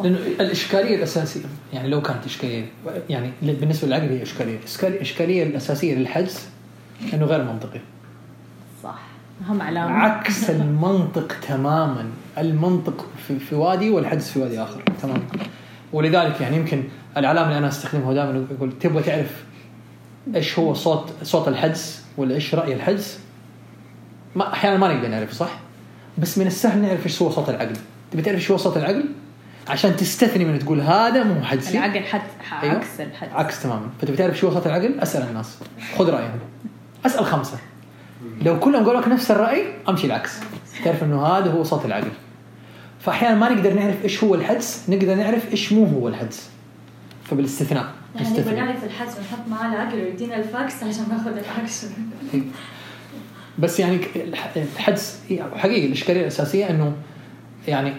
[0.01, 2.64] لأنه الإشكالية الأساسية يعني لو كانت إشكالية
[3.10, 6.48] يعني بالنسبة للعقل هي إشكالية، الاشكاليه الأساسية للحجز
[7.14, 7.81] انه غير منطقي.
[9.43, 9.90] أهم علامة.
[9.90, 12.11] عكس المنطق تماما.
[12.39, 14.82] المنطق في, في وادي والحدس في وادي آخر.
[15.02, 15.23] تماما
[15.93, 16.85] ولذلك يعني يمكن
[17.16, 19.44] العلامة اللي أنا أستخدمها دائما يقول تبغى تعرف
[20.35, 23.19] إيش هو صوت صوت الحدس ولا إيش رأي الحدس
[24.36, 25.59] ما أحيانا ما نقدر نعرف صح؟
[26.19, 27.77] بس من السهل نعرف إيش هو صوت العقل.
[28.11, 29.05] تبي تعرف إيش هو صوت العقل؟
[29.69, 32.20] عشان تستثني من تقول هذا مو حدسي العقل حد
[32.62, 32.74] أيوه.
[32.74, 33.86] عكس الحد عكس تماما.
[34.01, 35.59] فتبي تعرف شو صوت العقل؟ أسأل الناس.
[35.98, 36.39] خذ رأيهم.
[37.06, 37.59] أسأل خمسة.
[38.42, 40.40] لو كلهم قالوا لك نفس الرأي أمشي العكس.
[40.84, 42.09] تعرف إنه هذا هو صوت العقل.
[43.01, 46.51] فاحيانا ما نقدر نعرف إيش هو الحدس نقدر نعرف إيش مو هو الحدس.
[47.24, 47.86] فبالاستثناء.
[48.14, 51.88] يعني نعرف الحدس ونحط معاه العقل ويدينا ال facts عشان ناخذ الأكشن.
[53.59, 55.18] بس يعني الح- الحدس
[55.56, 56.92] حقيقي الإشكالية الأساسية إنه
[57.68, 57.92] يعني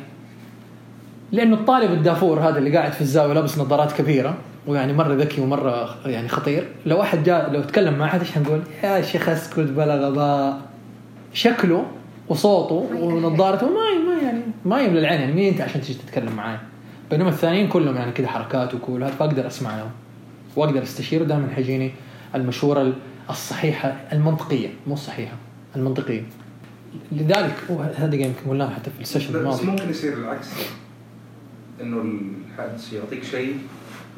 [1.32, 5.98] لأنه الطالب الدافور هذا اللي قاعد في الزاوية لابس نظارات كبيرة ويعني مرة ذكي ومرة
[6.06, 6.68] يعني خطير.
[6.86, 10.62] لو احد جاء لو تكلم مع أحد إيش حنقول؟ يا شيخ أسكت بلا غباء.
[11.34, 11.86] شكله
[12.28, 13.74] وصوته ونظارته ما
[14.08, 15.22] ما يعني ما يملى العين.
[15.22, 16.58] يعني مين أنت عشان تجي تتكلم معاي؟
[17.12, 19.92] بينما الثانيين كلهم يعني كذا حركات وكول هذا فأقدر أسمع لهم.
[20.56, 21.92] وأقدر استشيره دائما حيجيني
[22.36, 22.94] المشورة
[23.30, 24.70] الصحيحة المنطقية.
[24.88, 25.36] مو الصحيحة
[25.76, 26.24] المنطقية.
[27.12, 27.56] لذلك
[27.96, 29.66] هذا يمكن قلناه حتى في ال sessions الماضي.
[29.66, 30.48] ممكن يصير العكس.
[31.82, 33.58] إنه الحدس يعطيك شيء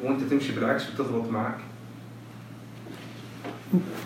[0.04, 1.56] وانت تمشي بالعكس وتضبط معك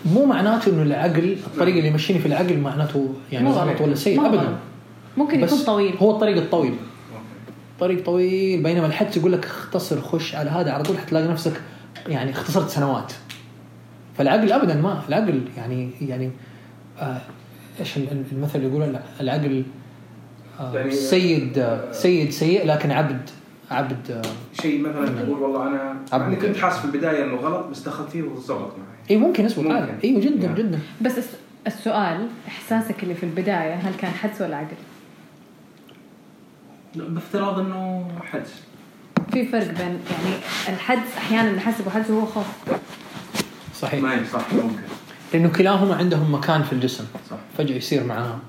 [0.05, 3.81] مو معناته إنه العقل الطريقة اللي يمشيني في العقل معناته يعني غلط.
[3.81, 4.55] ولا سيء ابدا.
[5.17, 5.93] ممكن يكون طويل.
[5.99, 6.71] هو الطريق الطويل.
[6.71, 6.79] okay.
[7.79, 11.61] طريق طويل بينما الحدس يقول لك اختصر خش على هذا على طول حتلاقي نفسك
[12.07, 13.13] يعني اختصرت سنوات.
[14.17, 16.31] فالعقل ابدا ما العقل يعني يعني
[16.99, 17.21] آه
[17.79, 19.63] إيش ال- المثل اللي يقولون العقل
[20.59, 23.29] آه يعني- سيد آه سيد سيء لكن عبد.
[23.73, 24.25] عبد
[24.61, 26.35] شيء مثلا تقول والله أنا عبد.
[26.35, 26.57] كنت.
[26.57, 28.97] حاسس في البداية إنه غلط بس دخلت فيه وظبط معي.
[29.11, 29.75] اي ممكن يسبق ممكن.
[29.75, 29.91] عادي.
[30.07, 30.55] إيوه جدا نعم.
[30.55, 30.79] جدا.
[31.01, 31.37] بس الس-
[31.67, 34.75] السؤال إحساسك اللي في البداية هل كان حدس ولا عقل؟
[36.95, 38.53] بافتراض إنه حدس.
[39.33, 39.79] في فرق بين
[40.11, 40.35] يعني
[40.69, 42.45] الحدس أحيانا نحسبه حدس وهو خوف.
[43.79, 44.01] صحيح.
[44.03, 44.75] ما صح ممكن.
[45.33, 47.05] لأنه كلاهما عندهم مكان في الجسم.
[47.29, 47.37] صح.
[47.57, 48.39] فجأة يصير معاها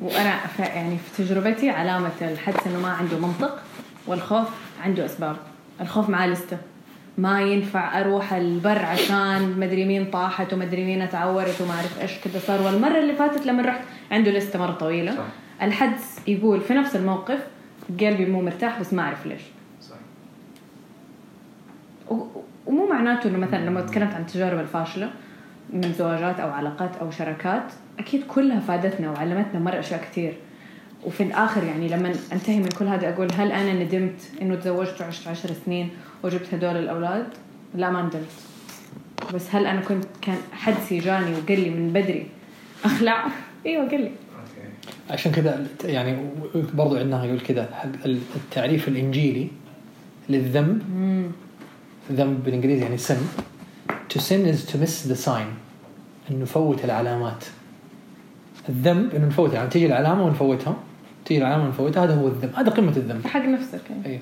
[0.00, 3.58] وأنا ف- يعني في تجربتي علامة الحدس إنه ما عنده منطق
[4.06, 4.48] والخوف
[4.84, 5.36] عنده أسباب.
[5.80, 6.56] الخوف معاه لسته.
[7.18, 12.38] ما ينفع أروح البر عشان مدري مين طاحت ومدري مين اتعورت وما أعرف إيش كذا
[12.38, 12.62] صار.
[12.62, 13.80] والمرة اللي فاتت لما رحت
[14.10, 15.12] عنده لسته مرة طويلة.
[15.16, 15.24] صح.
[15.62, 17.46] الحدس يقول في نفس الموقف
[18.00, 19.42] قلبي مو مرتاح بس ما أعرف ليش.
[19.80, 19.96] صح.
[22.66, 25.10] ومو معناته إنه مثلا لما تكلمت عن التجارب الفاشلة
[25.72, 30.34] من زواجات أو علاقات أو شراكات أكيد كلها فادتنا وعلمتنا مرة أشياء كثير.
[31.06, 35.28] وفي الآخر يعني لما أنتهي من كل هذا أقول هل أنا ندمت إنه تزوجت وعشت
[35.28, 35.90] عشر سنين
[36.22, 37.26] وجبت هدول الأولاد؟
[37.74, 38.30] لا ما ندمت.
[39.34, 42.26] بس هل أنا كنت كان حدسي جاني وقال لي من بدري
[42.84, 43.26] أخلع؟
[43.66, 44.06] إيوه قال لي.
[44.06, 44.68] أوكي.
[45.10, 46.18] عشان كذا يعني
[46.74, 47.88] برضو عندنا يقول كذا حق
[48.36, 49.48] التعريف الإنجيلي
[50.28, 50.82] للذنب.
[52.12, 53.42] ذنب بالإنجليزي يعني sin.
[54.14, 55.48] To sin is to miss the sign.
[56.30, 57.44] إنه نفوت العلامات.
[58.68, 60.76] الذنب إنه نفوت العلامة تيجي العلامة ونفوتها.
[61.24, 63.26] تيجي العلامه ونفوتها هذا هو الذنب هذا قمة الذنب.
[63.26, 64.06] حق نفسك يعني.
[64.06, 64.20] أي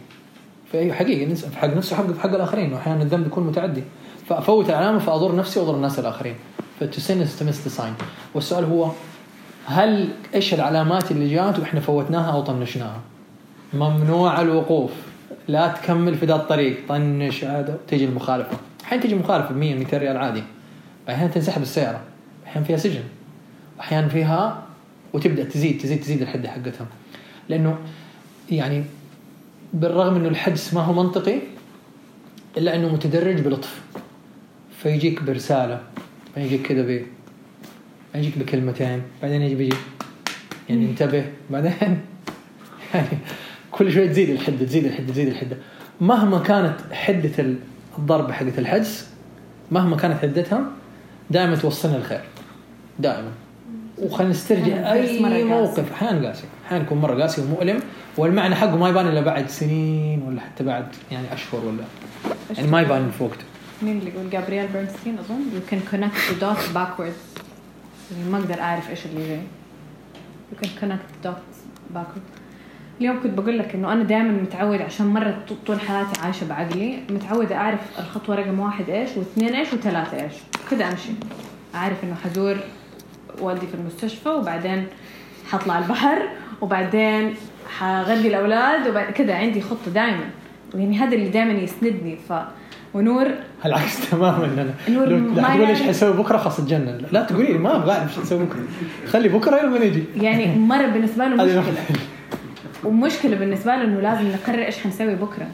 [0.72, 2.72] فاي حقيقي في حق نفسه حق في حق الآخرين.
[2.72, 3.82] وأحيانا الذنب يكون متعدي.
[4.28, 6.34] فأفوت العلامه فأضر نفسي وأضر الناس الآخرين.
[6.80, 7.94] ف two sin two sign
[8.34, 8.90] والسؤال هو
[9.66, 13.00] هل إيش العلامات اللي جات وإحنا فوتناها أو طنشناها؟
[13.74, 14.90] ممنوع الوقوف.
[15.48, 16.76] لا تكمل في ذا الطريق.
[16.88, 18.56] طنش هذا تجي المخالفة.
[18.84, 20.42] أحيانا تجي مخالفه ب 100 200 ريال عادي.
[21.08, 22.00] أحيانا تنسحب السيارة.
[22.46, 23.02] أحيانا فيها سجن.
[23.80, 24.62] أحيانا فيها
[25.12, 26.86] وتبدأ تزيد تزيد تزيد الحدة حقتها
[27.48, 27.78] لأنه
[28.50, 28.84] يعني
[29.72, 31.38] بالرغم إنه الحدس ما هو منطقي
[32.56, 33.80] إلا إنه متدرج بلطف.
[34.82, 35.82] فيجيك برسالة
[36.36, 37.06] يجيك كذا ب
[38.14, 39.76] يجيك بكلمتين بعدين يجي بيجي
[40.68, 41.72] يعني انتبه بعدين
[42.94, 43.08] يعني
[43.70, 45.56] كل شوي تزيد الحدة تزيد الحدة تزيد الحدة.
[46.00, 47.56] مهما كانت حدة
[47.98, 49.08] الضربه حقت الحدس
[49.70, 50.72] مهما كانت حدتها
[51.30, 52.20] دائما توصلنا الخير.
[52.98, 53.30] دائما.
[54.02, 55.44] وخلينا نسترجع أي.
[55.44, 55.92] موقف.
[55.92, 56.44] أحيانا قاسي.
[56.66, 57.80] أحيانا يكون مرة قاسي ومؤلم.
[58.16, 61.84] والمعنى حقه ما يبان إلا بعد سنين ولا حتى بعد يعني أشهر ولا.
[62.56, 63.44] يعني ما يبان في وقته
[63.82, 65.40] مين اللي يقول؟ جابرييل بيرنستين أظن.
[65.54, 67.40] You can connect the dots backwards.
[68.12, 69.40] يعني ما أقدر أعرف إيش اللي جاي.
[70.52, 71.56] You can connect the dots
[71.96, 72.38] backwards.
[73.00, 77.56] اليوم كنت بقول لك إنه أنا دائما متعود عشان مرة طول حياتي عايشة بعقلي متعودة
[77.56, 80.32] أعرف الخطوة رقم واحد إيش واثنين إيش وثلاثة إيش.
[80.70, 81.12] كذا أمشي.
[81.74, 82.56] أعرف إنه حزور
[83.40, 84.86] والدي في المستشفى وبعدين
[85.50, 86.18] حطلع البحر
[86.60, 87.34] وبعدين
[87.78, 90.24] حغلي الأولاد وبعد كذا عندي خطة دائما
[90.74, 92.18] يعني هذا اللي دائما يسندني.
[92.28, 92.32] ف
[92.94, 93.26] ونور
[93.64, 94.44] العكس تماما.
[94.44, 97.02] أنا نور لا تقول إيش حسوي بكرة خلاص اتجنن.
[97.12, 98.64] لا تقولي لي ما أبغى أعرف إيش تسوي بكرة.
[99.08, 100.04] خلي بكرة لما نجي.
[100.16, 101.74] يعني مرة بالنسبة له مشكلة.
[102.84, 105.46] ومشكلة بالنسبة له إنه لازم نقرر إيش حنسوي بكرة.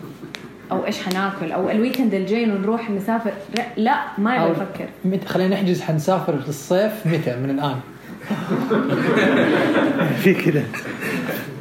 [0.70, 3.32] أو إيش حناكل؟ أو ال weekend الجاي نروح نسافر؟
[3.76, 4.88] لا ما يبغى يفكر.
[5.04, 7.80] متى خلينا نحجز حنسافر في الصيف متى؟ من الآن.
[10.22, 10.62] في كذا.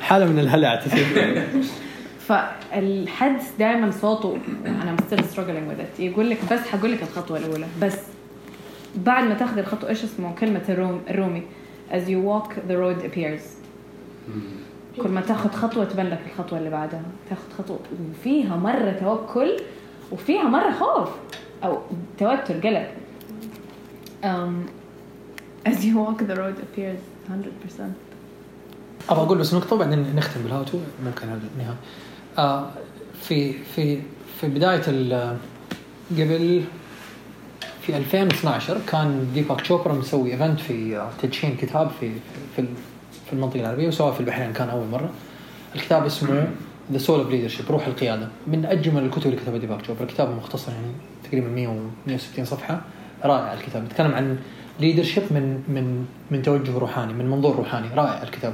[0.02, 1.06] حالة من الهلع تصير
[2.28, 6.00] فالحدس دائما صوته أنا still struggling with it.
[6.00, 7.66] يقول لك بس حقول لك الخطوة الأولى.
[7.82, 7.98] بس
[8.96, 11.42] بعد ما تاخذ الخطوة إيش اسمه؟ كلمة الروم الرومي.
[11.92, 13.42] As you walk the road appears.
[15.04, 17.02] كل ما تاخذ خطوة تبان لك الخطوة اللي بعدها.
[17.30, 17.80] تاخذ خطوة
[18.12, 19.58] وفيها مرة توكل
[20.12, 21.10] وفيها مرة خوف
[21.64, 21.78] أو
[22.20, 22.88] توتر قلق.
[24.24, 24.54] Um,
[25.70, 27.82] as you walk the road appears 100%
[29.10, 31.76] أبغى أقول بس نقطة وبعدين نختم بال how to ممكن هذا النهاية.
[32.38, 32.70] آه
[33.22, 34.00] في في
[34.42, 35.38] في بداية ال-
[36.12, 36.64] قبل
[37.82, 42.12] في 2012 كان ديباك تشوبرا مسوي event في آه، تدشين كتاب في
[42.56, 42.68] في ال-
[43.28, 45.10] في المنطقة العربية وسواه في البحرين كان أول مرة.
[45.76, 46.48] الكتاب اسمه
[46.92, 48.28] The Soul of Leadership روح القيادة.
[48.48, 50.88] من أجمل الكتب اللي كتبها ديباك تشوبرا كتاب مختصر يعني
[51.24, 51.76] تقريبا 100 و
[52.08, 52.82] 160 صفحة.
[53.24, 53.86] رائع الكتاب.
[53.86, 54.38] يتكلم عن
[54.80, 57.88] leadership من من من توجه روحاني من منظور روحاني.
[57.96, 58.54] رائع الكتاب.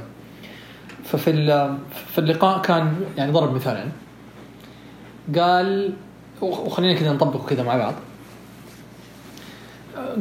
[1.04, 1.32] ففي
[2.12, 3.92] في اللقاء كان يعني ضرب مثالين.
[5.38, 5.92] قال
[6.40, 7.94] وخ- وخلينا كذا نطبقه كذا مع بعض.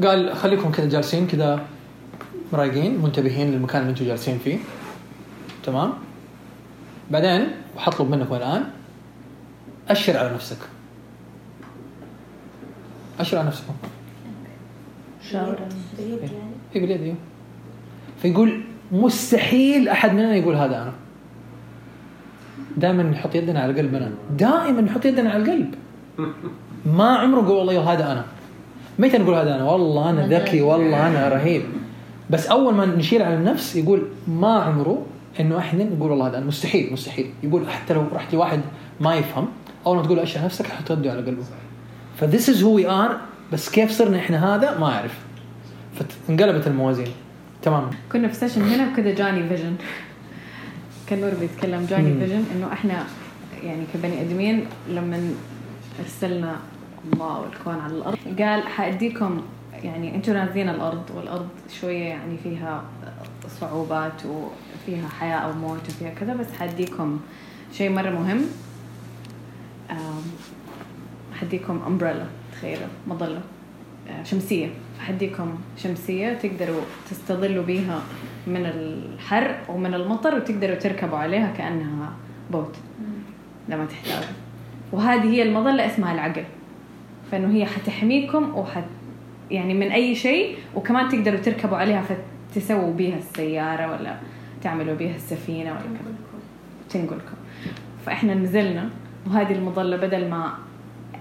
[0.03, 1.59] قال خليكم كذا جالسين كذا
[2.53, 4.57] رايقين منتبهين للمكان اللي أنتم جالسين فيه.
[5.63, 5.93] تمام؟
[7.11, 8.63] بعدين وحطلب منكم الآن.
[9.89, 10.57] أشر على نفسك.
[13.19, 13.73] أشر على نفسكم
[15.31, 15.57] شاور
[15.97, 17.15] باليد يعني اي باليد أيوه
[18.21, 20.93] فيقول مستحيل أحد مننا يقول هذا أنا.
[22.77, 25.75] دائما نحط يدنا على قلبنا دائما نحط يدنا على القلب.
[26.85, 28.25] ما عمره نقول والله هذا أنا.
[28.99, 30.61] متى نقول هذا أنا؟ والله أنا ذكي.
[30.61, 31.63] والله أنا رهيب.
[32.29, 35.05] بس أول ما نشيل على النفس يقول ما عمره
[35.39, 37.33] إنه إحنا نقول والله هذا مستحيل مستحيل.
[37.43, 38.61] يقول حتى لو رحت لواحد
[39.01, 39.47] ما يفهم
[39.85, 41.43] أول ما تقول اشياء نفسك حط يده على قلبه.
[42.17, 43.17] ف this is who we are
[43.53, 45.19] بس كيف صرنا إحنا هذا؟ ما أعرف.
[46.27, 47.07] فانقلبت الموازين.
[47.61, 47.89] تمام.
[48.11, 49.75] كنا في session هنا وكذا جاني vision
[51.07, 52.19] كان نور بيتكلم جاني.
[52.19, 53.03] vision إنه إحنا
[53.63, 55.29] يعني كبني آدمين لما
[55.99, 56.55] ارسلنا
[57.13, 59.41] الله والكون على الأرض قال حأديكم
[59.83, 61.49] يعني أنتم نازلين الأرض والأرض
[61.81, 62.83] شوية يعني فيها
[63.59, 67.19] صعوبات وفيها حياة أو موت وفيها كذا بس حاديكم
[67.73, 68.41] شيء مرة مهم.
[71.41, 73.41] حديكم امبريلا تخيلوا مظلة
[74.09, 74.69] آه، شمسية.
[74.99, 78.01] حديكم شمسية تقدروا تستظلوا بيها
[78.47, 82.13] من الحر ومن المطر وتقدروا تركبوا عليها كأنها
[82.51, 82.75] بوت
[83.69, 84.33] لما تحتاجوا.
[84.91, 86.43] وهذه هي المظلة اسمها العقل.
[87.31, 88.83] فإنه هي حتحميكم وحت
[89.53, 92.03] يعني من أي شيء وكمان تقدروا تركبوا عليها
[92.51, 94.15] فتسووا بيها السيارة ولا
[94.61, 96.13] تعملوا بيها السفينة ولا كذا.
[96.89, 97.35] تنقلكم.
[98.05, 98.89] فإحنا نزلنا
[99.27, 100.53] وهذه المظلة بدل ما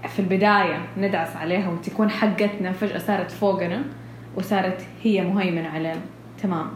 [0.07, 3.83] في البداية ندعس عليها وتكون حقتنا فجأة صارت فوقنا
[4.35, 6.01] وصارت هي مهيمنة علينا.
[6.43, 6.67] تمام.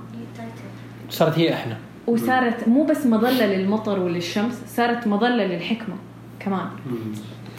[1.10, 1.78] صارت هي إحنا.
[2.08, 5.96] وصارت مو بس مظلة للمطر وللشمس صارت مظلة للحكمة
[6.40, 6.68] كمان.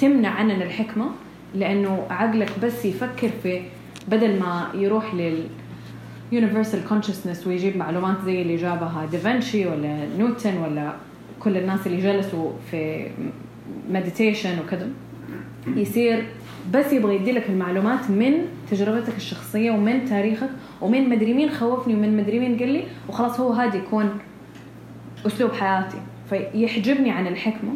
[0.00, 1.06] تمنع عننا الحكمة
[1.54, 3.62] لأنه عقلك بس يفكر في
[4.10, 5.44] بدل ما يروح لل
[6.32, 10.92] universal consciousness ويجيب معلومات زي اللي جابها دافنشي ولا نيوتن ولا
[11.40, 13.10] كل الناس اللي جلسوا في
[13.90, 14.88] مديتيشن وكذا
[15.66, 16.24] يصير
[16.74, 18.32] بس يبغى يدي لك المعلومات من
[18.70, 23.52] تجربتك الشخصية ومن تاريخك ومن مدري مين خوفني ومن مدري مين قال لي وخلاص هو
[23.52, 24.10] هذا يكون
[25.26, 25.96] أسلوب حياتي.
[26.30, 27.70] فيحجبني عن الحكمة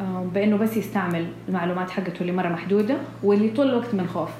[0.00, 4.30] آه، بإنه بس يستعمل المعلومات حقته اللي مرة محدودة واللي طول الوقت من خوف.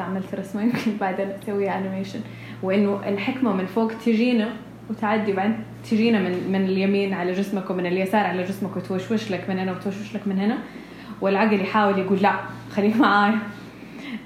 [0.00, 2.20] عملت رسمه يمكن بعدين اسويها انيميشن
[2.62, 4.48] وإنه الحكمة من فوق تجينا
[4.90, 5.56] وتعدي وبعدين
[5.90, 10.14] تجينا من من اليمين على جسمك ومن اليسار على جسمك وتوشوش لك من هنا وتوشوش
[10.14, 10.58] لك من هنا.
[11.20, 12.34] والعقل يحاول يقول لا
[12.72, 13.38] خليك معايا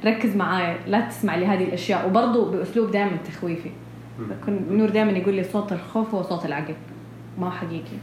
[0.04, 2.06] ركز معايا لا تسمع لهذه الأشياء.
[2.06, 3.70] وبرضه بأسلوب دائما تخويفي.
[4.48, 6.74] نور دائما يقول لي صوت الخوف هو صوت العقل.
[7.38, 7.96] ما حقيقي.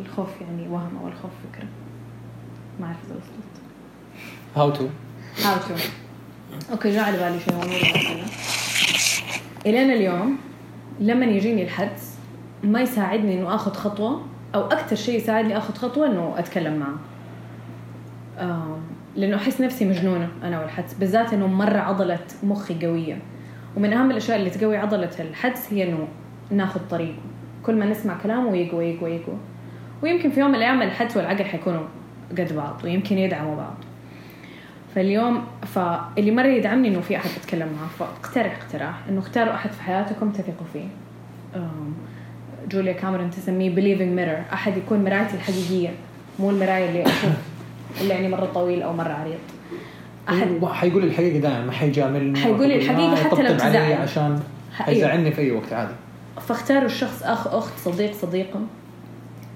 [0.00, 1.68] الخوف يعني وهم والخوف فكرة.
[2.80, 3.62] ما أعرف إذا وصلت.
[4.56, 4.86] How to
[5.44, 5.74] how to
[6.72, 8.24] okay جاء على بالي شيء مثلا
[9.66, 10.38] الين اليوم
[11.00, 12.14] لما يجيني الحدس
[12.64, 14.22] ما يساعدني إنه آخذ خطوة
[14.54, 16.98] أو أكثر شيء يساعدني آخذ خطوة إنه أتكلم معه.
[19.16, 23.18] لأنه أحس نفسي مجنونة أنا والحدس بالذات إنه مرة عضله مخي قوية.
[23.76, 26.08] ومن أهم الأشياء اللي تقوي عضلة الحدس هي إنه
[26.50, 27.22] ناخذ طريقه
[27.62, 29.36] كل ما نسمع كلامه يقوى يقوى يقوى.
[30.02, 31.86] ويمكن في يوم من الأيام الحدس والعقل حيكونوا
[32.30, 33.74] قد بعض ويمكن يدعموا بعض.
[34.98, 35.44] فاليوم
[35.74, 40.30] فاللي مرة يدعمني إنه في أحد اتكلم معه فاقترح اقتراح إنه اختاروا أحد في حياتكم
[40.30, 40.86] تثقوا فيه.
[42.70, 44.52] جوليا كاميرون تسميه believing mirror.
[44.52, 45.90] أحد يكون مرايتي الحقيقية
[46.38, 47.30] مو المراية اللي أشوف
[48.00, 49.38] اللي يعني مرة طويل أو مرة عريض.
[50.28, 53.92] أحد حيقول الحقيقة دائما ما حيجاملني حيقول الحقيقة حتى لو تزعل.
[53.92, 54.40] عشان
[54.72, 55.94] حيزعلني في أي وقت عادي.
[56.40, 58.60] فاختاروا الشخص أخ أخت صديق صديقة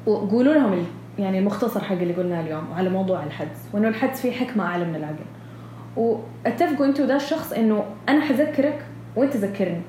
[0.06, 0.86] وقولوا لهم
[1.18, 4.97] يعني المختصر حق اللي قلناه اليوم وعلى موضوع الحدس وإنه الحدس فيه حكمة أعلى من
[4.97, 5.24] العقل.
[5.97, 8.86] واتفقوا أنتوا ده الشخص إنه أنا حذكرك
[9.16, 9.80] وأنت ذكرني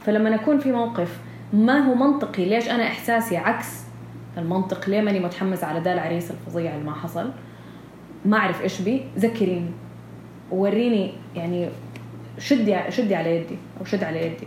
[0.00, 1.18] فلما اكون في موقف
[1.52, 3.82] ما هو منطقي ليش أنا إحساسي عكس
[4.38, 7.30] المنطق ليه ماني متحمس على ده العريس الفظيع اللي ما حصل؟
[8.24, 9.70] ما أعرف إيش بي ذكريني.
[10.50, 11.68] ووريني يعني
[12.38, 14.46] شدي شدي على يدي أو شد على يدي.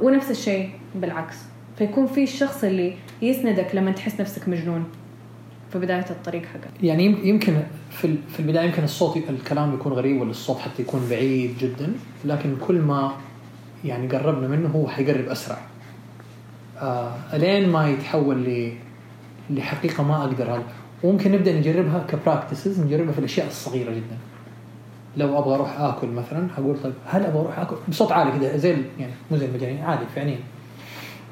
[0.00, 1.36] ونفس الشيء بالعكس.
[1.76, 4.84] فيكون في الشخص اللي يسندك لما تحس نفسك مجنون.
[5.72, 10.20] في بداية الطريق حقك يعني يم- يمكن في في البداية يمكن الصوت الكلام يكون غريب
[10.20, 11.92] ولا الصوت حتى يكون بعيد جدا
[12.24, 13.12] لكن كل ما
[13.84, 15.58] يعني قربنا منه هو حيقرب أسرع.
[16.78, 18.72] آه ألين ما يتحول
[19.50, 20.62] لحقيقة ما أقدر هذا
[21.02, 24.16] وممكن نبدأ نجربها كبراكتسز نجربها في الأشياء الصغيرة جدا.
[25.16, 28.76] لو أبغى أروح آكل مثلا أقول طيب هل أبغى أروح آكل؟ بصوت عالي كذا زي
[28.98, 30.38] يعني مو زي المجانين عالي فعليا.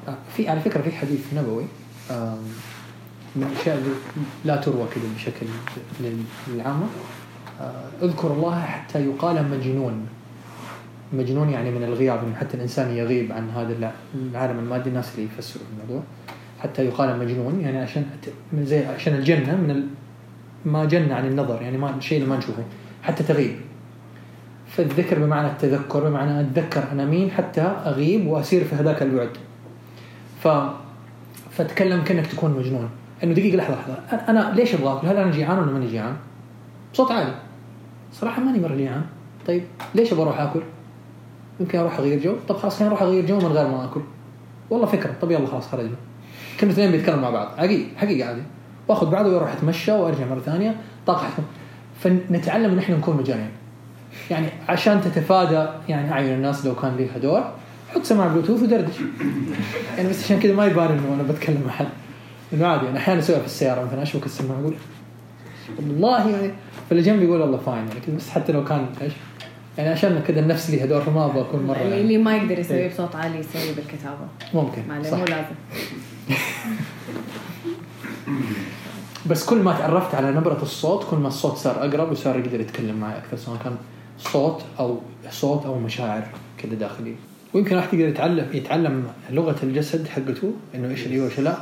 [0.07, 1.63] آه في على فكرة في حديث نبوي
[3.37, 3.89] من الاشياء اللي
[4.45, 5.45] لا تروى كذا بشكل
[6.01, 6.23] لل-
[6.55, 6.85] للعامه
[7.61, 7.71] آه،
[8.05, 10.07] اذكر الله حتى يقال مجنون.
[11.13, 13.91] مجنون يعني من الغياب إنه حتى الإنسان يغيب عن هذا الع-
[14.31, 16.03] العالم المادي الناس اللي يفسروا الموضوع.
[16.59, 18.05] حتى يقال مجنون يعني عشان
[18.51, 19.87] من زي عشان الجنة من
[20.65, 22.63] ما جن عن النظر يعني ما الشيء اللي ما نشوفه
[23.03, 23.55] حتى تغيب.
[24.67, 29.29] فالذكر بمعنى التذكر بمعنى أتذكر أنا مين حتى أغيب وأسير في هذاك البعد.
[30.43, 30.47] ف
[31.51, 32.89] فتكلم كأنك تكون مجنون.
[33.23, 34.29] إنه دقيقة لحظة لحظة.
[34.29, 36.15] أنا ليش أبغى اكل؟ هل أنا جيعان ولا ماني جيعان؟
[36.93, 37.35] بصوت عالي.
[38.13, 39.05] صراحة ماني مرة جيعان.
[39.47, 39.63] طيب
[39.95, 40.61] ليش أبغى أروح آكل؟
[41.59, 42.35] يمكن أروح أغير جو.
[42.47, 44.01] طب خلاص خليني أروح أغير جو من غير ما آكل.
[44.69, 45.13] والله فكرة.
[45.21, 45.95] طب يلا خلاص خرجنا
[46.59, 47.57] كنا اثنين بيتكلموا مع بعض.
[47.57, 48.41] حقيقي حقيقي عادي.
[48.87, 50.75] وآخذ بعض وأروح أتمشى وأرجع مرة ثانية.
[51.07, 51.45] طاقة حتكون
[51.99, 53.49] فنتعلم إن إحنا نكون مجانين.
[54.31, 57.43] يعني عشان تتفادى يعني أعين الناس لو كان ليها دور
[57.93, 58.95] حط سماعه بلوتوث ودردش
[59.97, 61.87] يعني بس عشان كذا ما يبان إنه أنا بتكلم مع حد.
[62.53, 64.73] انه عادي انا أحيانا أسويها في السيارة مثلا اشبك السماعه أقول
[65.77, 66.51] والله يعني
[66.89, 69.13] فاللي جنبي يقول الله فاين يعني كذا بس حتى لو كان إيش؟
[69.77, 72.01] يعني عشان كذا النفس ليها دور فما أبغى أكون مرة اللي يعني.
[72.01, 74.27] اللي ما يقدر يسويه بصوت عالي يسويه بالكتابة.
[74.53, 75.55] ممكن صح مو لازم.
[79.29, 82.95] بس كل ما تعرفت على نبرة الصوت كل ما الصوت صار أقرب وصار يقدر يتكلم
[82.95, 83.75] معي أكثر سواء كان
[84.19, 84.99] صوت أو
[85.29, 87.15] صوت أو مشاعر كذا داخلية
[87.53, 91.57] ويمكن راح يقدر يتعلم يتعلم لغة الجسد حقته إنه إيش اللي وإيش لا.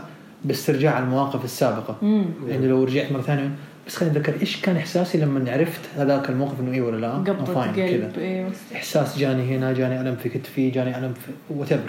[0.46, 1.98] باسترجاع المواقف السابقة.
[2.04, 3.50] امم يعني لو رجعت مرة ثانية
[3.88, 7.72] بس خليني أتذكر إيش كان إحساسي لما عرفت هذاك الموقف إنه إيه ولا لا؟ قبضة
[7.72, 8.12] كذا.
[8.18, 11.80] أيوه إحساس جاني هنا جاني ألم في كتفي جاني ألم في وات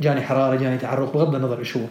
[0.00, 1.82] جاني حرارة جاني تعرق بغض النظر إيش هو.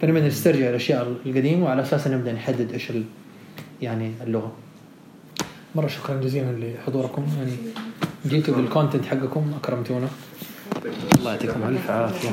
[0.00, 3.02] فنبدا نسترجع الأشياء القديمة وعلى اساسها نبدا نحدد إيش ال...
[3.82, 4.52] يعني اللغة.
[5.74, 7.26] مرة شكرا جزيلا لحضوركم.
[7.38, 7.52] يعني
[8.26, 10.08] جيتوا بالكونتنت حقكم أكرمتونا.
[11.18, 12.28] الله يعطيكم ألف عافية.